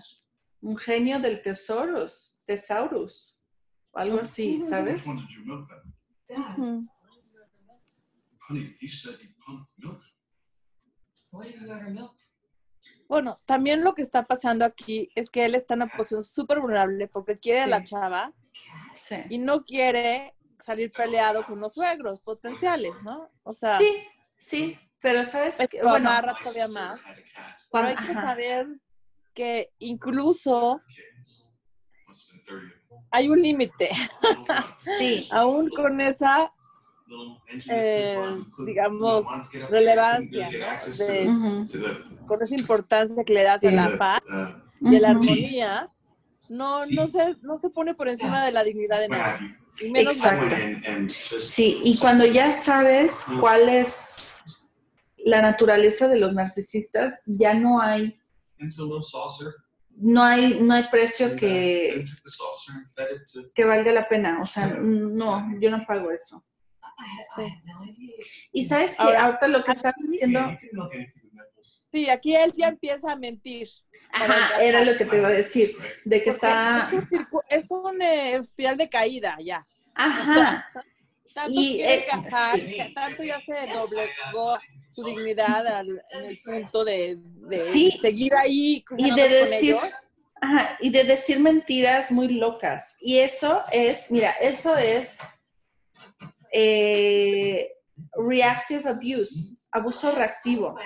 Un 0.65 0.77
genio 0.79 1.21
del 1.21 1.43
tesoros, 1.43 2.43
tesaurus, 2.47 3.39
o 3.93 3.99
algo 3.99 4.21
así, 4.21 4.57
Which 4.57 4.65
¿sabes? 4.71 5.05
Bueno, 13.09 13.37
también 13.47 13.85
lo 13.85 13.95
que 13.95 14.03
está 14.03 14.25
pasando 14.25 14.65
aquí 14.65 15.09
es 15.15 15.31
que 15.31 15.45
él 15.45 15.55
está 15.55 15.75
en 15.75 15.83
una 15.83 15.93
posición 15.93 16.23
súper 16.23 16.61
vulnerable 16.61 17.09
porque 17.09 17.39
quiere 17.39 17.61
a 17.63 17.67
la 17.67 17.83
chava 17.85 18.33
Sí. 18.95 19.17
y 19.29 19.39
no 19.39 19.65
quiere 19.65 20.35
salir 20.59 20.93
peleado 20.93 21.45
con 21.47 21.61
los 21.61 21.75
suegros 21.75 22.21
potenciales, 22.21 22.95
¿no? 23.03 23.31
O 23.43 23.53
sea, 23.53 23.79
Sí, 23.79 24.07
sí, 24.39 24.79
pero 25.01 25.25
sabes 25.25 25.61
es 25.61 25.69
que, 25.71 25.83
bueno, 25.83 26.09
amarra 26.09 26.39
todavía 26.43 26.69
más. 26.69 27.01
Pero 27.05 27.19
cuando- 27.69 27.89
hay 27.91 27.97
que 27.97 28.13
ajá. 28.13 28.23
saber 28.23 28.67
que 29.35 29.71
incluso 29.81 30.81
Kids. 30.89 31.45
Must 32.09 32.31
have 32.31 32.45
been 32.47 32.59
30 32.61 32.67
of 32.67 32.89
them. 32.89 32.95
hay 33.11 33.29
un 33.29 33.43
límite, 33.43 33.89
sí, 34.99 35.27
aún 35.33 35.71
con 35.71 36.01
esa, 36.01 36.53
eh, 37.71 38.19
digamos, 38.67 39.25
relevancia, 39.71 40.51
con 42.27 42.43
esa 42.43 42.55
importancia 42.55 43.25
que 43.25 43.35
le 43.35 43.43
das 43.43 43.65
a 43.65 43.71
la 43.71 43.99
paz 43.99 44.21
y 44.81 44.97
a 44.97 45.01
la 45.01 45.11
armonía, 45.11 45.91
no, 46.51 46.87
no, 46.87 47.07
se, 47.07 47.37
no 47.43 47.57
se 47.57 47.71
pone 47.71 47.95
por 47.95 48.09
encima 48.09 48.45
de 48.45 48.53
la 48.53 48.65
dignidad 48.65 49.01
de 49.01 49.09
nadie, 49.09 49.57
y 49.81 49.91
menos 49.91 50.17
Exacto. 50.17 50.55
Sí, 51.39 51.81
y 51.85 51.99
cuando 51.99 52.27
ya 52.27 52.53
sabes 52.53 53.27
cuál 53.41 53.69
es 53.69 54.33
la 55.25 55.41
naturaleza 55.41 56.07
de 56.09 56.19
los 56.19 56.35
narcisistas, 56.35 57.23
ya 57.27 57.55
no 57.55 57.81
hay, 57.81 58.21
no 59.97 60.23
hay, 60.23 60.61
no 60.61 60.75
hay 60.75 60.85
precio 60.89 61.29
uh, 61.29 61.37
que, 61.37 62.05
que 63.55 63.65
valga 63.65 63.93
la 63.93 64.09
pena. 64.09 64.41
O 64.43 64.47
sea, 64.47 64.67
no, 64.67 65.47
yo 65.61 65.71
no 65.71 65.85
pago 65.87 66.11
eso. 66.11 66.43
Idea. 67.37 67.49
Y 68.53 68.65
sabes 68.65 68.97
que 68.97 69.03
Ahora, 69.03 69.25
ahorita 69.25 69.49
lo 69.49 69.65
que 69.65 69.73
estás 69.73 69.95
diciendo. 70.01 70.41
Sí, 71.93 72.09
aquí 72.09 72.35
él 72.35 72.53
ya 72.57 72.69
empieza 72.69 73.13
a 73.13 73.17
mentir. 73.17 73.69
ajá, 74.13 74.63
era 74.63 74.85
lo 74.85 74.97
que 74.97 75.05
te 75.05 75.17
iba 75.19 75.29
a 75.29 75.33
decir, 75.33 75.77
de 76.05 76.23
que 76.23 76.31
Porque 76.31 76.47
está, 76.47 76.89
Es 76.89 76.93
un, 76.93 77.41
es 77.49 77.71
un, 77.71 78.03
eh, 78.03 78.37
espiral 78.37 78.77
de 78.77 78.89
caída 78.89 79.37
ya. 79.45 79.63
ajá, 79.95 80.69
Tanto 81.35 81.61
Y, 81.61 81.75
quiere 81.77 81.95
eh, 81.95 82.05
encajar, 82.05 82.61
sí. 82.61 82.95
tanto 82.95 83.23
ya 83.25 83.41
se 83.41 83.53
doblegó 83.67 84.57
su 84.89 85.05
dignidad 85.05 85.67
al- 85.67 86.03
en 86.13 86.25
el 86.27 86.41
punto 86.41 86.85
de, 86.85 87.17
de 87.19 87.59
Sí. 87.59 87.91
seguir 88.01 88.33
ahí 88.37 88.85
y 88.97 89.11
de 89.11 89.29
decir, 89.29 89.77
ajá, 90.41 90.79
y 90.81 90.91
de 90.91 91.03
decir 91.03 91.41
mentiras 91.41 92.13
muy 92.13 92.29
locas. 92.29 92.97
Y 93.01 93.19
eso 93.19 93.63
es, 93.73 94.13
mira, 94.13 94.31
eso 94.33 94.77
es 94.77 95.19
eh, 96.53 97.69
reactive 98.17 98.89
abuse, 98.91 99.57
abuso 99.73 100.13
reactivo. 100.13 100.77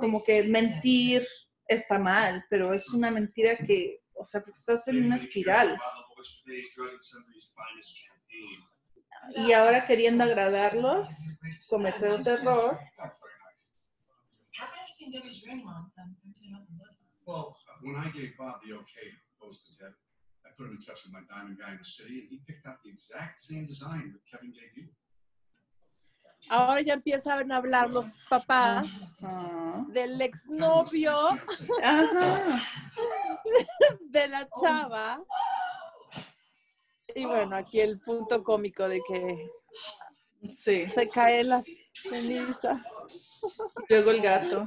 Como 0.00 0.20
que 0.22 0.42
mentir 0.42 1.26
está 1.66 1.98
mal, 1.98 2.44
pero 2.50 2.74
es 2.74 2.90
una 2.90 3.10
mentira 3.10 3.56
que, 3.56 4.02
o 4.14 4.24
sea, 4.24 4.42
porque 4.42 4.58
estás 4.58 4.86
en 4.88 5.04
una 5.04 5.16
espiral. 5.16 5.78
Y 9.36 9.52
ahora 9.52 9.84
queriendo 9.86 10.24
agradarlos, 10.24 11.08
cometer 11.68 12.10
otro 12.12 12.32
error. 12.34 12.78
Well, 17.26 17.56
when 17.82 17.96
I 17.96 18.10
gave 18.10 18.36
Bob 18.38 18.60
the 18.64 18.72
okay 18.74 19.08
to 19.40 19.86
I 20.44 20.50
put 20.56 20.66
him 20.66 20.72
in 20.76 20.82
touch 20.82 21.04
with 21.04 21.12
my 21.12 21.20
diamond 21.28 21.58
guy 21.60 21.72
in 21.72 21.78
the 21.78 21.84
city, 21.84 22.20
and 22.20 22.28
he 22.30 22.40
picked 22.46 22.66
out 22.66 22.76
the 22.82 22.90
exact 22.90 23.38
same 23.40 23.66
design 23.66 24.12
that 24.12 24.22
Kevin 24.30 24.52
gave 24.52 24.72
you. 24.76 24.88
Ahora 26.50 26.80
ya 26.80 26.94
empiezan 26.94 27.50
a 27.52 27.56
hablar 27.56 27.90
los 27.90 28.16
papás 28.28 28.88
Ah. 29.22 29.84
del 29.92 30.20
exnovio 30.20 31.12
Ajá. 31.82 32.60
de 34.10 34.28
la 34.28 34.48
chava. 34.60 35.20
Y 37.18 37.24
bueno, 37.24 37.56
aquí 37.56 37.80
el 37.80 37.98
punto 37.98 38.44
cómico 38.44 38.88
de 38.88 39.00
que 39.08 39.50
Sí. 40.52 40.86
se 40.86 41.08
caen 41.08 41.48
las 41.48 41.66
cenizas. 42.00 42.80
Luego 43.88 44.12
el 44.12 44.20
gato. 44.22 44.62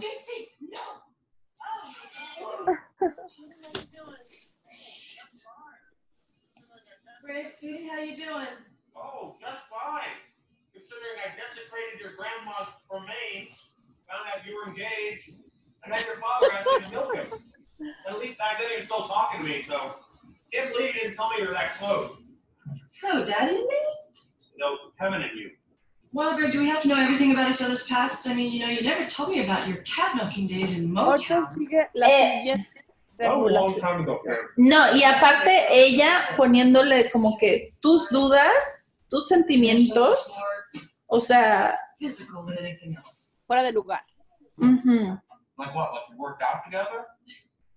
Greg, 7.23 7.51
sweetie, 7.51 7.87
how 7.87 8.01
you 8.01 8.17
doing? 8.17 8.47
Oh, 8.95 9.37
just 9.39 9.63
fine. 9.69 10.17
Considering 10.73 11.17
I 11.23 11.31
desecrated 11.39 12.01
your 12.01 12.15
grandma's 12.17 12.67
remains, 12.91 13.71
found 14.09 14.27
out 14.27 14.45
you 14.45 14.55
were 14.55 14.67
engaged, 14.67 15.29
and 15.83 15.93
then 15.93 16.03
your 16.05 16.19
father 16.19 16.51
asked 16.51 16.67
me 16.67 16.85
to 16.85 16.91
milk 16.91 17.15
him. 17.15 17.27
At 18.09 18.19
least 18.19 18.37
back 18.37 18.59
then 18.59 18.69
he 18.71 18.75
was 18.77 18.85
still 18.85 19.07
talking 19.07 19.41
to 19.41 19.47
me, 19.47 19.61
so 19.61 19.95
can't 20.51 20.73
believe 20.73 20.95
you 20.95 21.01
didn't 21.01 21.15
tell 21.15 21.29
me 21.29 21.37
you 21.39 21.47
were 21.47 21.53
that 21.53 21.71
close. 21.75 22.20
Who, 23.11 23.25
Daddy 23.25 23.55
and 23.55 23.65
me? 23.67 23.77
No, 24.57 24.77
Kevin 24.99 25.21
and 25.21 25.37
you. 25.37 25.51
Well, 26.13 26.35
Greg, 26.35 26.51
do 26.51 26.59
we 26.59 26.67
have 26.69 26.81
to 26.83 26.87
know 26.87 26.95
everything 26.97 27.31
about 27.31 27.51
each 27.51 27.61
other's 27.61 27.83
pasts? 27.87 28.27
I 28.27 28.33
mean, 28.33 28.51
you 28.51 28.59
know, 28.59 28.67
you 28.71 28.81
never 28.81 29.05
told 29.09 29.29
me 29.29 29.43
about 29.43 29.67
your 29.67 29.77
cat 29.83 30.15
knocking 30.17 30.47
days 30.47 30.77
in 30.77 30.91
Ahorita 30.91 31.39
Motown. 31.39 31.51
sigue 31.51 31.87
la 31.95 32.07
Eh, 32.07 32.39
siguiente 32.39 32.67
That 33.17 33.37
was 33.37 33.51
a 33.51 33.53
long 33.53 33.73
simulación. 33.73 33.81
time 33.81 34.01
ago, 34.03 34.19
Kevin. 34.25 34.45
No, 34.57 34.93
y 34.95 35.03
aparte 35.03 35.67
ella 35.71 36.21
poniéndole 36.37 37.09
como 37.11 37.37
que 37.37 37.65
tus 37.81 38.07
dudas, 38.09 38.95
tus 39.09 39.27
sentimientos, 39.27 40.33
o 41.07 41.19
sea, 41.19 41.77
Physical 41.99 42.45
than 42.45 42.57
anything 42.59 42.95
else. 42.95 43.37
Fuera 43.47 43.63
de 43.63 43.71
lugar. 43.73 44.01
ujú. 44.57 45.19
Like 45.57 45.73
what? 45.75 45.91
Like 45.93 46.03
you 46.09 46.17
worked 46.17 46.41
out 46.41 46.63
together? 46.65 47.05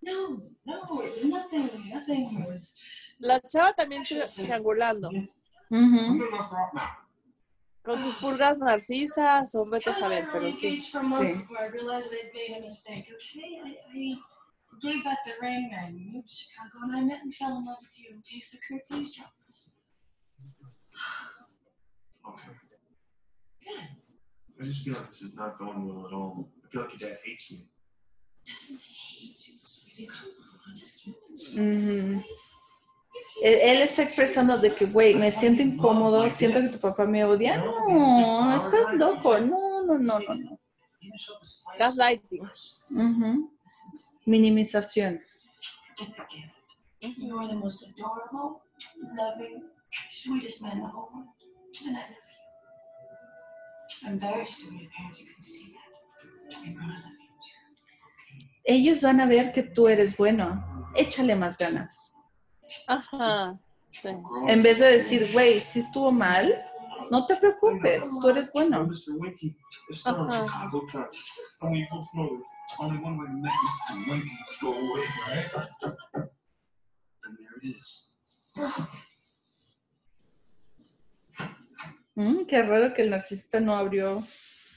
No, 0.02 0.40
no, 0.64 1.00
it 1.02 1.12
was 1.12 1.24
nothing, 1.24 1.68
nothing. 1.92 2.40
It 2.40 2.48
was. 2.48 2.76
La 3.24 3.40
chava 3.40 3.72
también 3.72 4.04
tri- 4.04 4.20
triangulando. 4.36 5.10
Now. 5.10 5.28
Con 7.82 8.00
sus 8.02 8.14
pulgas 8.16 8.56
narcisas 8.58 9.54
o 9.54 9.64
vete 9.66 9.90
a 9.90 9.94
saber, 9.94 10.28
pero 10.32 10.50
sí. 10.52 10.80
Sí. 10.80 10.96
I 10.96 11.68
realized 11.70 12.10
that 12.10 12.18
I'd 12.24 12.32
made 12.34 12.56
a 12.56 12.60
mistake. 12.60 13.06
Okay, 13.12 13.60
I, 13.62 13.78
I 13.92 14.16
gave 14.80 15.02
back 15.04 15.18
the 15.24 15.32
ring. 15.40 15.70
I 15.74 15.90
moved 15.90 16.28
to 16.28 16.34
Chicago 16.34 16.78
and 16.84 16.96
I 16.96 17.02
met 17.02 17.20
and 17.22 17.34
fell 17.34 17.56
in 17.58 17.64
love 17.66 17.78
with 17.80 17.98
you. 17.98 18.16
Okay, 18.20 18.40
so 18.40 18.56
Kurt, 18.66 18.86
please 18.88 19.14
drop 19.14 19.32
this. 19.46 19.74
Okay. 22.26 22.52
I 24.60 24.64
just 24.64 24.82
feel 24.84 24.94
like 24.94 25.10
this 25.10 25.22
is 25.22 25.34
not 25.34 25.58
going 25.58 25.86
well 25.86 26.06
at 26.06 26.12
all. 26.12 26.48
I 26.64 26.68
feel 26.68 26.82
like 26.82 27.00
your 27.00 27.10
dad 27.10 27.18
hates 27.24 27.50
me. 27.52 27.68
Doesn't 28.46 28.80
hate 28.80 29.46
you, 29.48 29.54
sweetie. 29.58 30.06
Come 30.06 30.30
on, 30.68 30.74
just 30.76 30.98
keep 31.00 31.16
it. 31.30 31.38
Ujú. 31.58 32.22
Él, 33.42 33.82
está 33.82 34.02
expresando 34.02 34.58
de 34.58 34.74
que, 34.74 34.86
güey, 34.86 35.14
me 35.14 35.30
siento 35.30 35.62
incómodo, 35.62 36.28
siento 36.30 36.60
que 36.60 36.68
tu 36.68 36.78
papá 36.78 37.04
me 37.04 37.24
odia. 37.24 37.56
No, 37.58 38.56
estás 38.56 38.94
loco. 38.94 39.38
No, 39.38 39.84
no, 39.84 39.98
no, 39.98 40.18
no, 40.18 40.34
no. 40.34 40.58
Gaslighting. 41.78 42.42
Ujú. 42.90 43.50
Minimización. 44.26 45.20
Forget 45.96 46.16
the 46.16 46.22
gift. 46.30 47.18
You 47.18 47.38
are 47.38 47.48
the 47.48 47.54
most 47.54 47.82
adorable, 47.82 48.62
loving, 49.16 49.64
sweetest 50.10 50.62
man 50.62 50.78
in 50.78 50.82
the 50.82 50.88
whole 50.88 51.10
world. 51.12 51.28
And 51.86 51.96
I 51.96 52.00
love 52.00 52.08
you. 54.02 54.08
I'm 54.08 54.18
very 54.18 54.46
sure 54.46 54.72
your 54.72 54.90
parents 54.96 55.20
are 55.20 55.24
going 55.24 55.36
to 55.38 55.44
see 55.44 55.74
that. 55.74 56.66
And 56.66 56.78
I 56.78 56.86
love 56.86 57.04
you 57.04 57.28
too. 57.42 58.72
Ellos 58.72 59.02
van 59.02 59.20
a 59.20 59.26
ver 59.26 59.52
que 59.52 59.62
tú 59.62 59.88
eres 59.88 60.16
bueno. 60.16 60.64
Échale 60.96 61.36
más 61.36 61.58
ganas. 61.58 62.13
Ajá. 62.86 63.58
Sí. 63.88 64.08
En 64.48 64.62
vez 64.62 64.78
de 64.80 64.86
decir, 64.86 65.30
güey, 65.32 65.60
si 65.60 65.80
estuvo 65.80 66.10
mal, 66.10 66.58
no 67.10 67.26
te 67.26 67.36
preocupes, 67.36 68.10
tú 68.20 68.28
eres 68.28 68.52
bueno. 68.52 68.88
Is. 77.62 78.18
Mm, 82.14 82.44
qué 82.46 82.62
raro 82.62 82.94
que 82.94 83.02
el 83.02 83.10
narcisista 83.10 83.58
no 83.58 83.74
abrió 83.76 84.22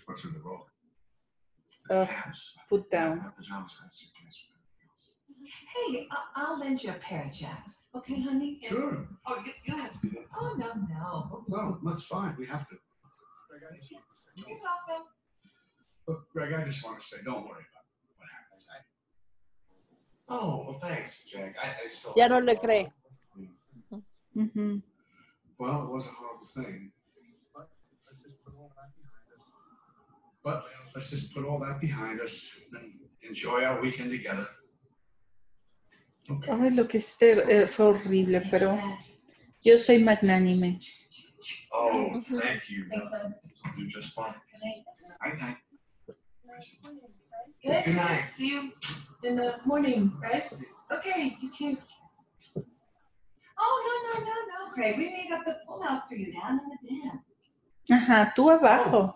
What's 0.07 0.23
in 0.23 0.33
Hey, 5.73 6.07
I- 6.11 6.27
I'll 6.35 6.59
lend 6.59 6.83
you 6.83 6.91
a 6.91 6.93
pair 6.95 7.25
of 7.25 7.33
jacks. 7.33 7.83
Okay, 7.95 8.21
honey? 8.21 8.59
Sure. 8.61 9.07
Oh, 9.25 9.37
you, 9.45 9.51
you 9.63 9.73
don't 9.73 9.81
have 9.81 9.93
to 9.93 9.99
do 10.01 10.09
that. 10.11 10.25
Oh, 10.35 10.53
no, 10.57 10.73
no. 10.89 11.45
No, 11.47 11.79
that's 11.83 12.03
fine. 12.05 12.35
We 12.37 12.45
have 12.47 12.67
to. 12.69 12.75
You're 14.35 14.47
welcome. 14.49 15.05
Look, 16.07 16.29
Greg, 16.31 16.53
I 16.53 16.63
just 16.63 16.83
want 16.85 16.99
to 16.99 17.05
say, 17.05 17.17
don't 17.25 17.43
worry 17.47 17.65
about 17.71 17.85
what 18.17 18.29
happened. 18.29 18.85
Oh, 20.29 20.63
well, 20.67 20.79
thanks, 20.79 21.25
Jack. 21.25 21.55
I, 21.61 21.83
I 21.83 21.87
still. 21.87 22.13
Ya 22.15 22.27
no 22.27 22.39
le 22.39 22.55
cree. 22.55 22.87
Ujú. 24.35 24.81
Well, 25.57 25.83
it 25.83 25.89
was 25.89 26.05
a 26.07 26.11
horrible 26.11 26.45
thing. 26.45 26.91
But 27.55 27.69
let's 28.05 28.21
just 28.21 28.43
put 28.45 28.53
all 28.55 28.71
that 28.75 28.91
behind 28.95 29.27
us. 29.35 29.43
But 30.43 30.65
let's 30.93 31.09
just 31.09 31.33
put 31.33 31.45
all 31.45 31.59
that 31.59 31.79
behind 31.81 32.21
us 32.21 32.59
and 32.73 32.91
enjoy 33.23 33.63
our 33.63 33.81
weekend 33.81 34.11
together. 34.11 34.47
Okay. 36.29 36.51
Ay, 36.51 36.71
lo 36.71 36.87
que 36.87 36.97
hiciste 36.97 37.43
eh, 37.47 37.67
fue 37.67 37.85
horrible, 37.85 38.41
pero 38.51 38.77
yo 39.61 39.77
soy 39.77 39.99
magnánime. 39.99 40.79
Oh, 41.71 42.19
thank 42.19 42.69
you. 42.69 42.85
Thanks, 42.89 43.09
man. 43.11 43.35
I'll 43.63 43.75
do 43.75 43.87
just 43.87 44.13
fine. 44.13 44.33
Good 44.51 44.61
night. 44.61 44.85
Night 45.23 45.39
night. 45.39 45.57
Good 46.05 47.71
night. 47.71 47.85
Good 47.85 47.95
night. 47.95 48.27
See 48.27 48.49
you 48.49 48.71
in 49.23 49.35
the 49.35 49.59
morning, 49.65 50.11
right? 50.21 50.43
Okay, 50.91 51.37
you 51.41 51.49
too. 51.49 51.77
Oh, 53.59 53.75
no, 53.85 54.19
no, 54.19 54.25
no, 54.25 54.33
no, 54.33 54.73
Craig. 54.73 54.97
We 54.97 55.09
made 55.09 55.31
up 55.31 55.45
the 55.45 55.57
pullout 55.67 56.07
for 56.07 56.15
you 56.15 56.33
down 56.33 56.59
in 56.59 56.69
the 56.69 56.87
den. 56.87 57.21
Ajá, 57.89 58.33
tú 58.35 58.49
abajo. 58.51 59.13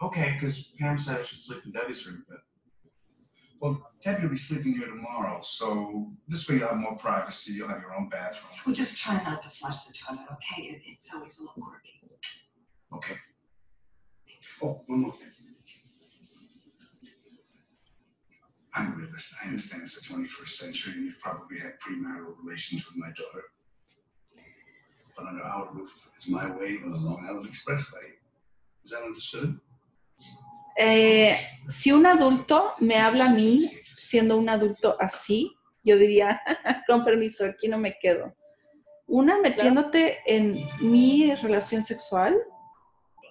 Okay, 0.00 0.32
because 0.34 0.74
Pam 0.78 0.96
said 0.96 1.18
I 1.18 1.22
should 1.22 1.40
sleep 1.40 1.62
in 1.64 1.72
Debbie's 1.72 2.06
room, 2.06 2.24
but. 2.28 2.38
Well, 3.66 3.90
Debbie 4.00 4.22
will 4.22 4.30
be 4.30 4.36
sleeping 4.36 4.74
here 4.74 4.86
tomorrow, 4.86 5.40
so 5.42 6.12
this 6.28 6.48
way 6.48 6.54
you'll 6.56 6.68
have 6.68 6.76
more 6.76 6.96
privacy. 6.96 7.54
You'll 7.54 7.66
have 7.66 7.80
your 7.80 7.96
own 7.96 8.08
bathroom. 8.08 8.52
Well, 8.64 8.72
just 8.72 8.96
try 8.96 9.20
not 9.24 9.42
to 9.42 9.48
flush 9.48 9.82
the 9.82 9.92
toilet, 9.92 10.20
okay? 10.34 10.62
It, 10.62 10.82
it's 10.86 11.12
always 11.12 11.40
a 11.40 11.42
little 11.42 11.60
quirky. 11.60 12.00
Okay. 12.94 13.16
Oh, 14.62 14.82
one 14.86 15.00
more 15.00 15.10
thing. 15.10 15.32
I'm 18.72 18.92
a 18.92 18.96
realist. 18.96 19.34
I 19.42 19.46
understand 19.46 19.82
it's 19.82 19.96
the 19.96 20.14
21st 20.14 20.48
century 20.50 20.92
and 20.92 21.04
you've 21.04 21.18
probably 21.20 21.58
had 21.58 21.72
premarital 21.80 22.34
relations 22.44 22.86
with 22.86 22.96
my 22.96 23.08
daughter. 23.08 23.42
But 25.16 25.26
under 25.26 25.42
our 25.42 25.72
roof, 25.72 26.08
it's 26.14 26.28
my 26.28 26.54
way 26.56 26.78
or 26.84 26.90
the 26.90 26.98
Long 26.98 27.26
Island 27.28 27.48
Expressway. 27.48 28.14
Is 28.84 28.92
that 28.92 29.02
understood? 29.02 29.58
Eh, 30.76 31.36
si 31.68 31.92
un 31.92 32.06
adulto 32.06 32.74
me 32.80 32.98
habla 32.98 33.26
a 33.26 33.30
mí 33.30 33.58
siendo 33.94 34.36
un 34.36 34.48
adulto 34.48 34.96
así, 35.00 35.56
yo 35.82 35.96
diría, 35.96 36.40
con 36.86 37.04
permiso, 37.04 37.44
aquí 37.44 37.68
no 37.68 37.78
me 37.78 37.98
quedo. 37.98 38.34
Una, 39.06 39.38
metiéndote 39.38 40.18
en 40.26 40.58
mi 40.80 41.34
relación 41.36 41.82
sexual 41.82 42.36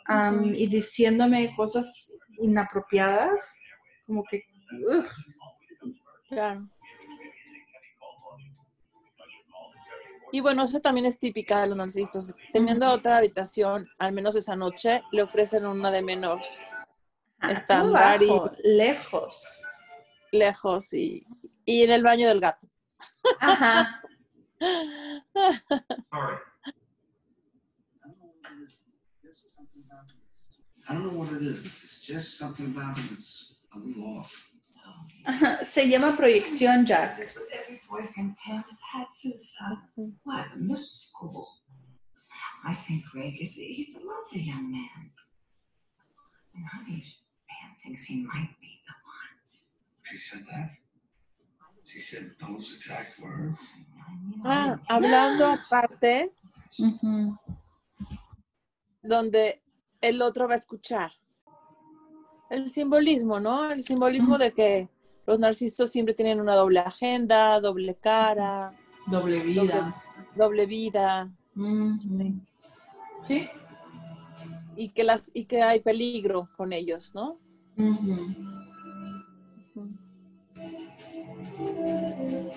am, 0.06 0.54
y 0.56 0.68
diciéndome 0.68 1.54
cosas 1.56 2.14
inapropiadas, 2.39 3.62
como 4.06 4.24
que, 4.24 4.43
ugh, 4.88 5.06
Claro. 6.30 6.68
Y 10.32 10.41
bueno, 10.41 10.64
eso 10.64 10.80
también 10.82 11.06
es 11.06 11.20
típica 11.20 11.62
de 11.62 11.68
los 11.68 11.78
narcisistas. 11.78 12.36
Teniendo 12.52 12.89
otra 12.89 13.18
habitación, 13.18 13.88
al 14.00 14.12
menos 14.12 14.36
esa 14.36 14.56
noche, 14.56 15.02
le 15.12 15.24
ofrecen 15.24 15.66
una 15.66 15.91
de 15.91 16.02
menos 16.02 16.62
ah, 17.48 17.52
Estándar 17.52 18.22
y- 18.24 18.30
lejos. 18.64 19.64
lejos 20.32 20.93
y, 20.93 21.26
y 21.66 21.84
en 21.84 21.91
el 21.91 22.04
baño 22.04 22.28
del 22.28 22.39
gato. 22.39 22.68
Ajá. 23.39 24.02
Se 35.64 35.89
llama 35.89 36.16
proyección, 36.16 36.86
Jack. 36.86 37.20
Uh. 39.98 40.12
I 42.68 42.74
think 42.88 43.04
Greg 43.12 43.36
is, 43.39 43.56
he's 43.56 43.96
a 43.96 44.00
lovely 44.00 44.41
young 44.41 44.72
man. 44.72 45.12
And 46.56 46.66
honey, 46.66 47.04
Thinks 47.84 48.05
he 48.05 48.18
might 48.24 48.55
be 48.61 48.80
the 48.86 48.93
one. 49.03 49.36
She 50.03 50.18
said 50.18 50.45
that? 50.47 50.72
She 51.86 51.99
said 51.99 52.36
those 52.39 52.74
exact 52.76 53.20
words? 53.20 53.59
Mean, 54.28 54.41
Ah, 54.45 54.80
hablando 54.88 55.45
aparte, 55.47 56.32
donde 59.01 59.61
el 60.01 60.22
otro 60.22 60.47
va 60.47 60.53
a 60.53 60.57
escuchar. 60.57 61.11
El 62.49 62.70
simbolismo, 62.70 63.39
¿no? 63.39 63.72
El 63.72 63.84
simbolismo 63.84 64.38
de 64.38 64.51
que 64.53 64.89
los 65.26 65.39
narcisos 65.39 65.91
siempre 65.91 66.13
tienen 66.13 66.39
una 66.39 66.53
doble 66.55 66.80
agenda, 66.80 67.59
doble 67.59 67.95
cara, 67.95 68.74
Doble 69.07 69.39
vida. 69.39 69.95
doble 70.36 70.66
vida, 70.66 71.32
Ujú. 71.55 71.97
Sí. 73.22 73.47
y 74.76 74.89
que 74.89 75.03
las 75.03 75.32
y 75.34 75.45
que 75.45 75.61
hay 75.61 75.80
peligro 75.80 76.49
con 76.57 76.74
ellos, 76.74 77.13
¿no? 77.16 77.39
Ujú. 77.78 78.15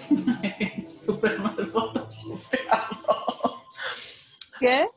Súper 0.83 1.39
mal 1.41 1.71
photoshopeado. 1.73 3.63
¿Qué? 4.61 4.89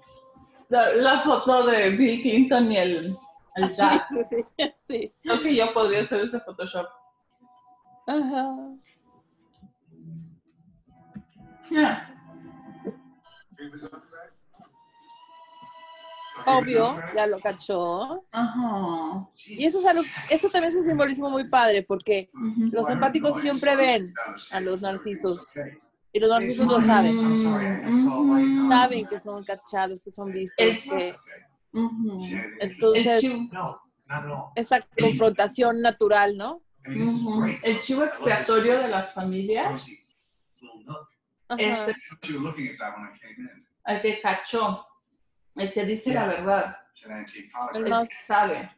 La, 0.69 0.93
la 0.95 1.19
foto 1.21 1.65
de 1.67 1.89
Bill 1.91 2.21
Clinton 2.21 2.71
y 2.71 2.77
el, 2.77 3.17
el 3.55 3.67
Sí, 3.67 3.75
Jack. 3.75 4.07
sí, 4.07 4.23
sí, 4.23 4.43
sí. 4.87 5.13
Creo 5.23 5.41
que 5.41 5.55
yo 5.55 5.73
podría 5.73 6.01
hacer 6.01 6.21
ese 6.21 6.39
Photoshop. 6.39 6.87
Ajá. 8.07 8.55
Ya. 11.69 12.07
Obvio, 16.45 17.01
ya 17.15 17.27
lo 17.27 17.39
cachó. 17.39 18.23
Ajá. 18.31 19.27
Y 19.47 19.65
eso 19.65 19.79
es 19.79 19.85
algo, 19.85 20.03
esto 20.29 20.49
también 20.49 20.71
es 20.71 20.77
un 20.77 20.85
simbolismo 20.85 21.29
muy 21.29 21.47
padre, 21.47 21.83
porque 21.83 22.29
Ujú. 22.33 22.69
los 22.71 22.89
empáticos 22.89 23.39
siempre 23.39 23.75
ven 23.75 24.13
a 24.51 24.59
los 24.59 24.81
narcisos 24.81 25.59
y 26.13 26.19
los 26.19 26.29
narcisos 26.29 26.67
lo 26.67 26.79
saben. 26.79 27.15
Light. 27.43 27.93
Ujú. 27.93 28.69
Saben 28.69 29.07
que 29.07 29.19
son 29.19 29.43
cachados, 29.43 30.01
que 30.01 30.11
son 30.11 30.31
vistos, 30.31 30.65
que 30.83 31.15
entonces 32.59 33.23
not 33.53 33.77
at 34.07 34.25
all. 34.25 34.51
esta 34.55 34.85
confrontación 34.99 35.81
natural, 35.81 36.35
¿no? 36.35 36.61
El 36.83 37.79
chivo 37.81 38.03
expiatorio 38.03 38.79
de 38.79 38.87
las 38.87 39.13
familias 39.13 39.87
es 41.57 41.87
el 43.85 44.01
que 44.01 44.21
cachó, 44.21 44.85
el 45.55 45.73
que 45.73 45.85
dice 45.85 46.13
la 46.13 46.27
verdad. 46.27 46.77
El 47.73 47.85
que 47.85 48.05
sabe. 48.05 48.69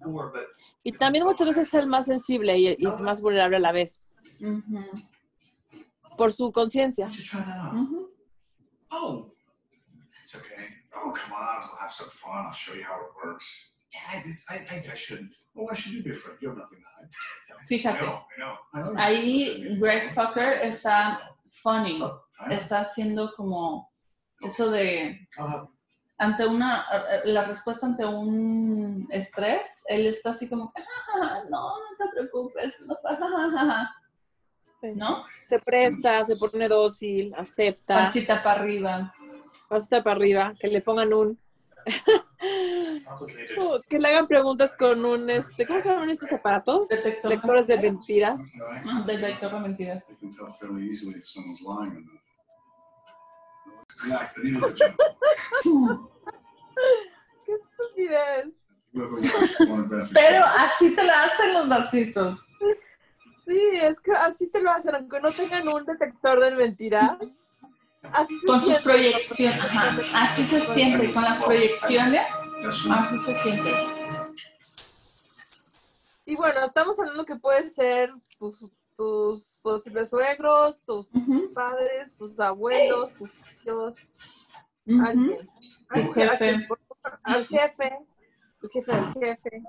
before, 0.00 0.30
but 0.32 0.46
Y 0.84 0.92
también 0.92 1.24
muchas 1.24 1.46
veces 1.46 1.68
es 1.68 1.74
el 1.74 1.86
más 1.86 2.06
sensible 2.06 2.56
y, 2.56 2.76
y 2.78 2.86
más 3.00 3.20
vulnerable 3.20 3.56
a 3.56 3.60
la 3.60 3.72
vez, 3.72 4.00
por 6.16 6.32
su 6.32 6.52
conciencia. 6.52 7.10
Oh, 8.90 9.30
it's 10.20 10.34
okay. 10.34 10.66
Oh, 10.94 11.12
come 11.12 11.32
on, 11.34 11.60
we'll 11.60 11.78
have 11.78 11.92
some 11.92 12.08
fun. 12.10 12.46
I'll 12.46 12.52
show 12.52 12.74
you 12.74 12.84
how 12.84 12.96
it 13.00 13.12
works. 13.22 13.46
Yeah, 13.92 14.18
I, 14.18 14.22
just, 14.26 14.50
I, 14.50 14.54
I, 14.70 14.82
I 14.92 14.94
shouldn't. 14.94 15.34
Well, 15.54 15.66
why 15.66 15.74
should 15.74 15.92
you 15.92 16.02
be 16.02 16.10
afraid? 16.10 16.38
You 16.40 16.48
have 16.48 16.58
nothing 16.58 16.78
to 16.78 16.86
hide. 16.96 17.10
Fíjate. 17.68 17.98
I 17.98 18.00
know, 18.00 18.20
I 18.34 18.38
know. 18.40 18.56
I 18.74 18.82
know. 18.82 18.94
Ahí 18.96 19.78
Greg 19.78 20.12
Fucker 20.12 20.60
está 20.62 21.20
funny, 21.62 21.96
it. 21.96 22.52
está 22.52 22.80
haciendo 22.80 23.32
como 23.36 23.90
eso 24.40 24.70
de 24.70 25.28
ante 26.18 26.46
una 26.46 26.84
eh, 26.92 27.20
la 27.24 27.44
respuesta 27.44 27.86
ante 27.86 28.04
un 28.04 29.06
estrés, 29.10 29.84
él 29.88 30.06
está 30.06 30.30
así 30.30 30.48
como 30.48 30.72
"Ah, 30.76 31.34
no, 31.48 31.60
no 31.78 31.96
te 31.98 32.10
preocupes, 32.12 32.84
no 32.88 32.96
pasa, 33.02 33.90
¿no? 34.94 35.24
Se 35.46 35.58
presta, 35.60 36.24
se 36.24 36.36
pone 36.36 36.68
dócil, 36.68 37.32
acepta, 37.36 37.96
Pancita 37.96 38.42
para 38.42 38.60
arriba. 38.60 39.12
hasta 39.70 40.02
para 40.02 40.16
arriba, 40.16 40.52
que 40.58 40.68
le 40.68 40.80
pongan 40.80 41.12
un. 41.12 41.38
oh, 43.58 43.80
que 43.88 43.98
le 43.98 44.08
hagan 44.08 44.26
preguntas 44.26 44.76
con 44.76 45.04
un, 45.04 45.30
este, 45.30 45.66
¿cómo 45.66 45.80
se 45.80 45.88
llaman 45.88 46.10
estos 46.10 46.32
aparatos? 46.32 46.88
Detector. 46.88 47.30
Lectores 47.30 47.66
de 47.66 47.78
mentiras. 47.78 48.52
Ah, 48.86 49.04
Detector 49.06 49.52
de 49.52 49.60
mentiras. 49.60 50.04
¡Qué 57.44 57.52
estupidez! 57.52 58.68
Pero 60.12 60.44
así 60.44 60.94
te 60.94 61.02
la 61.02 61.24
hacen 61.24 61.54
los 61.54 61.68
narcisos. 61.68 62.48
Sí, 63.46 63.60
es 63.74 63.98
que 64.00 64.12
así 64.12 64.46
te 64.48 64.60
lo 64.60 64.70
hacen, 64.70 64.94
aunque 64.94 65.20
no 65.20 65.32
tengan 65.32 65.68
un 65.68 65.84
detector 65.84 66.40
de 66.40 66.54
mentiras. 66.54 67.18
Así 68.12 68.38
se 68.40 68.46
Con 68.46 68.60
sus 68.64 68.74
proyecciones, 68.78 69.60
ajá, 69.60 69.98
así 70.24 70.42
se 70.44 70.60
siente, 70.60 71.12
con 71.12 71.22
las 71.22 71.42
proyecciones, 71.42 72.26
así 72.64 73.18
se 73.24 73.42
siente. 73.42 73.74
Y 76.24 76.36
bueno, 76.36 76.64
estamos 76.64 76.98
hablando 76.98 77.24
que 77.24 77.36
puede 77.36 77.68
ser 77.70 78.12
tus, 78.38 78.68
tus 78.96 79.60
posibles 79.62 80.10
suegros, 80.10 80.78
tus 80.86 81.06
Ujú, 81.14 81.50
padres, 81.54 82.14
tus 82.18 82.38
abuelos, 82.38 83.14
tus 83.14 83.30
tíos, 83.64 83.96
ujú. 84.86 85.06
alguien. 85.06 85.50
Alguien 85.88 86.12
que- 86.14 86.28
jefe. 86.28 86.68
Al 87.22 87.46
jefe, 87.46 87.98
el 88.62 88.70
jefe 88.70 88.92
del 88.92 89.14
jefe. 89.14 89.62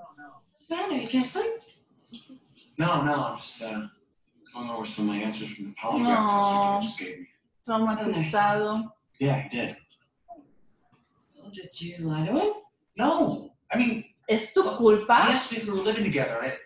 No, 2.76 3.02
no, 3.02 3.12
I'm 3.28 3.36
just 3.36 3.62
uh, 3.62 3.88
going 4.52 4.68
over 4.70 4.84
some 4.86 5.08
of 5.08 5.14
my 5.14 5.22
answers 5.22 5.54
from 5.54 5.66
the 5.66 5.72
polygraph 5.80 6.26
test 6.28 6.50
you 6.52 6.82
just 6.82 6.98
gave 6.98 7.18
me. 7.20 7.26
Traumatizado. 7.70 8.90
Yeah, 9.20 9.40
he 9.42 9.48
did. 9.48 9.76
Did 11.52 11.80
you 11.80 12.08
lie 12.08 12.26
to 12.26 12.32
him? 12.32 12.52
No, 12.96 13.52
I 13.72 13.78
mean, 13.78 14.04
¿Es 14.28 14.52
tu 14.52 14.62
he 14.62 14.76
culpa? 14.76 15.12
asked 15.12 15.52
me 15.52 15.58
if 15.58 15.66
we 15.66 15.72
were 15.72 15.82
living 15.82 16.04
together. 16.04 16.38
I, 16.42 16.56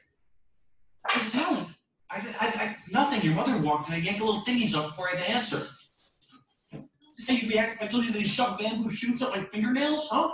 What 1.03 1.15
did 1.15 1.25
you 1.25 1.31
tell 1.31 1.55
him? 1.57 1.67
I, 2.11 2.17
I, 2.41 2.47
I, 2.47 2.77
nothing. 2.91 3.23
Your 3.23 3.35
mother 3.35 3.57
walked 3.59 3.87
and 3.89 3.95
I 3.97 3.99
yanked 3.99 4.21
a 4.21 4.25
little 4.25 4.43
thingies 4.43 4.75
off 4.77 4.91
before 4.91 5.09
I 5.09 5.17
had 5.17 5.27
to 5.27 5.31
answer. 5.31 5.63
Just 7.17 7.31
how 7.31 7.37
you'd 7.37 7.51
react 7.51 7.75
if 7.75 7.83
I 7.83 7.87
told 7.87 8.05
you 8.07 8.13
that 8.13 8.19
he 8.19 8.27
shoved 8.27 8.59
bamboo 8.61 8.91
shoots 8.91 9.21
up 9.23 9.31
my 9.31 9.45
fingernails, 9.53 10.09
huh? 10.11 10.31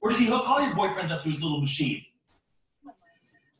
Or 0.00 0.10
does 0.10 0.18
he 0.20 0.26
hook 0.26 0.48
all 0.48 0.60
your 0.60 0.74
boyfriends 0.74 1.10
up 1.10 1.22
to 1.24 1.28
his 1.30 1.42
little 1.42 1.60
machine? 1.60 2.02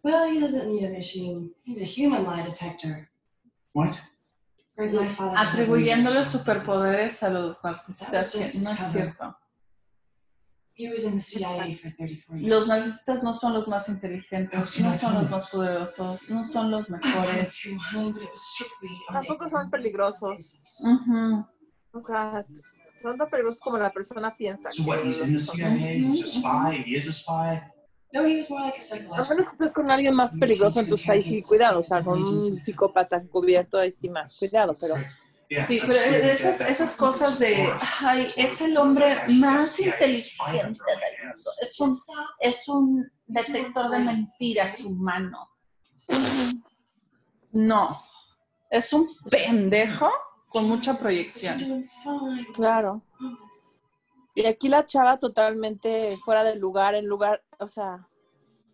Well, 0.03 0.31
he 0.31 0.39
doesn't 0.41 0.69
need 0.73 0.85
a 0.85 0.91
machine. 0.91 1.51
He's 1.65 1.81
a 1.83 1.85
human 1.85 2.25
lie 2.25 2.43
detector. 2.43 3.11
What? 3.73 4.01
Atribuyéndole 5.37 6.25
superpoderes 6.25 7.23
a 7.23 7.31
los 7.31 7.65
narcisistas, 7.65 8.33
que 8.33 8.61
no 8.61 8.71
es 8.71 8.93
cierto. 8.93 9.37
He 10.81 10.89
was 10.89 11.03
in 11.03 11.15
the 11.15 11.21
CIA 11.21 11.75
for 11.75 11.91
34 11.91 12.37
years. 12.37 12.49
Los 12.49 12.69
narcisistas 12.69 13.25
no 13.25 13.35
son 13.35 13.53
los 13.55 13.67
más 13.67 13.89
inteligentes, 13.89 14.79
no 14.81 14.95
son 14.95 15.15
los 15.15 15.29
más 15.29 15.51
poderosos, 15.51 16.31
no 16.31 16.45
son 16.45 16.71
los 16.71 16.89
mejores. 16.91 17.61
Tampoco 19.09 19.49
son 19.49 19.69
peligrosos. 19.71 20.31
basis. 20.31 20.85
Ujú. 20.85 21.45
O 21.91 22.01
sea, 22.01 22.45
son 23.03 23.19
tan 23.19 23.29
peligrosos 23.29 23.59
como 23.59 23.77
la 23.79 23.91
persona 23.91 24.33
piensa. 24.37 24.71
So 24.71 24.85
what? 24.85 25.03
que 25.03 25.09
He's 25.09 25.19
lo 25.19 25.25
in 25.25 25.33
the. 25.33 25.39
CIA. 25.41 25.95
He's 26.13 26.23
a 26.23 26.29
spy. 26.29 26.85
He 26.87 26.95
is 26.97 27.09
a 27.09 27.13
spy. 27.13 27.61
No, 28.13 28.25
he 28.25 28.37
was 28.37 28.51
more 28.51 28.63
like 28.63 28.79
a 28.79 29.21
A 29.21 29.25
menos 29.29 29.49
que 29.49 29.53
estés 29.53 29.73
con 29.73 29.91
alguien 29.91 30.15
más 30.15 30.33
peligroso, 30.33 30.81
entonces 30.81 31.09
ahí 31.11 31.23
sí, 31.23 31.43
cuidado. 31.43 31.81
O 31.81 31.83
sea, 31.83 32.03
con 32.03 32.23
un 32.23 32.63
psicópata 32.63 33.17
encubierto, 33.17 33.79
ahí 33.79 33.93
sí 33.93 34.09
más 34.09 34.39
cuidado. 34.39 34.75
Pero 34.81 34.95
Sí, 35.67 35.81
pero 35.81 35.95
esas, 35.95 36.95
cosas 36.97 37.39
de, 37.39 37.73
ay, 38.01 38.29
es 38.37 38.61
el 38.61 38.77
hombre 38.77 39.17
más 39.29 39.81
inteligente 39.81 40.53
del 40.59 41.27
mundo, 41.27 41.51
es 41.63 41.81
un, 41.81 41.97
es 42.39 42.69
un 42.69 43.11
detector 43.27 43.91
de 43.91 43.99
mentiras 43.99 44.81
humano. 44.81 45.49
No, 47.53 47.89
es 48.71 48.93
un 48.93 49.09
pendejo 49.31 50.11
con 50.51 50.69
mucha 50.69 50.99
proyección. 50.99 51.89
claro. 52.53 53.01
Y 54.35 54.45
aquí 54.45 54.69
la 54.69 54.85
chava 54.85 55.19
totalmente 55.19 56.17
fuera 56.25 56.45
del 56.45 56.59
lugar, 56.59 56.95
en 56.95 57.07
lugar, 57.07 57.43
o 57.59 57.69
sea, 57.69 58.09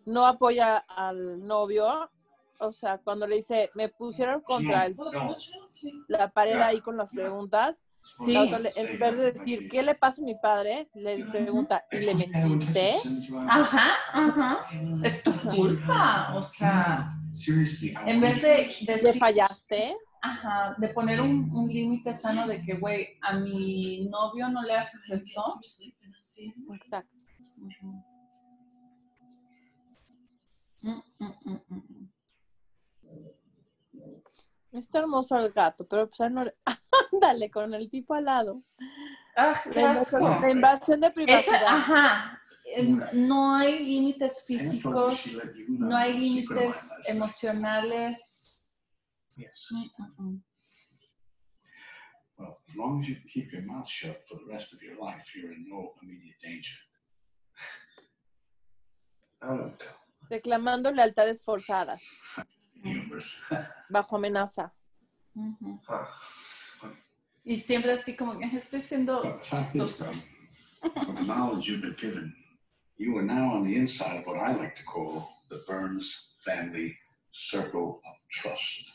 no 0.05 0.25
apoya 0.25 0.77
al 0.77 1.39
novio 1.45 2.09
o 2.59 2.71
sea, 2.71 2.97
cuando 2.99 3.27
le 3.27 3.35
dice, 3.35 3.69
me 3.75 3.89
pusieron 3.89 4.39
contra 4.41 4.85
el- 4.85 4.95
la 6.07 6.29
pared 6.29 6.55
ahí 6.61 6.79
con 6.79 6.95
las 6.95 7.11
preguntas, 7.11 7.83
Sí. 8.01 8.33
le- 8.33 8.71
en 8.77 8.97
vez 8.97 9.17
de 9.17 9.31
decir, 9.33 9.67
¿qué 9.69 9.83
le 9.83 9.93
pasa 9.93 10.21
a 10.21 10.25
mi 10.25 10.35
padre? 10.35 10.87
Le 10.93 11.25
pregunta, 11.25 11.83
¿y 11.91 11.99
le 11.99 12.15
mentiste? 12.15 12.95
Ajá, 13.49 13.91
ajá. 14.13 14.65
Es 15.03 15.21
tu 15.21 15.33
culpa. 15.49 16.33
O 16.37 16.41
sea, 16.43 17.13
en 18.05 18.21
vez 18.21 18.41
de 18.41 18.69
¿Le 18.87 18.93
decir, 18.97 19.19
fallaste? 19.19 19.97
ajá, 20.21 20.75
de 20.77 20.87
poner 20.89 21.19
un, 21.19 21.49
un 21.53 21.67
límite 21.67 22.13
sano 22.13 22.47
de 22.47 22.61
que, 22.63 22.75
güey, 22.75 23.17
a 23.21 23.33
mi 23.33 24.07
novio 24.07 24.47
no 24.47 24.61
le 24.63 24.75
haces 24.75 25.09
esto. 25.11 25.43
Exacto. 26.73 27.09
Está 34.71 34.99
hermoso 34.99 35.37
el 35.39 35.51
gato, 35.53 35.87
pero 35.87 36.09
pues 36.09 36.31
no 36.31 36.43
le... 36.43 36.53
Ándale, 37.13 37.49
con 37.49 37.73
el 37.73 37.89
tipo 37.89 38.13
al 38.13 38.25
lado. 38.25 38.63
Ah, 39.37 39.59
qué 39.63 39.69
La 39.71 39.81
invasión, 39.81 40.41
la 40.41 40.49
invasión 40.49 40.99
de 41.01 41.07
Eso, 41.07 41.13
privacidad. 41.15 41.67
ajá. 41.67 42.41
Em, 42.65 42.99
No 43.13 43.55
hay 43.55 43.79
límites 43.85 44.43
físicos, 44.45 45.39
no 45.67 45.95
hay 45.95 46.19
límites 46.19 46.91
emocionales. 47.07 48.61
Yes. 49.37 49.67
Mm, 49.71 49.83
mm, 49.97 50.15
mm. 50.17 50.43
Well, 52.37 52.57
as 52.67 52.75
long 52.75 53.01
as 53.01 53.07
you 53.09 53.15
can 53.15 53.27
keep 53.33 53.51
your 53.53 53.61
mouth 53.63 53.87
shut 53.87 54.21
for 54.27 54.37
the 54.39 54.51
rest 54.51 54.73
of 54.73 54.81
your 54.81 54.97
life, 54.99 55.23
you're 55.35 55.53
in 55.53 55.67
no 55.69 55.93
immediate 56.01 56.35
danger. 56.41 56.75
I 59.41 59.47
don't 59.57 59.79
tell. 59.79 59.95
Reclamando 60.29 60.91
lealtades 60.91 61.43
forzadas, 61.43 62.03
bajo 63.89 64.15
amenaza. 64.15 64.73
Huh. 65.33 65.79
Y 67.43 67.59
siempre 67.59 67.93
así 67.93 68.15
como 68.15 68.37
que 68.39 68.45
estoy 68.57 68.81
siendo 68.81 69.39
chistoso. 69.41 70.05
from 71.03 71.15
the 71.15 71.23
knowledge 71.23 71.67
you've 71.67 71.81
been 71.81 71.95
given, 71.97 72.33
you 72.97 73.17
are 73.17 73.23
now 73.23 73.53
on 73.53 73.65
the 73.65 73.75
inside 73.75 74.19
of 74.19 74.25
what 74.25 74.37
I 74.37 74.55
like 74.55 74.75
to 74.75 74.83
call 74.83 75.29
the 75.49 75.61
Burns 75.67 76.35
family 76.39 76.95
circle 77.31 78.01
of 78.05 78.15
trust. 78.31 78.91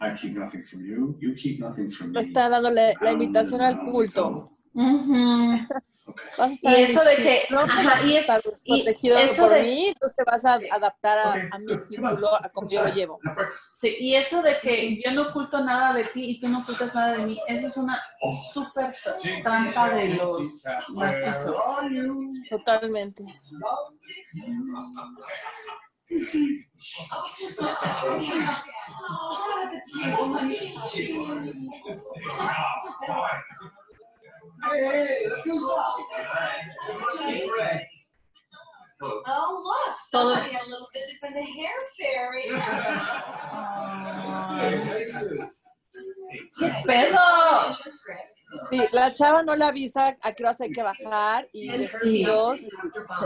I 0.00 0.14
keep 0.14 0.36
nothing 0.36 0.62
from 0.64 0.84
you, 0.84 1.16
you 1.18 1.34
keep 1.34 1.58
nothing 1.58 1.90
from 1.90 2.12
me. 2.12 2.20
Está 2.20 2.48
dándole 2.48 2.94
la 3.00 3.12
invitación 3.12 3.60
al 3.60 3.76
culto. 3.90 4.50
we 4.74 4.82
go. 4.82 5.66
Vas 6.36 6.50
a 6.50 6.52
Y 6.52 6.54
estar 6.54 6.74
eso 6.78 7.04
de 7.04 7.16
que, 7.16 7.46
círculo, 7.48 7.60
ajá, 7.60 8.02
y 8.04 8.16
vas 8.16 8.30
a 8.30 8.38
es, 8.38 8.96
y 9.02 9.10
eso 9.12 9.42
por 9.42 9.54
de, 9.54 9.62
mí, 9.62 9.92
tú 10.00 10.08
te 10.16 10.24
vas 10.24 10.44
a 10.44 10.58
adaptar 10.70 11.18
a, 11.18 11.30
Okay, 11.30 11.48
a 11.52 11.58
mi 11.58 11.78
círculo, 11.78 12.34
a 12.34 12.48
como 12.50 12.68
yo 12.68 12.84
lo 12.84 12.94
llevo. 12.94 13.18
Sí, 13.74 13.96
y 14.00 14.14
eso 14.14 14.42
de 14.42 14.58
que 14.60 15.00
yo 15.04 15.12
no 15.12 15.28
oculto 15.28 15.60
nada 15.60 15.92
de 15.92 16.04
ti 16.04 16.30
y 16.30 16.40
tú 16.40 16.48
no 16.48 16.60
ocultas 16.60 16.94
nada 16.94 17.16
de 17.16 17.26
mí, 17.26 17.40
eso 17.46 17.68
es 17.68 17.76
una 17.76 18.00
súper 18.52 18.94
trampa 19.42 19.90
de 19.90 20.08
los 20.14 20.64
narcisos. 20.94 21.56
Totalmente. 22.50 23.24
Oh, 39.00 39.62
look, 39.64 39.96
somebody 39.98 40.50
a 40.56 40.60
little 40.68 40.88
visit 40.92 41.16
from 41.20 41.34
the 41.34 41.42
hair 41.42 41.70
fairy. 41.96 42.50
¿Qué 46.58 46.72
pedo? 46.84 47.18
Sí, 48.70 48.82
la 48.92 49.12
chava 49.12 49.42
no 49.42 49.54
le 49.54 49.64
avisa 49.64 50.16
a 50.22 50.32
qué 50.32 50.42
horas 50.42 50.60
hay 50.60 50.72
que 50.72 50.82
bajar 50.82 51.46
y 51.52 51.70
Sí. 51.70 51.78
vestidos, 51.78 52.60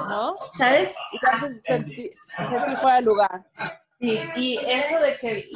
¿no? 0.09 0.37
¿Sabes? 0.53 0.97
Y 1.13 1.19
te 1.19 1.61
sentir, 1.63 2.11
sentir 2.49 2.77
fuera 2.79 2.97
de 2.97 3.03
lugar. 3.03 3.45
Sí, 4.03 4.21
y 4.35 4.59
eso 4.67 4.99
de 4.99 5.15
que 5.15 5.49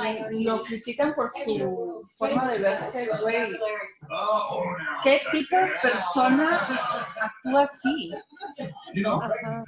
lo 0.44 0.62
critican 0.62 1.12
por 1.14 1.32
su 1.32 2.08
forma 2.16 2.46
de 2.46 2.60
verse, 2.60 3.08
güey. 3.20 3.58
¿Qué 5.02 5.20
tipo 5.32 5.56
de 5.56 5.66
persona 5.82 6.60
actúa 7.20 7.62
así? 7.62 8.12
Ajá. 9.04 9.64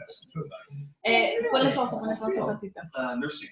Eh, 1.03 1.39
ponle 1.51 1.70
pausa, 1.70 1.99
ponle 1.99 2.16
pausa 2.16 3.16
nursing. 3.16 3.51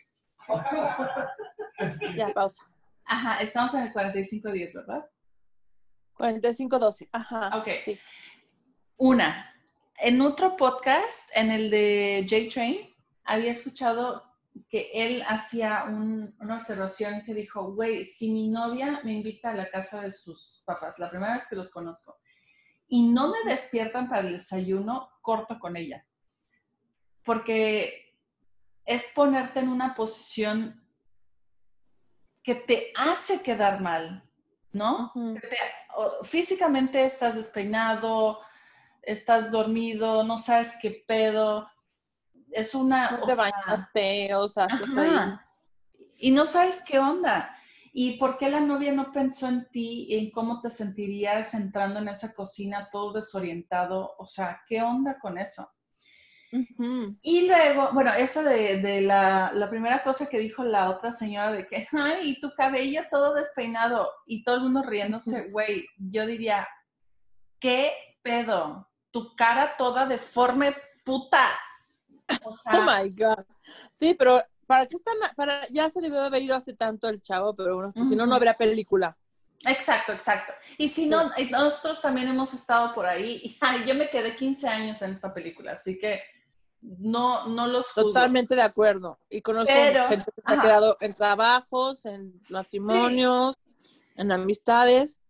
Ya, 2.17 2.33
pausa. 2.33 2.63
Ajá, 3.05 3.41
estamos 3.41 3.75
en 3.75 3.83
el 3.83 3.93
45-10, 3.93 4.75
¿verdad? 4.75 5.11
45-12. 6.15 7.09
Ajá. 7.11 7.59
Ok. 7.59 7.69
Sí. 7.85 7.99
Una, 8.97 9.53
en 9.99 10.21
otro 10.21 10.57
podcast, 10.57 11.29
en 11.35 11.51
el 11.51 11.69
de 11.69 12.25
J-Train, 12.31 12.95
había 13.25 13.51
escuchado 13.51 14.26
que 14.69 14.91
él 14.95 15.23
hacía 15.29 15.85
un- 15.89 16.35
una 16.41 16.55
observación 16.57 17.23
que 17.25 17.35
dijo, 17.35 17.73
güey, 17.75 18.05
si 18.05 18.33
mi 18.33 18.49
novia 18.49 19.01
me 19.05 19.13
invita 19.13 19.51
a 19.51 19.55
la 19.55 19.71
casa 19.71 20.01
de 20.03 20.13
sus 20.13 20.63
papás, 20.65 20.99
la 20.99 21.11
primera 21.11 21.35
vez 21.35 21.49
que 21.49 21.57
los 21.57 21.71
conozco, 21.73 22.19
y 22.89 23.09
no 23.09 23.31
me 23.33 23.51
despiertan 23.51 24.09
para 24.09 24.21
el 24.23 24.33
desayuno, 24.35 25.11
corto 25.21 25.59
con 25.59 25.77
ella. 25.77 26.07
Porque 27.25 28.15
es 28.85 29.11
ponerte 29.15 29.59
en 29.61 29.69
una 29.69 29.95
posición 29.95 30.83
que 32.45 32.55
te 32.55 32.93
hace 32.97 33.43
quedar 33.43 33.81
mal, 33.81 34.23
¿no? 34.73 35.11
Te- 35.35 35.59
o- 35.97 36.23
físicamente 36.23 37.05
estás 37.05 37.35
despeinado, 37.35 38.41
estás 39.03 39.51
dormido, 39.51 40.23
no 40.23 40.39
sabes 40.39 40.79
qué 40.81 41.05
pedo. 41.09 41.69
Es 42.51 42.75
una... 42.75 43.11
No 43.13 43.25
o 43.25 43.27
te 43.27 43.35
sea, 43.35 43.51
bañaste, 43.51 44.35
o 44.35 44.49
sea, 44.49 44.67
ahí. 44.97 45.39
Y 46.19 46.31
no 46.31 46.47
sabes 46.47 46.83
qué 46.87 46.99
onda. 46.99 47.55
¿Y 47.93 48.19
por 48.19 48.37
qué 48.37 48.51
la 48.51 48.61
novia 48.61 48.93
no 48.93 49.11
pensó 49.11 49.49
en 49.49 49.71
ti 49.71 50.07
y 50.09 50.19
en 50.19 50.31
cómo 50.31 50.61
te 50.61 50.71
sentirías 50.71 51.55
entrando 51.55 52.01
en 52.01 52.09
esa 52.09 52.35
cocina 52.35 52.89
todo 52.93 53.15
desorientado? 53.15 54.15
O 54.19 54.27
sea, 54.27 54.61
¿qué 54.69 54.83
onda 54.83 55.19
con 55.19 55.39
eso? 55.39 55.67
Y 57.23 57.47
luego, 57.47 57.91
bueno, 57.93 58.13
eso 58.15 58.43
de, 58.43 58.81
de 58.81 59.01
la, 59.01 59.51
la 59.53 59.69
primera 59.69 60.03
cosa 60.03 60.29
que 60.29 60.39
dijo 60.39 60.63
la 60.63 60.91
otra 60.91 61.13
señora 61.13 61.53
de 61.53 61.67
que, 61.67 61.89
ay, 61.93 62.31
y 62.31 62.41
tu 62.41 62.53
cabello 62.55 63.03
todo 63.11 63.35
despeinado 63.35 64.11
y 64.27 64.45
todo 64.45 64.57
el 64.57 64.63
mundo 64.63 64.83
riéndose, 64.83 65.49
güey, 65.51 65.87
yo 65.97 66.27
diría, 66.27 66.69
¿qué 67.61 67.93
pedo? 68.23 68.91
Tu 69.11 69.35
cara 69.37 69.77
toda 69.77 70.07
deforme, 70.07 70.77
puta. 71.05 71.49
O 72.45 72.55
sea, 72.55 72.73
Oh 72.79 72.83
my 72.83 73.09
God. 73.11 73.45
Sí, 73.95 74.15
pero 74.15 74.43
¿para 74.67 74.87
qué 74.87 74.97
están? 74.97 75.17
Para, 75.37 75.67
ya 75.69 75.91
se 75.91 76.01
debió 76.01 76.21
de 76.21 76.27
haber 76.27 76.43
ido 76.43 76.57
hace 76.57 76.75
tanto 76.75 77.09
el 77.09 77.21
chavo, 77.21 77.55
pero 77.55 77.77
bueno, 77.77 77.93
pues, 77.95 78.09
si 78.09 78.17
no, 78.17 78.27
no 78.27 78.35
habría 78.35 78.55
película. 78.55 79.17
exacto, 79.67 80.13
exacto. 80.13 80.53
Y 80.79 80.89
si 80.89 81.07
no, 81.07 81.31
y 81.37 81.47
nosotros 81.51 82.01
también 82.01 82.29
hemos 82.29 82.53
estado 82.55 82.95
por 82.95 83.07
ahí. 83.07 83.41
Y, 83.43 83.57
ay, 83.61 83.85
yo 83.87 83.95
me 83.95 84.11
quedé 84.11 84.37
15 84.37 84.69
años 84.69 85.03
en 85.03 85.13
esta 85.13 85.33
película, 85.33 85.73
así 85.73 85.99
que 85.99 86.23
no, 86.81 87.47
no 87.49 87.67
los 87.67 87.91
juzgo. 87.93 88.09
Totalmente 88.09 88.55
de 88.55 88.63
acuerdo. 88.63 89.19
Y 89.31 89.41
conozco 89.41 89.73
Pero, 89.73 90.09
gente 90.09 90.31
que 90.35 90.43
se 90.43 90.55
ha 90.55 90.61
quedado 90.61 90.97
en 91.01 91.15
trabajos, 91.15 92.07
en 92.07 92.41
matrimonios, 92.51 93.57
en 94.17 94.33
amistades. 94.33 95.21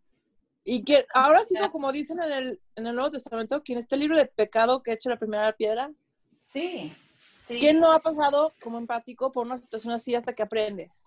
Y 0.65 0.85
que 0.85 1.07
ahora 1.15 1.43
sí, 1.49 1.55
como 1.71 1.93
dicen 1.93 2.21
en 2.21 2.33
el, 2.33 2.61
en 2.75 2.87
el 2.87 2.95
Nuevo 2.95 3.13
Testamento, 3.13 3.63
quien 3.63 3.79
esté 3.79 3.97
libre 3.97 4.19
de 4.19 4.27
pecado, 4.27 4.83
que 4.83 4.93
eche 4.93 5.09
la 5.09 5.19
primera 5.19 5.53
piedra. 5.53 5.93
Sí, 6.41 6.95
sí. 7.41 7.59
¿Quién 7.59 7.81
no 7.81 7.93
ha 7.93 8.01
pasado 8.01 8.53
como 8.61 8.79
empático 8.79 9.33
por 9.33 9.47
una 9.47 9.57
situación 9.57 9.93
así 9.95 10.15
hasta 10.15 10.33
que 10.33 10.43
aprendes? 10.43 11.05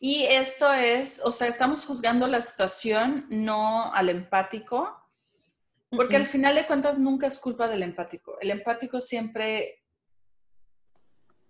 Y 0.00 0.24
esto 0.24 0.70
es, 0.72 1.20
o 1.24 1.32
sea, 1.32 1.48
estamos 1.48 1.86
juzgando 1.86 2.26
la 2.26 2.42
situación, 2.42 3.26
no 3.30 3.90
al 3.94 4.10
empático, 4.10 5.00
porque 5.90 6.16
al 6.16 6.26
final 6.26 6.54
de 6.56 6.66
cuentas 6.66 6.98
nunca 6.98 7.26
es 7.26 7.38
culpa 7.38 7.66
del 7.68 7.82
empático. 7.82 8.38
El 8.40 8.50
empático 8.50 9.00
siempre, 9.00 9.82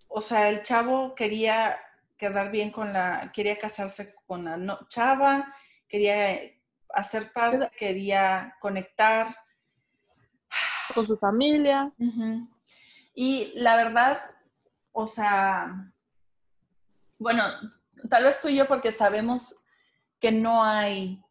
o 0.07 0.23
sea, 0.23 0.51
el 0.51 0.63
chavo 0.63 1.15
quería 1.17 1.81
quedar 2.17 2.53
bien 2.53 2.71
con 2.71 2.93
la, 2.93 3.33
quería 3.35 3.59
casarse 3.59 4.15
con 4.27 4.45
la 4.45 4.57
no- 4.57 4.87
chava, 4.89 5.53
quería 5.89 6.41
hacer 6.91 7.33
parte, 7.33 7.69
quería 7.77 8.57
conectar. 8.61 9.35
Con 10.93 11.07
su 11.07 11.17
familia. 11.17 11.93
Y 13.15 13.53
la 13.55 13.77
verdad, 13.77 14.21
o 14.93 15.07
sea, 15.07 15.73
bueno, 17.19 17.45
tal 18.11 18.25
vez 18.25 18.41
tú 18.41 18.49
y 18.49 18.57
yo 18.57 18.67
porque 18.67 18.91
sabemos 18.91 19.57
que 20.21 20.33
no 20.33 20.65
hay 20.65 21.23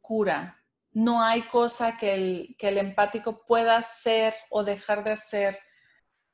cura, 0.00 0.62
no 0.92 1.22
hay 1.22 1.42
cosa 1.42 1.96
que 1.96 2.14
el, 2.14 2.56
que 2.58 2.68
el 2.68 2.78
empático 2.78 3.44
pueda 3.46 3.76
hacer 3.76 4.34
o 4.50 4.64
dejar 4.64 5.04
de 5.04 5.12
hacer 5.12 5.58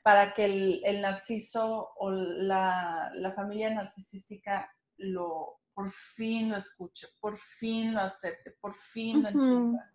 para 0.02 0.32
que 0.34 0.44
el, 0.44 0.80
el 0.84 1.02
narciso 1.02 1.90
o 1.96 2.10
la, 2.10 3.10
la 3.14 3.32
familia 3.32 3.70
narcisística 3.70 4.70
lo 4.96 5.60
por 5.74 5.90
fin 5.90 6.50
lo 6.50 6.56
escuche, 6.56 7.08
por 7.20 7.36
fin 7.36 7.94
lo 7.94 8.00
acepte, 8.00 8.52
por 8.52 8.74
fin 8.74 9.22
lo 9.22 9.28
entienda. 9.28 9.92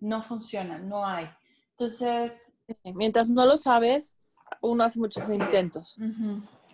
No 0.00 0.22
funciona, 0.22 0.78
no 0.78 1.04
hay. 1.04 1.28
Entonces, 1.78 2.54
Mientras 2.82 3.28
no 3.28 3.46
lo 3.46 3.56
sabes, 3.56 4.18
uno 4.60 4.82
hace 4.82 4.98
muchos 4.98 5.28
intentos. 5.30 5.96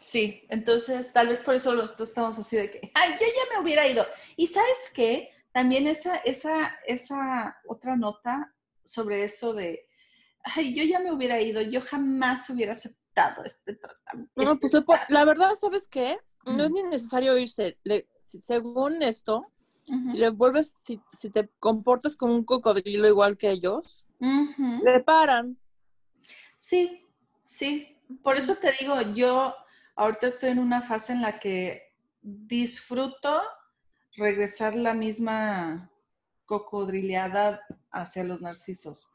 Sí, 0.01 0.45
entonces 0.49 1.13
tal 1.13 1.29
vez 1.29 1.43
por 1.43 1.55
eso 1.55 1.75
los 1.75 1.97
dos 1.97 2.09
estamos 2.09 2.39
así 2.39 2.57
de 2.57 2.71
que, 2.71 2.91
ay, 2.95 3.13
yo 3.13 3.27
ya 3.27 3.55
me 3.57 3.63
hubiera 3.63 3.87
ido. 3.87 4.05
Y 4.37 4.47
sabes 4.47 4.77
qué, 4.95 5.31
también 5.53 5.87
esa, 5.87 6.17
esa, 6.17 6.75
esa 6.87 7.57
otra 7.69 7.97
nota 7.97 8.55
sobre 8.85 9.25
eso 9.25 9.53
de, 9.53 9.87
ay, 10.43 10.75
yo 10.75 10.85
ya 10.85 11.01
me 11.01 11.13
hubiera 11.13 11.41
ido, 11.41 11.61
yo 11.61 11.81
jamás 11.83 12.49
hubiera 12.51 12.73
aceptado 12.73 13.45
este 13.45 13.75
tratamiento. 13.75 14.33
No, 14.37 14.59
pues 14.59 14.73
por- 14.85 14.99
la 15.11 15.25
verdad, 15.27 15.51
¿sabes 15.61 15.87
qué? 15.89 16.19
No 16.47 16.65
es 16.65 16.71
ni 16.71 16.83
necesario 16.85 17.37
irse. 17.39 17.79
Le- 17.85 18.09
según 18.25 19.03
esto, 19.03 19.47
si 20.11 20.19
le 20.19 20.31
vuelves, 20.31 20.73
si, 20.75 21.01
si 21.19 21.31
te 21.31 21.49
comportas 21.61 22.17
como 22.17 22.35
un 22.35 22.45
cocodrilo 22.45 23.07
igual 23.09 23.37
que 23.37 23.51
ellos, 23.51 24.07
le 24.83 25.01
paran. 25.01 25.59
Sí, 26.57 27.07
sí. 27.45 27.99
Por 28.23 28.37
eso 28.37 28.57
te 28.57 28.73
digo, 28.79 29.01
yo 29.15 29.55
ahorita 29.97 30.27
estoy 30.27 30.51
en 30.51 30.59
una 30.59 30.83
fase 30.83 31.13
en 31.13 31.23
la 31.23 31.39
que 31.39 31.95
disfruto 32.23 33.43
regresar 34.17 34.75
la 34.75 34.95
misma 34.95 35.91
cocodrileada 36.47 37.61
hacia 37.91 38.25
los 38.25 38.41
narcisos. 38.41 39.11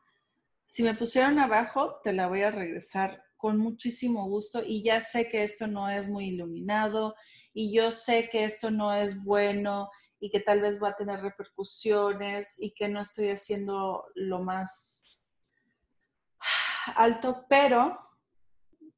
Si 0.65 0.83
me 0.83 0.93
pusieron 0.93 1.39
abajo, 1.39 1.99
te 2.03 2.13
la 2.13 2.27
voy 2.27 2.43
a 2.43 2.51
regresar 2.51 3.23
con 3.37 3.57
muchísimo 3.57 4.27
gusto 4.27 4.61
y 4.65 4.83
ya 4.83 5.01
sé 5.01 5.29
que 5.29 5.43
esto 5.43 5.65
no 5.65 5.89
es 5.89 6.07
muy 6.07 6.25
iluminado 6.25 7.15
y 7.53 7.73
yo 7.73 7.91
sé 7.91 8.29
que 8.29 8.43
esto 8.43 8.69
no 8.69 8.93
es 8.93 9.23
bueno 9.23 9.89
y 10.19 10.29
que 10.29 10.39
tal 10.39 10.61
vez 10.61 10.81
va 10.81 10.89
a 10.89 10.95
tener 10.95 11.21
repercusiones 11.21 12.55
y 12.59 12.71
que 12.71 12.89
no 12.89 13.01
estoy 13.01 13.29
haciendo 13.29 14.05
lo 14.15 14.39
más 14.39 15.05
alto, 16.95 17.45
pero 17.49 17.97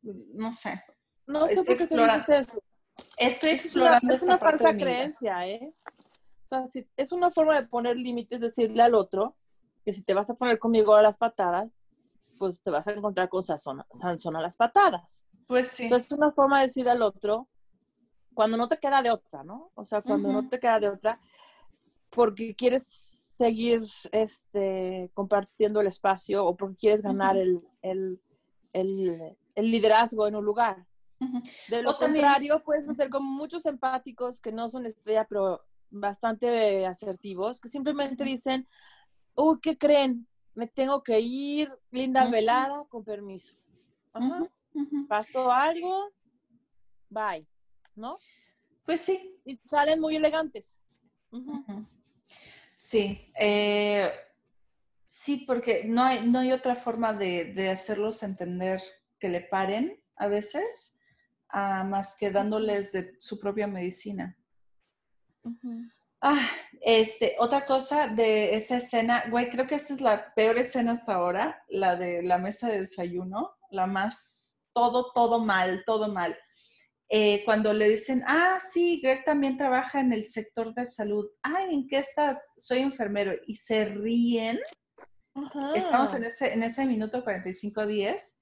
no 0.02 0.52
sé, 0.52 0.84
No 1.28 1.48
sé 1.48 1.54
Estoy 1.54 1.66
por 1.68 1.78
qué 1.78 1.84
explorando. 1.84 2.34
eso. 2.34 2.60
estoy 3.18 3.50
Es 3.52 3.76
una, 3.76 3.96
explorando 3.98 4.14
es 4.14 4.22
una 4.24 4.38
falsa 4.38 4.74
creencia, 4.74 5.48
¿eh? 5.48 5.74
O 6.44 6.46
sea, 6.46 6.66
si- 6.66 6.88
es 6.98 7.12
una 7.12 7.32
forma 7.32 7.60
de 7.60 7.68
poner 7.68 7.96
límites, 7.98 8.40
decirle 8.42 8.82
al 8.84 8.96
otro 8.96 9.38
que 9.86 9.94
si 9.94 10.04
te 10.04 10.14
vas 10.14 10.30
a 10.30 10.34
poner 10.36 10.60
conmigo 10.60 10.96
a 10.96 11.02
las 11.02 11.18
patadas, 11.18 11.74
pues 12.38 12.62
te 12.62 12.72
vas 12.72 12.88
a 12.88 12.92
encontrar 12.94 13.30
con 13.30 13.44
Sansón 13.44 14.36
a 14.36 14.42
las 14.42 14.58
patadas. 14.58 15.28
Pues 15.48 15.70
sí. 15.70 15.86
O 15.86 15.90
sea, 15.90 15.98
es 15.98 16.12
una 16.12 16.32
forma 16.32 16.60
de 16.60 16.66
decir 16.68 16.90
al 16.90 17.02
otro 17.04 17.48
cuando 18.34 18.58
no 18.58 18.68
te 18.68 18.78
queda 18.78 19.02
de 19.02 19.12
otra, 19.12 19.44
¿no? 19.44 19.72
O 19.76 19.86
sea, 19.86 20.02
cuando 20.02 20.32
no 20.34 20.48
te 20.50 20.60
queda 20.60 20.80
de 20.80 20.90
otra, 20.90 21.20
porque 22.10 22.56
quieres 22.56 22.84
seguir 22.86 23.82
este, 24.12 25.10
compartiendo 25.14 25.82
el 25.82 25.88
espacio 25.88 26.46
o 26.46 26.56
porque 26.56 26.76
quieres 26.76 27.02
ganar 27.02 27.38
el, 27.38 27.62
el, 27.82 28.22
el- 28.74 29.38
el 29.56 29.72
liderazgo 29.72 30.28
en 30.28 30.36
un 30.36 30.46
lugar. 30.46 30.86
De 31.68 31.82
lo 31.84 31.92
O 31.92 31.98
también- 31.98 32.24
contrario, 32.26 32.64
puedes 32.64 32.88
hacer 32.90 33.10
como 33.10 33.30
muchos 33.32 33.66
empáticos 33.66 34.40
que 34.40 34.52
no 34.52 34.70
son 34.70 34.86
estrella, 34.86 35.26
pero 35.30 35.62
bastante 35.90 36.86
asertivos, 36.86 37.60
que 37.60 37.68
simplemente 37.70 38.24
dicen, 38.24 38.68
uy, 39.36 39.60
¿qué 39.62 39.78
creen? 39.78 40.28
Me 40.54 40.68
tengo 40.68 41.04
que 41.04 41.20
ir, 41.20 41.70
linda 41.92 42.30
velada, 42.30 42.86
con 42.86 43.04
permiso. 43.04 43.56
Pasó 45.08 45.52
algo, 45.52 46.10
bye, 47.10 47.46
¿no? 47.96 48.18
Pues 48.86 49.02
sí. 49.02 49.40
Y 49.46 49.58
salen 49.66 50.00
muy 50.00 50.16
elegantes. 50.16 50.80
Sí. 52.78 53.32
eh, 53.40 54.12
sí, 55.06 55.44
porque 55.46 55.84
no 55.86 56.04
hay, 56.04 56.28
no 56.28 56.40
hay 56.40 56.52
otra 56.52 56.76
forma 56.76 57.14
de, 57.14 57.54
de 57.54 57.70
hacerlos 57.70 58.24
entender 58.24 58.82
que 59.20 59.30
le 59.30 59.42
paren 59.42 60.02
a 60.16 60.28
veces, 60.28 61.00
ah, 61.50 61.84
más 61.84 62.16
que 62.18 62.32
dándoles 62.32 62.92
de 62.92 63.16
su 63.20 63.40
propia 63.40 63.68
medicina. 63.68 64.38
Ah, 66.22 66.48
este, 66.82 67.36
otra 67.40 67.66
cosa 67.66 68.08
de 68.08 68.56
esa 68.56 68.78
escena, 68.78 69.24
güey, 69.30 69.50
creo 69.50 69.66
que 69.66 69.76
esta 69.76 69.94
es 69.94 70.02
la 70.02 70.34
peor 70.36 70.58
escena 70.60 70.92
hasta 70.92 71.16
ahora, 71.16 71.64
la 71.70 71.96
de 71.96 72.22
la 72.22 72.38
mesa 72.38 72.68
de 72.68 72.82
desayuno, 72.82 73.56
la 73.72 73.88
más, 73.88 74.60
todo, 74.74 75.12
todo 75.14 75.40
mal, 75.40 75.84
todo 75.86 76.14
mal. 76.14 76.38
Eh, 77.14 77.44
cuando 77.44 77.74
le 77.74 77.90
dicen, 77.90 78.24
ah, 78.26 78.58
sí, 78.62 79.02
Greg 79.04 79.26
también 79.26 79.58
trabaja 79.58 80.00
en 80.00 80.14
el 80.14 80.26
sector 80.26 80.74
de 80.74 80.86
salud. 80.86 81.30
Ay, 81.42 81.74
¿en 81.74 81.86
qué 81.86 81.98
estás? 81.98 82.54
Soy 82.56 82.80
enfermero. 82.80 83.34
Y 83.48 83.56
se 83.56 83.84
ríen. 83.84 84.58
Ajá. 85.36 85.74
Estamos 85.76 86.14
en 86.14 86.24
ese, 86.24 86.54
en 86.54 86.64
ese 86.64 86.86
minuto 86.86 87.22
45-10. 87.26 88.38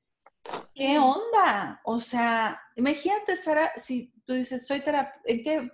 ¿Qué 0.76 1.00
onda? 1.00 1.82
O 1.84 2.00
sea, 2.00 2.62
imagínate, 2.76 3.36
Sara, 3.36 3.72
si 3.76 4.14
tú 4.24 4.34
dices, 4.34 4.68
soy 4.68 4.82
terapeuta, 4.82 5.20
¿en 5.26 5.44
qué 5.44 5.72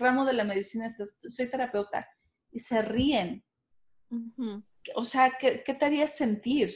ramo 0.00 0.24
de 0.24 0.32
la 0.32 0.42
medicina 0.42 0.88
estás? 0.88 1.20
Soy 1.24 1.48
terapeuta. 1.48 2.08
Y 2.50 2.58
se 2.58 2.82
ríen. 2.82 3.44
O 4.96 5.04
sea, 5.04 5.30
¿qué, 5.38 5.62
qué 5.64 5.74
te 5.74 5.84
haría 5.84 6.08
sentir? 6.08 6.74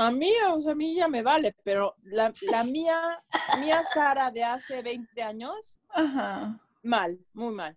A 0.00 0.10
mí, 0.10 0.32
o 0.50 0.58
sea, 0.62 0.72
a 0.72 0.74
mí 0.74 0.94
ya 0.94 1.08
me 1.08 1.22
vale, 1.22 1.54
pero 1.62 1.94
la, 2.04 2.32
la 2.50 2.64
mía, 2.64 3.22
mía 3.60 3.82
Sara 3.82 4.30
de 4.30 4.42
hace 4.42 4.80
20 4.80 5.22
años, 5.22 5.78
Ajá. 5.90 6.58
mal, 6.82 7.20
muy 7.34 7.52
mal, 7.52 7.76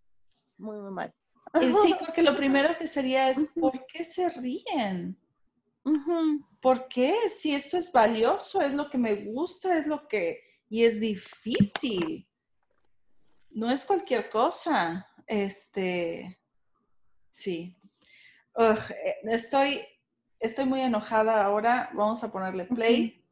muy, 0.57 0.77
muy 0.77 0.91
mal. 0.91 1.13
Y 1.59 1.73
sí, 1.73 1.93
porque 1.99 2.23
lo 2.23 2.33
primero 2.37 2.77
que 2.77 2.87
sería 2.87 3.29
es, 3.29 3.51
¿por 3.53 3.85
qué 3.87 4.05
se 4.05 4.29
ríen? 4.29 5.19
¿Por 6.61 6.87
qué? 6.87 7.29
Si 7.29 7.53
esto 7.53 7.77
es 7.77 7.91
valioso, 7.91 8.61
es 8.61 8.73
lo 8.73 8.89
que 8.89 8.97
me 8.97 9.15
gusta, 9.25 9.77
es 9.77 9.85
lo 9.85 10.07
que... 10.07 10.39
Y 10.69 10.85
es 10.85 11.01
difícil. 11.01 12.25
No 13.49 13.69
es 13.69 13.83
cualquier 13.83 14.29
cosa. 14.29 15.05
Este... 15.27 16.39
Sí. 17.31 17.75
Ugh, 18.55 18.91
eh, 18.91 19.15
estoy, 19.23 19.81
estoy 20.43 20.65
muy 20.65 20.81
enojada 20.81 21.43
ahora. 21.43 21.89
Vamos 21.93 22.23
a 22.23 22.31
ponerle 22.31 22.65
play. 22.65 23.23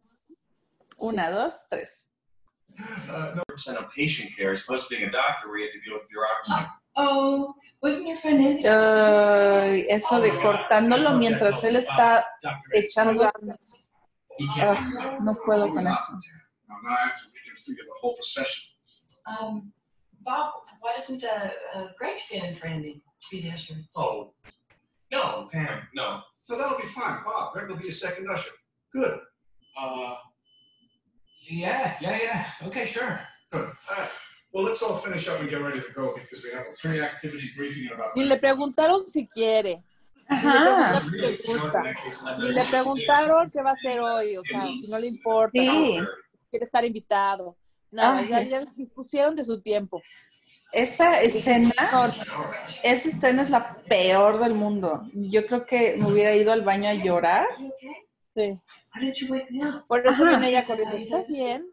Una, 0.98 1.30
dos, 1.30 1.68
tres. 1.70 2.08
Uh, 2.80 3.36
no 3.36 3.44
of 3.78 3.94
patient 3.94 4.32
care 4.36 4.56
to 4.56 4.64
a 5.04 5.12
doctor 5.12 5.50
where 5.50 5.60
you 5.60 5.66
have 5.66 5.74
to 5.74 5.82
deal 5.82 5.94
with 5.94 6.08
bureaucracy. 6.10 6.68
Oh, 6.96 7.54
wasn't 7.82 8.08
your 8.08 8.18
friend 8.18 8.42
Andy? 8.42 8.68
Ay, 8.68 9.86
eso 9.90 10.20
de 10.22 10.32
cortándolo 10.32 11.12
mientras 11.18 11.64
él 11.64 11.76
está 11.76 12.26
echando... 12.74 13.30
Ah, 14.58 15.18
no 15.24 15.36
puedo 15.46 15.74
con 15.74 15.86
eso. 15.88 16.14
Now, 16.68 16.78
now 16.84 16.96
I 16.96 17.08
have 17.08 17.20
to 17.22 17.28
reconfigure 17.28 17.86
the 17.86 17.94
whole 18.02 18.16
procession. 18.16 18.74
Um, 19.26 19.74
Bob, 20.22 20.54
why 20.80 20.94
doesn't 20.96 21.24
uh, 21.24 21.50
uh, 21.76 21.88
Greg 21.98 22.20
stand 22.20 22.48
in 22.48 22.54
for 22.56 22.68
Andy 22.68 23.04
to 23.20 23.26
be 23.32 23.42
the 23.42 23.54
usher? 23.54 23.76
Oh, 23.96 24.34
no, 25.12 25.48
Pam, 25.52 25.88
no. 25.94 26.22
So 26.44 26.58
that'll 26.58 26.78
be 26.78 26.88
fine. 26.88 27.24
Bob, 27.24 27.54
Greg 27.54 27.70
will 27.70 27.78
be 27.78 27.88
a 27.90 27.92
second 27.92 28.30
usher. 28.30 28.52
Good. 28.92 29.20
Uh, 29.80 30.16
yeah, 31.50 31.96
yeah, 32.02 32.18
yeah. 32.24 32.68
Okay, 32.68 32.86
sure. 32.86 33.20
Good. 33.52 33.62
All 33.64 33.98
right. 33.98 34.10
Well, 34.54 34.66
let's 34.66 34.82
all 34.84 34.98
finish 34.98 35.28
up 35.30 35.40
and 35.40 35.50
get 35.50 35.62
ready 35.62 35.80
to 35.80 35.92
go 35.96 36.14
because 36.14 36.44
we 36.44 36.52
have 36.52 36.66
a 36.68 36.76
pre-activity 36.78 37.48
briefing 37.56 37.86
in 37.86 37.94
about. 37.94 38.16
Ni 38.18 38.26
le 38.26 38.38
preguntaron 38.38 39.08
si 39.08 39.26
quiere, 39.28 39.82
Ajá. 40.30 41.00
si 41.02 41.18
le 41.18 41.38
gusta, 41.38 41.82
ni 42.38 42.52
le 42.52 42.66
preguntaron 42.66 43.50
qué 43.50 43.62
va 43.64 43.70
a 43.70 43.74
hacer 43.74 44.00
hoy, 44.02 44.36
o 44.38 44.44
sea, 44.44 44.68
si 44.74 44.92
no 44.92 45.00
le 45.00 45.08
importa, 45.08 45.52
Sí. 45.62 46.00
quiere 46.50 46.66
estar 46.66 46.84
invitado. 46.84 47.56
Nada, 47.92 48.20
Ay. 48.20 48.28
ya, 48.28 48.42
ya 48.44 48.66
dispusieron 48.76 49.36
de 49.36 49.44
su 49.46 49.62
tiempo. 49.62 50.02
Esta 50.74 51.22
escena, 51.22 51.74
esa 52.84 53.10
escena 53.10 53.42
es 53.42 53.50
la 53.50 53.76
peor 53.84 54.40
del 54.42 54.54
mundo. 54.56 55.04
Yo 55.14 55.46
creo 55.46 55.66
que 55.66 55.98
me 55.98 56.10
hubiera 56.10 56.34
ido 56.34 56.52
al 56.54 56.62
baño 56.62 56.90
a 56.90 56.94
llorar. 56.94 57.46
Sí. 58.36 58.58
Por 59.88 60.08
eso 60.08 60.26
viene 60.26 60.50
ella 60.50 60.64
corriendo. 60.66 60.96
¿Estás 60.98 61.28
bien? 61.28 61.68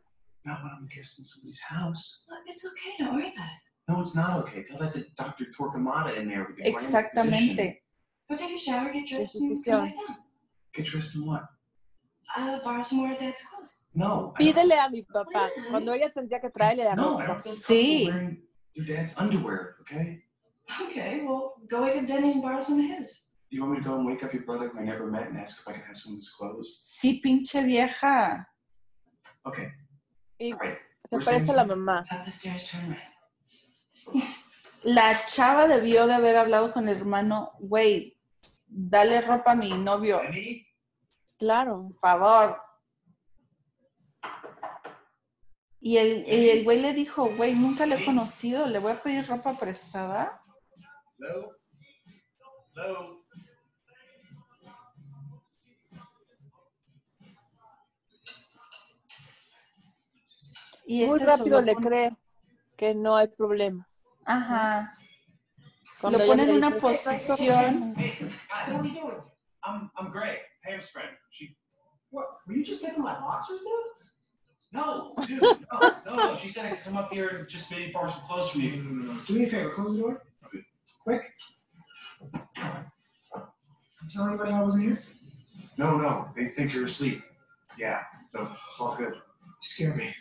Not 0.45 0.63
when 0.63 0.73
I'm 0.73 0.85
a 0.85 0.89
guest 0.89 1.19
in 1.19 1.25
somebody's 1.25 1.61
house. 1.61 2.27
It's 2.47 2.65
okay, 2.65 2.97
don't 2.99 3.15
worry 3.15 3.33
about 3.37 3.49
it. 3.49 3.63
No, 3.87 4.01
it's 4.01 4.15
not 4.15 4.39
okay. 4.43 4.65
Tell 4.65 4.79
that 4.79 4.93
to 4.95 5.05
Dr. 5.15 5.47
Torquemada 5.57 6.17
in 6.17 6.29
there. 6.29 6.47
Exactamente. 6.59 7.83
Go 8.29 8.37
take 8.37 8.55
a 8.55 8.59
shower, 8.59 8.91
get 8.93 9.07
dressed, 9.09 9.37
and 9.37 9.65
come 9.65 9.87
back 9.87 9.95
down. 9.95 10.17
Get 10.75 10.87
dressed 10.87 11.15
in 11.17 11.27
what? 11.27 11.45
Uh, 12.37 12.59
borrow 12.65 12.83
some 12.83 12.99
more 12.99 13.13
of 13.13 13.19
Dad's 13.19 13.43
clothes. 13.43 13.83
No. 13.95 14.33
Pídele 14.39 14.79
a 14.79 14.89
mi 14.91 15.03
papá. 15.03 15.49
Cuando 15.71 15.93
ella 15.93 16.11
tendría 16.13 16.41
que 16.41 16.51
traerle 16.51 16.85
la 16.85 16.95
No, 16.95 17.19
I 17.21 17.27
ropa. 17.27 17.27
don't 17.27 17.41
feel 17.43 17.53
Sí. 17.53 18.48
Your 18.79 18.87
dad's 18.87 19.19
underwear, 19.19 19.75
okay? 19.81 20.23
Okay, 20.83 21.23
well, 21.27 21.55
go 21.69 21.83
wake 21.83 21.97
up 21.97 22.07
Denny 22.07 22.33
and 22.33 22.43
borrow 22.43 22.61
some 22.61 22.79
of 22.79 22.87
his. 22.87 23.25
You 23.51 23.63
want 23.63 23.73
me 23.73 23.79
to 23.79 23.85
go 23.85 23.97
and 23.97 24.07
wake 24.07 24.23
up 24.23 24.33
your 24.33 24.45
brother 24.45 24.69
who 24.69 24.79
I 24.79 24.85
never 24.85 25.11
met 25.11 25.29
and 25.29 25.37
ask 25.37 25.61
if 25.61 25.67
I 25.67 25.73
can 25.73 25.83
have 25.83 25.99
some 25.99 26.13
of 26.13 26.19
his 26.19 26.31
clothes? 26.31 26.79
Sí, 26.83 27.21
pinche 27.21 27.65
vieja. 27.65 28.47
Okay. 29.45 29.73
Y 30.39 30.53
All 30.53 30.59
right. 30.59 30.79
se 31.11 31.19
parece 31.19 31.53
la 31.53 31.65
mamá. 31.65 32.05
Up 32.13 32.25
the 32.25 32.31
stairs, 32.31 32.67
turn 32.67 32.91
right. 32.91 34.25
La 34.85 35.27
chava 35.27 35.67
debió 35.67 36.07
de 36.07 36.15
haber 36.15 36.37
hablado 36.37 36.73
con 36.73 36.89
el 36.89 36.97
hermano, 36.99 37.51
güey, 37.59 38.17
dale 38.69 39.21
ropa 39.23 39.53
a 39.53 39.57
mi 39.57 39.71
novio? 39.71 40.21
Claro. 41.39 41.89
por 42.01 42.01
favor. 42.01 42.61
Y 45.81 45.97
el, 45.97 46.27
y 46.29 46.51
el 46.51 46.65
güey 46.65 46.81
le 46.81 46.93
dijo, 46.93 47.35
güey, 47.37 47.55
nunca 47.55 47.87
le 47.87 47.97
he 47.97 48.05
conocido, 48.05 48.67
le 48.67 48.79
voy 48.79 48.93
a 48.93 49.03
pedir 49.03 49.27
ropa 49.27 49.55
prestada. 49.55 50.41
Hello? 51.19 51.53
Hello? 52.75 53.25
Y 60.87 61.05
Muy 61.05 61.19
rápido 61.19 61.61
le 61.61 61.77
cree 61.77 62.17
que 62.77 62.95
no 62.95 63.17
hay 63.17 63.29
problema. 63.29 63.87
Ajá. 64.25 64.97
Cuando 66.01 66.19
Lo 66.19 66.27
pone 66.27 66.45
en 66.45 66.51
una 66.51 66.79
posición. 66.79 67.95
I'm, 69.65 69.91
I'm 69.99 70.11
Greg, 70.11 70.39
Pam's 70.65 70.89
friend. 70.91 71.11
She, 71.31 71.59
What? 72.11 72.27
Were 72.47 72.55
you 72.55 72.65
just 72.65 72.81
sniffing 72.81 73.03
my 73.03 73.21
boxers, 73.21 73.61
dude? 73.61 73.98
No, 74.73 75.13
dude, 75.27 75.43
no, 75.43 75.57
no, 76.07 76.17
no. 76.17 76.37
She 76.37 76.49
said 76.49 76.67
I 76.67 76.71
could 76.71 76.85
come 76.85 76.97
up 76.97 77.13
here 77.13 77.29
and 77.29 77.49
just 77.49 77.71
maybe 77.71 77.91
borrow 77.93 78.09
some 78.09 78.21
clothes 78.23 78.51
from 78.51 78.63
you. 78.63 78.71
Do 79.27 79.35
me 79.35 79.45
a 79.45 79.47
favor, 79.47 79.71
close 79.71 79.95
the 79.97 80.03
door. 80.03 80.23
Okay. 80.47 80.65
Quick. 81.03 81.23
Tell 84.13 84.27
anybody 84.27 84.53
I 84.53 84.63
wasn't 84.63 84.85
here? 84.85 85.03
No, 85.77 85.99
no. 85.99 86.29
They 86.37 86.47
think 86.47 86.73
you're 86.75 86.85
asleep. 86.85 87.23
Yeah. 87.79 88.01
So 88.31 88.51
it's 88.69 88.81
all 88.81 88.95
good. 88.97 89.15
You 89.15 89.53
scared 89.63 89.97
me. 89.97 90.15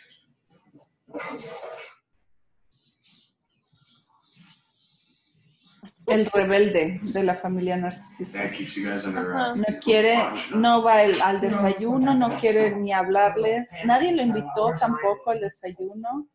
El 6.08 6.26
rebelde 6.26 6.98
de 7.12 7.22
la 7.22 7.34
familia 7.34 7.76
narcisista. 7.76 8.44
Uh, 8.44 9.56
No 9.56 9.64
quiere, 9.82 10.18
no 10.54 10.82
va 10.82 11.02
el- 11.02 11.20
al 11.22 11.40
desayuno, 11.40 12.14
no 12.14 12.34
quiere 12.38 12.74
ni 12.76 12.92
hablarles. 12.92 13.80
Nadie 13.84 14.14
lo 14.16 14.22
invitó 14.22 14.72
tampoco 14.78 15.30
al 15.32 15.40
desayuno. 15.40 16.28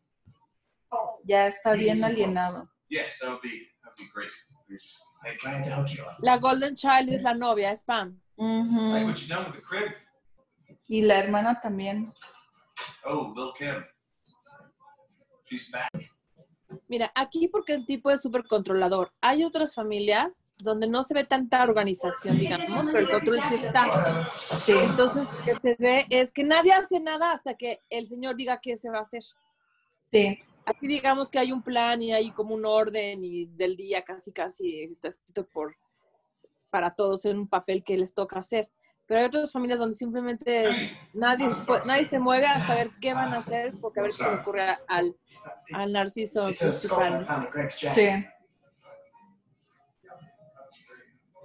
Ya 1.24 1.46
está 1.48 1.72
bien 1.74 2.02
alienado. 2.04 2.70
Yes, 2.88 3.18
that 3.18 3.30
would 3.30 3.40
be 3.42 3.68
that 3.82 3.92
would 3.98 4.06
be 4.06 4.12
great. 4.12 4.30
There's, 4.68 5.02
like, 5.24 5.38
Glad 5.40 5.64
to 5.64 5.70
hook 5.76 5.88
you 5.90 6.02
up. 6.04 6.18
La 6.20 6.36
Golden 6.38 6.74
Child 6.76 7.08
es 7.10 7.22
la 7.22 7.34
novia, 7.34 7.70
es 7.72 7.82
Pam. 7.84 8.20
The 8.36 9.62
crib? 9.62 9.92
Y 10.86 11.02
la 11.02 11.18
hermana 11.18 11.60
también. 11.60 12.12
oh, 13.04 13.32
Lil 13.36 13.52
Kim. 13.58 13.84
She's 15.50 15.70
back. 15.70 15.90
Mira, 16.88 17.12
aquí 17.14 17.48
porque 17.48 17.74
el 17.74 17.86
tipo 17.86 18.10
es 18.10 18.22
súper 18.22 18.46
controlador. 18.46 19.12
Hay 19.20 19.44
otras 19.44 19.74
familias 19.74 20.44
donde 20.58 20.86
no 20.86 21.02
se 21.02 21.14
ve 21.14 21.24
tanta 21.24 21.62
organización, 21.62 22.38
digamos, 22.38 22.86
pero 22.86 22.98
el 22.98 23.10
control 23.10 23.40
sí 23.48 23.54
está. 23.54 24.28
Sí. 24.54 24.72
Entonces, 24.72 25.24
lo 25.24 25.44
que 25.44 25.60
se 25.60 25.76
ve 25.78 26.06
es 26.10 26.32
que 26.32 26.44
nadie 26.44 26.72
hace 26.72 27.00
nada 27.00 27.32
hasta 27.32 27.54
que 27.54 27.80
el 27.90 28.06
señor 28.06 28.36
diga 28.36 28.60
qué 28.62 28.76
se 28.76 28.90
va 28.90 28.98
a 28.98 29.02
hacer. 29.02 29.22
Sí. 30.02 30.38
Aquí 30.66 30.86
digamos 30.86 31.30
que 31.30 31.38
hay 31.38 31.52
un 31.52 31.62
plan 31.62 32.00
y 32.00 32.12
hay 32.12 32.30
como 32.30 32.54
un 32.54 32.64
orden 32.64 33.22
y 33.22 33.46
del 33.46 33.76
día 33.76 34.02
casi 34.02 34.32
casi 34.32 34.84
está 34.84 35.08
escrito 35.08 35.46
por 35.46 35.76
para 36.70 36.94
todos 36.94 37.24
en 37.26 37.38
un 37.38 37.46
papel 37.46 37.84
que 37.84 37.96
les 37.96 38.14
toca 38.14 38.38
hacer. 38.38 38.68
Pero 39.06 39.20
hay 39.20 39.26
otras 39.26 39.52
familias 39.52 39.78
donde 39.78 39.96
simplemente 39.96 40.90
nadie, 41.12 41.50
nadie 41.84 42.04
se 42.06 42.18
mueve 42.18 42.46
hasta 42.46 42.74
ver 42.74 42.90
qué 43.00 43.12
van 43.12 43.34
a 43.34 43.38
hacer 43.38 43.74
porque 43.80 44.00
a 44.00 44.02
ver 44.04 44.12
qué 44.12 44.16
se 44.16 44.30
le 44.30 44.36
ocurre 44.36 44.78
al, 44.88 45.14
al 45.72 45.92
narciso 45.92 46.46
principal. 46.46 47.26
Sí. 47.70 48.24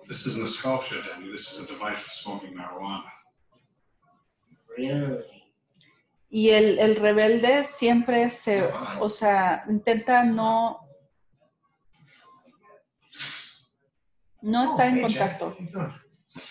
This 0.07 0.25
isn't 0.25 0.43
a 0.43 0.47
sculpture, 0.47 1.01
Danny. 1.03 1.29
This 1.29 1.51
is 1.51 1.59
a 1.59 1.67
device 1.67 1.99
for 1.99 2.09
smoking 2.09 2.55
marijuana. 2.55 3.11
Really? 4.75 5.23
Y 6.31 6.49
el, 6.49 6.79
el 6.79 6.95
rebelde 6.95 7.63
siempre 7.63 8.29
se, 8.29 8.63
o 8.99 9.09
sea, 9.09 9.65
intenta 9.67 10.23
no, 10.23 10.79
no 14.41 14.65
estar 14.65 14.87
en 14.87 15.01
contacto 15.01 15.57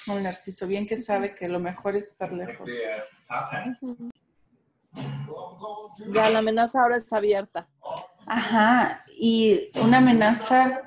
El 0.08 0.22
narciso. 0.22 0.66
Bien 0.66 0.86
que 0.86 0.96
sabe 0.96 1.34
que 1.34 1.48
lo 1.48 1.58
mejor 1.60 1.96
es 1.96 2.08
estar 2.08 2.32
lejos. 2.32 2.70
uh. 3.80 4.08
Ya 6.12 6.30
la 6.30 6.38
amenaza 6.40 6.80
ahora 6.82 6.96
está 6.96 7.18
abierta. 7.18 7.68
Ajá. 8.26 9.04
Y 9.18 9.70
una 9.80 9.98
amenaza, 9.98 10.82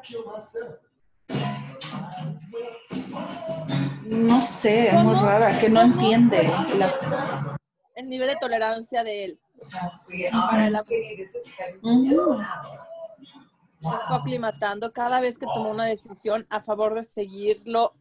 no 4.06 4.42
sé, 4.42 4.88
es 4.90 4.94
muy 4.96 5.16
rara, 5.16 5.58
que 5.60 5.70
no 5.70 5.82
entiende. 5.82 6.44
la- 6.78 7.58
El 7.96 8.10
nivel 8.10 8.30
de 8.30 8.36
tolerancia 8.38 9.04
de 9.04 9.26
él. 9.26 9.40
Para 10.32 10.70
la- 10.70 10.84
fue 10.84 10.98
aclimatando 14.10 14.92
cada 14.92 15.20
vez 15.20 15.38
que 15.38 15.46
tomó 15.54 15.70
una 15.70 15.86
decisión 15.86 16.46
a 16.50 16.62
favor 16.62 16.94
de 16.96 17.04
seguirlo, 17.04 17.94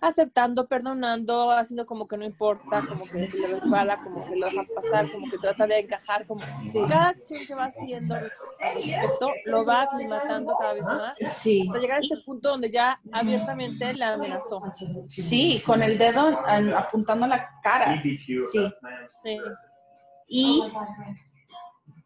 aceptando, 0.00 0.66
perdonando, 0.68 1.50
haciendo 1.50 1.84
como 1.86 2.06
que 2.06 2.16
no 2.16 2.24
importa, 2.24 2.86
como 2.86 3.04
que 3.04 3.26
si 3.26 3.38
le 3.38 3.46
resbala, 3.48 4.00
como 4.02 4.16
que 4.16 4.36
lo 4.36 4.46
deja 4.46 4.62
pasar, 4.74 5.10
como 5.10 5.30
que 5.30 5.38
trata 5.38 5.66
de 5.66 5.78
encajar, 5.80 6.26
como 6.26 6.40
que 6.40 6.80
cada 6.88 7.08
acción 7.08 7.46
que 7.46 7.54
va 7.54 7.64
haciendo 7.64 8.14
al 8.14 8.30
respecto 8.74 9.32
lo 9.46 9.64
va 9.64 9.82
aclimatando 9.82 10.54
cada 10.58 10.74
vez 10.74 10.82
más 10.84 11.14
Sí, 11.32 11.66
hasta 11.68 11.80
llegar 11.80 11.98
a 11.98 12.00
este 12.02 12.16
punto 12.24 12.50
donde 12.50 12.70
ya 12.70 13.00
abiertamente 13.12 13.92
la 13.94 14.14
amenazó. 14.14 14.62
sí, 15.08 15.62
con 15.66 15.82
el 15.82 15.98
dedo 15.98 16.28
an- 16.46 16.72
apuntando 16.74 17.24
a 17.24 17.28
la 17.28 17.50
cara. 17.62 18.00
Sí. 18.02 18.38
Sí. 19.22 19.38
Y 20.28 20.62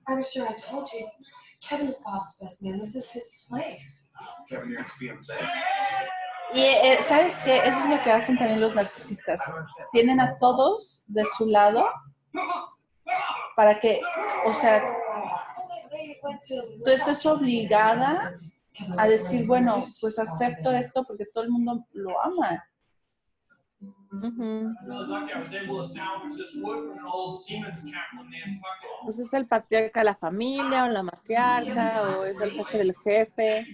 Oh 0.09 0.21
sure 0.23 0.47
I 0.51 0.55
told 0.55 0.87
you. 0.93 1.07
Kevin 1.61 1.89
is 1.89 2.03
Bob's 2.05 2.37
best 2.41 2.63
man. 2.63 2.79
This 2.79 2.97
is 2.97 3.13
his 3.15 3.47
place. 3.49 4.09
Kevin, 4.49 4.71
your 4.71 4.81
ex-fiancé. 4.81 5.35
Y 6.55 6.61
eh, 6.61 6.99
sabes 7.01 7.43
que 7.45 7.57
eso 7.59 7.79
es 7.79 7.89
lo 7.89 8.03
que 8.03 8.11
hacen 8.11 8.37
también 8.37 8.61
los 8.61 8.75
narcisistas. 8.75 9.41
Tienen 9.93 10.21
a 10.21 10.39
todos 10.39 11.05
de 11.07 11.25
su 11.25 11.47
lado 11.47 11.87
para 13.57 13.81
que, 13.81 14.01
o 14.47 14.53
sea, 14.53 14.83
tú 16.85 16.91
estés 16.91 17.25
obligada 17.27 18.35
a 18.99 19.07
decir, 19.07 19.47
bueno, 19.47 19.83
pues 20.01 20.19
acepto 20.19 20.73
esto 20.73 21.05
porque 21.05 21.27
todo 21.27 21.45
el 21.45 21.51
mundo 21.51 21.87
lo 21.93 22.23
ama. 22.23 22.65
Pues 29.05 29.19
es 29.19 29.33
el 29.33 29.47
patriarca 29.47 30.01
de 30.01 30.05
la 30.05 30.15
familia 30.15 30.85
o 30.85 30.89
la 30.89 31.03
matriarca 31.03 32.11
o 32.11 32.25
es 32.25 32.39
el 32.41 32.53
jefe 32.53 32.79
del 32.79 32.95
jefe, 32.97 33.67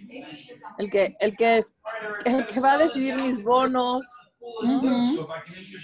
el 0.78 0.90
que, 0.90 1.16
el 1.18 1.36
que, 1.36 1.56
es, 1.58 1.74
el 2.24 2.46
que 2.46 2.60
va 2.60 2.74
a 2.74 2.78
decidir 2.78 3.20
mis 3.20 3.42
bonos. 3.42 4.06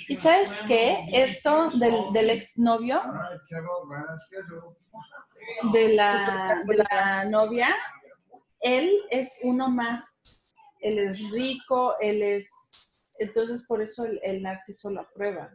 Y 0.09 0.15
sabes 0.15 0.63
qué, 0.69 1.05
esto 1.13 1.71
del, 1.71 2.13
del 2.13 2.31
exnovio, 2.31 3.03
de 5.73 5.95
la, 5.95 6.63
de 6.65 6.77
la 6.77 7.25
novia, 7.25 7.75
él 8.61 8.89
es 9.11 9.41
uno 9.43 9.69
más. 9.69 10.49
Él 10.79 10.99
es 10.99 11.31
rico, 11.31 11.95
él 12.01 12.23
es... 12.23 12.74
Entonces 13.19 13.65
por 13.67 13.83
eso 13.83 14.05
el, 14.05 14.21
el 14.23 14.43
narciso 14.43 14.91
lo 14.91 15.01
aprueba. 15.03 15.51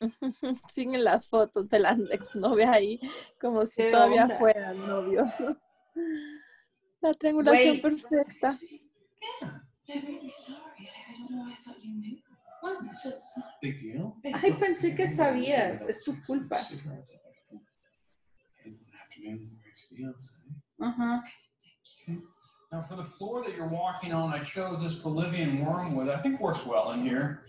Siguen 0.68 1.04
las 1.04 1.28
fotos 1.28 1.68
de 1.68 1.80
la 1.80 1.90
exnovia 2.10 2.72
ahí, 2.72 2.98
como 3.40 3.66
si 3.66 3.82
¿Qué 3.82 3.90
todavía 3.90 4.22
onda? 4.22 4.38
fueran 4.38 4.86
novios. 4.86 5.28
La 7.02 7.14
triangulación 7.14 7.80
Güey. 7.80 7.82
perfecta. 7.82 8.58
Ay, 14.34 14.52
pensé 14.52 14.94
que 14.94 15.08
sabías, 15.08 15.88
es 15.88 16.04
su 16.04 16.20
culpa. 16.22 16.58
Cigarettes, 16.58 17.14
I 17.14 17.18
think. 17.48 17.62
Afternoon, 22.72 22.76
ex-fiancé. 22.76 22.76
Ajá. 22.76 22.76
Now, 22.76 22.82
for 22.82 22.96
the 22.96 23.04
floor 23.04 23.42
that 23.44 23.56
you're 23.56 23.66
walking 23.66 24.12
on, 24.12 24.32
I 24.32 24.42
chose 24.42 24.82
this 24.82 24.94
Bolivian 24.94 25.64
wormwood. 25.64 26.08
I 26.08 26.20
think 26.22 26.40
works 26.40 26.64
well 26.66 26.92
in 26.92 27.02
here. 27.02 27.44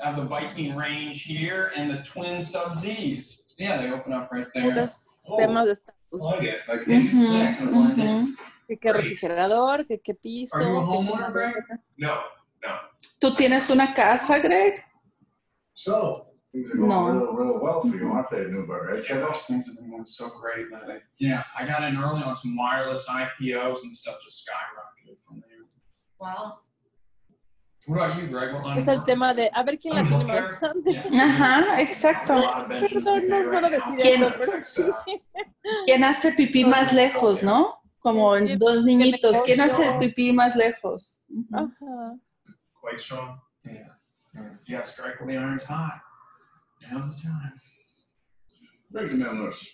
I 0.00 0.08
have 0.08 0.16
the 0.16 0.24
Viking 0.24 0.74
range 0.74 1.22
here 1.22 1.72
and 1.76 1.90
the 1.90 2.02
twin 2.02 2.40
sub 2.42 2.74
Z's. 2.74 3.44
Yeah, 3.58 3.80
they 3.80 3.90
open 3.92 4.12
up 4.12 4.30
right 4.32 4.46
there. 4.54 4.72
Puros 4.72 5.06
oh, 5.28 5.36
temas 5.38 5.66
de 5.66 5.72
estatus. 5.72 5.94
Like 6.12 6.42
it, 6.42 6.60
like 6.68 6.86
Ujú, 6.86 7.12
Yeah, 7.12 7.54
kind 7.54 7.68
of 7.68 7.74
blend 7.74 7.98
in. 8.00 8.26
ujú. 8.26 8.36
que 8.66 8.76
qué 8.76 8.92
refrigerador, 8.92 9.86
que 9.86 9.98
qué 9.98 10.14
piso. 10.14 10.56
Are 10.56 10.62
you 10.62 10.78
a 10.78 10.82
homeowner, 10.86 11.32
Greg? 11.32 11.54
No, 11.98 12.22
no. 12.62 12.78
¿Tú 13.20 13.34
tienes 13.34 13.70
una 13.70 13.92
casa, 13.94 14.38
Greg? 14.38 14.82
So, 15.74 16.26
things 16.52 16.70
are 16.70 16.76
going 16.76 16.88
No. 16.88 17.08
real, 17.10 17.32
real 17.34 17.58
well 17.60 17.80
for 17.80 17.96
you, 17.96 18.10
aren't 18.12 18.30
they, 18.30 18.44
Newberg? 18.44 18.88
Right, 18.88 18.98
Yeah, 19.00 19.06
Kevin? 19.06 19.24
those 19.24 19.46
things 19.46 19.66
have 19.66 19.76
been 19.76 19.90
going 19.90 20.06
so 20.06 20.28
great 20.40 20.70
lately. 20.70 21.00
Yeah, 21.18 21.42
I 21.58 21.66
got 21.66 21.82
in 21.84 21.96
early 21.96 22.22
on 22.22 22.36
some 22.36 22.56
wireless 22.56 23.06
IPOs 23.08 23.82
and 23.84 23.96
stuff 23.96 24.16
just 24.22 24.46
skyrocketed 24.46 25.16
from 25.26 25.40
there. 25.40 25.66
Wow. 26.18 26.58
What 27.86 27.96
about 27.96 28.16
you, 28.22 28.28
Greg? 28.28 28.54
What 28.54 28.64
line 28.64 28.78
Es 28.78 28.84
of 28.84 28.90
el 28.90 28.96
work? 28.98 29.06
tema 29.06 29.34
de 29.34 29.50
a 29.52 29.62
ver 29.64 29.76
quién 29.76 29.94
la 29.96 30.04
tiene 30.04 30.24
más 30.24 30.60
grande. 30.60 31.02
Ajá, 31.20 31.80
exacto. 31.80 32.34
A 32.34 32.36
lot 32.36 32.62
of 32.62 32.68
benches 32.68 32.92
Perdón, 32.92 33.22
we 33.22 33.28
no 33.28 33.36
pay 33.38 33.48
suelo 33.48 33.60
now. 33.62 33.70
decir 33.70 33.98
¿Quién? 34.00 34.22
esto, 34.22 34.34
pero 34.38 34.62
sí. 34.62 34.82
¿Quién 35.86 36.04
hace 36.04 36.32
pipí 36.32 36.64
más 36.64 36.92
lejos, 36.92 37.42
no? 37.42 37.80
Como 37.98 38.36
en 38.36 38.56
dos 38.58 38.84
niñitos. 38.84 39.42
¿Quién 39.42 39.60
hace 39.60 39.80
negocio? 39.82 39.98
pipí 40.00 40.32
más 40.32 40.54
lejos? 40.54 41.24
Ujú. 41.28 41.56
Ajá. 41.56 42.16
Quite 42.80 42.98
strong. 43.00 43.40
Yeah. 43.64 43.98
Yeah. 44.34 44.58
Yeah, 44.66 44.82
strike 44.84 45.18
while 45.20 45.26
the 45.28 45.36
iron's 45.36 45.64
hot. 45.66 46.00
Now's 46.90 47.14
the 47.14 47.22
time. 47.22 47.52
Greg's 48.92 49.14
a 49.14 49.16
male 49.16 49.34
nurse. 49.34 49.66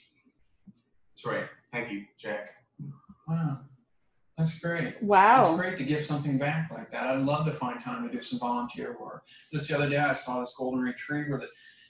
That's 1.14 1.26
right. 1.26 1.46
Thank 1.72 1.90
you, 1.92 2.04
Jack. 2.20 2.50
Wow. 3.26 3.60
That's 4.36 4.58
great. 4.60 5.02
Wow. 5.02 5.52
It's 5.52 5.60
great 5.60 5.78
to 5.78 5.84
give 5.84 6.04
something 6.04 6.38
back 6.38 6.70
like 6.70 6.90
that. 6.92 7.08
I'd 7.08 7.22
love 7.22 7.44
to 7.46 7.54
find 7.54 7.82
time 7.82 8.08
to 8.08 8.14
do 8.16 8.22
some 8.22 8.38
volunteer 8.38 8.96
work. 9.00 9.24
Just 9.52 9.68
the 9.68 9.74
other 9.76 9.88
day, 9.88 9.96
I 9.98 10.12
saw 10.12 10.38
this 10.40 10.54
golden 10.56 10.80
retriever 10.80 11.38
that 11.38 11.48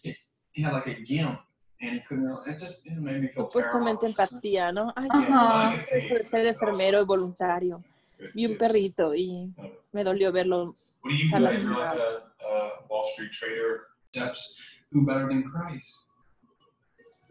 it, 0.09 0.17
he 0.53 0.63
had 0.63 0.73
like 0.73 0.87
a 0.87 0.95
gimp, 0.95 1.39
and 1.83 1.93
he 1.93 2.01
couldn't 2.01 2.25
really. 2.25 2.51
It 2.51 2.59
just 2.59 2.81
it 2.87 2.97
made 2.97 3.21
me 3.21 3.29
feel 3.29 3.45
Supuestamente 3.51 4.01
terrible. 4.01 4.39
empatía, 4.41 4.73
¿no? 4.73 4.93
Ay, 4.97 5.09
Ajá. 5.11 5.77
yo 5.77 5.85
tengo 5.85 5.97
esto 5.99 6.15
de 6.17 6.25
ser 6.25 6.47
enfermero 6.47 7.01
y 7.03 7.05
voluntario. 7.05 7.85
Good, 8.19 8.31
Vi 8.35 8.47
un 8.47 8.53
too. 8.53 8.59
perrito 8.59 9.15
y 9.15 9.55
me 9.93 10.03
dolió 10.03 10.33
verlo. 10.33 10.75
What 11.03 11.11
do 11.11 11.15
you 11.17 11.29
I 11.35 11.39
do? 11.39 11.45
like 11.45 11.59
You're 11.63 11.71
like 11.79 11.99
a, 11.99 12.47
a 12.47 12.71
Wall 12.89 13.05
Street 13.13 13.31
trader. 13.33 13.83
Steps. 14.11 14.57
Who 14.91 15.05
better 15.05 15.29
than 15.29 15.45
Christ? 15.45 15.95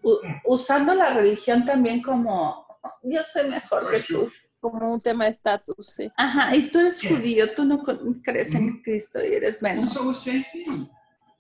U- 0.04 0.20
usando 0.46 0.94
la 0.94 1.14
religión 1.14 1.66
también 1.66 2.02
como 2.02 2.66
yo 3.04 3.22
soy 3.24 3.50
mejor 3.50 3.92
que 3.92 4.00
tú. 4.02 4.30
Como 4.60 4.94
un 4.94 5.00
tema 5.02 5.26
de 5.26 5.32
estatus, 5.32 5.88
sí. 5.96 6.12
Ajá, 6.18 6.56
y 6.56 6.70
tú 6.72 6.80
eres 6.80 7.02
judío, 7.08 7.54
tú 7.54 7.66
no 7.66 7.84
crees 8.24 8.54
en 8.56 8.82
Cristo 8.82 9.20
y 9.24 9.34
eres 9.34 9.62
Well, 9.62 9.76
menos. 9.76 9.94
so 9.94 10.04
was 10.08 10.24
JC. 10.26 10.66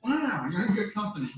Wow, 0.04 0.50
you're 0.52 0.66
in 0.68 0.76
good 0.76 0.94
company. 0.94 1.30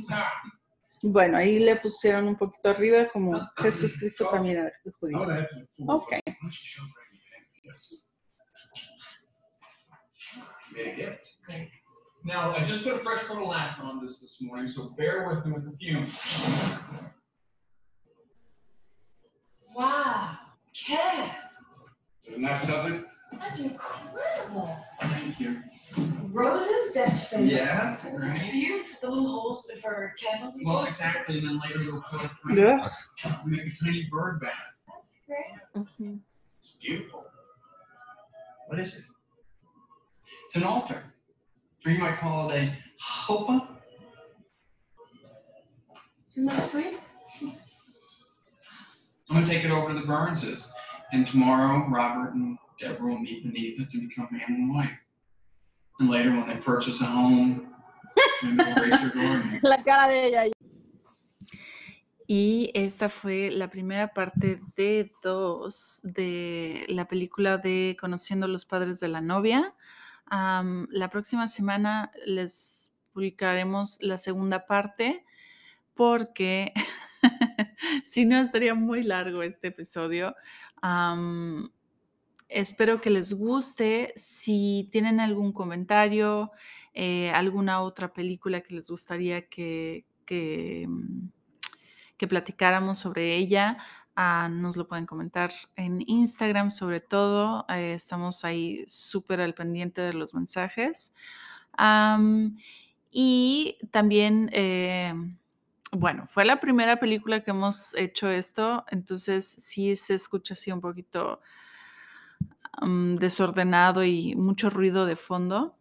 Bueno, 1.02 1.38
ahí 1.38 1.60
le 1.60 1.78
pusieron 1.78 2.28
un 2.28 2.36
poquito 2.36 2.70
arriba 2.70 3.08
como 3.12 3.40
Jesús 3.58 3.98
Cristo 3.98 4.28
también 4.30 4.58
era 4.58 4.72
judío. 5.00 5.20
Ok. 5.88 6.12
Why 10.72 11.72
don't 12.26 12.34
you 12.36 12.44
show 12.44 12.44
Greg 12.44 12.56
your 12.56 12.56
gift? 12.56 12.56
You 12.56 12.56
made 12.56 12.56
a 12.56 12.56
gift. 12.56 12.56
Now, 12.56 12.56
I 12.56 12.64
just 12.64 12.84
put 12.84 12.94
a 12.94 13.00
fresh 13.00 13.24
coat 13.24 13.42
of 13.42 13.48
lacquer 13.48 13.84
on 13.84 14.04
this 14.04 14.20
this 14.20 14.42
morning, 14.42 14.68
so 14.68 14.90
bear 14.98 15.28
with 15.28 15.46
me 15.46 15.52
with 15.54 15.66
the 15.66 15.78
fumes. 15.78 16.20
Wow. 19.76 20.38
Kev, 20.76 21.32
Isn't 22.28 22.42
that 22.44 22.64
something? 22.64 23.06
that's 23.34 23.60
incredible. 23.62 24.78
Thank 25.02 25.40
you. 25.40 25.62
Roses, 26.32 26.92
Deb's 26.94 27.24
favorite. 27.26 27.52
Yes, 27.52 28.06
It's 28.06 28.14
right. 28.14 28.52
beautiful. 28.52 28.86
The 29.02 29.10
little 29.10 29.28
holes 29.32 29.72
for 29.82 30.14
candles. 30.20 30.56
and 30.56 30.66
Well, 30.66 30.80
things. 30.86 30.90
exactly, 30.90 31.38
and 31.40 31.48
then 31.48 31.60
later 31.60 31.80
we'll 31.92 32.02
put 32.02 32.22
Ugh. 32.22 32.92
make 33.46 33.62
a 33.62 33.70
tiny 33.84 34.08
bird 34.12 34.42
bath. 34.42 34.52
That's 34.88 35.20
great. 35.26 35.46
Ujú. 35.76 36.20
It's 36.58 36.72
beautiful. 36.82 37.26
What 38.68 38.80
is 38.80 38.98
it? 39.00 39.06
It's 40.46 40.56
an 40.56 40.64
altar. 40.64 41.04
Or 41.86 41.92
you 41.92 42.00
might 42.00 42.18
call 42.18 42.50
it 42.50 42.56
a 42.56 42.78
chuppah. 43.02 43.68
Isn't 46.32 46.46
that 46.46 46.64
sweet? 46.64 47.00
I'm 49.30 49.36
gonna 49.36 49.48
take 49.48 49.64
it 49.64 49.72
over 49.72 49.94
to 49.94 50.00
the 50.00 50.06
Burnses, 50.06 50.74
and 51.14 51.28
tomorrow 51.28 51.88
Robert 51.90 52.34
and 52.34 52.58
Deborah 52.80 53.12
will 53.12 53.20
meet 53.20 53.44
beneath 53.44 53.80
it 53.80 53.92
to 53.92 54.00
become 54.00 54.28
man 54.32 54.42
and 54.48 54.74
wife. 54.74 54.92
And 56.00 56.10
later, 56.10 56.32
when 56.32 56.48
they 56.48 56.56
purchase 56.56 57.02
a 57.02 57.06
home. 57.06 57.68
La 59.64 59.84
cara 59.84 60.08
de 60.08 60.28
ella. 60.28 60.52
Y 62.28 62.72
esta 62.74 63.10
fue 63.10 63.50
la 63.52 63.70
primera 63.70 64.14
parte 64.14 64.62
de 64.76 65.12
dos 65.24 66.00
de 66.04 66.86
la 66.88 67.08
película 67.08 67.58
de 67.58 67.98
Conociendo 68.00 68.46
a 68.46 68.50
los 68.50 68.66
padres 68.66 69.00
de 69.00 69.08
la 69.08 69.20
novia. 69.20 69.74
La 70.32 71.10
próxima 71.10 71.48
semana 71.48 72.12
les 72.26 72.94
publicaremos 73.14 73.98
la 74.02 74.18
segunda 74.18 74.66
parte 74.66 75.26
porque 75.94 76.74
si 78.04 78.26
no 78.26 78.38
estaría 78.38 78.76
muy 78.76 79.04
largo 79.04 79.44
este 79.44 79.68
episodio. 79.70 80.36
Espero 82.48 83.02
que 83.02 83.10
les 83.10 83.34
guste. 83.34 84.14
Si 84.16 84.90
tienen 84.92 85.20
algún 85.20 85.52
comentario, 85.54 86.52
eh, 86.94 87.32
alguna 87.32 87.82
otra 87.82 88.14
película 88.14 88.62
que 88.62 88.76
les 88.76 88.90
gustaría 88.90 89.48
que, 89.48 90.06
que 90.26 90.88
platicáramos 92.28 93.00
sobre 93.00 93.36
ella, 93.36 93.78
ah, 94.22 94.50
nos 94.52 94.76
lo 94.76 94.86
pueden 94.86 95.06
comentar 95.06 95.52
en 95.78 96.04
Instagram 96.06 96.72
sobre 96.72 97.00
todo. 97.00 97.66
eh, 97.70 97.94
estamos 97.94 98.44
ahí 98.44 98.84
súper 98.86 99.40
al 99.40 99.54
pendiente 99.54 100.02
de 100.02 100.14
los 100.14 100.34
mensajes. 100.34 101.14
Y 103.12 103.78
también, 103.92 104.50
eh, 104.52 105.14
bueno, 105.94 106.28
fue 106.28 106.44
la 106.44 106.60
primera 106.60 107.00
película 107.00 107.44
que 107.44 107.52
hemos 107.52 107.96
hecho 107.96 108.30
esto, 108.30 108.84
entonces 108.92 109.48
sí 109.48 109.96
se 109.96 110.16
escucha 110.16 110.54
así 110.54 110.70
un 110.72 110.82
poquito 110.82 111.40
desordenado 112.82 114.04
y 114.04 114.36
mucho 114.36 114.70
ruido 114.70 115.06
de 115.06 115.16
fondo. 115.16 115.76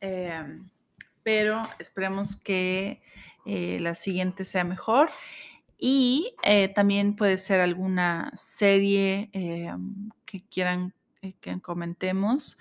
Em, 0.00 0.68
pero 1.22 1.62
esperemos 1.78 2.36
que 2.36 3.02
eh, 3.46 3.78
la 3.80 3.94
siguiente 3.94 4.44
sea 4.44 4.64
mejor. 4.64 5.10
Y 5.84 6.36
eh, 6.44 6.68
también 6.68 7.16
puede 7.16 7.36
ser 7.36 7.60
alguna 7.60 8.30
serie 8.36 9.30
eh, 9.32 9.68
que 10.24 10.44
quieran 10.44 10.94
eh, 11.22 11.32
que 11.40 11.60
comentemos. 11.60 12.56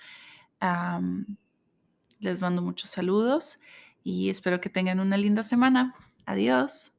Les 2.20 2.42
mando 2.42 2.64
muchos 2.64 2.90
saludos 2.90 3.60
y 4.04 4.32
espero 4.32 4.60
que 4.60 4.70
tengan 4.70 5.00
una 5.00 5.18
linda 5.18 5.44
semana. 5.44 5.94
Adiós. 6.26 6.94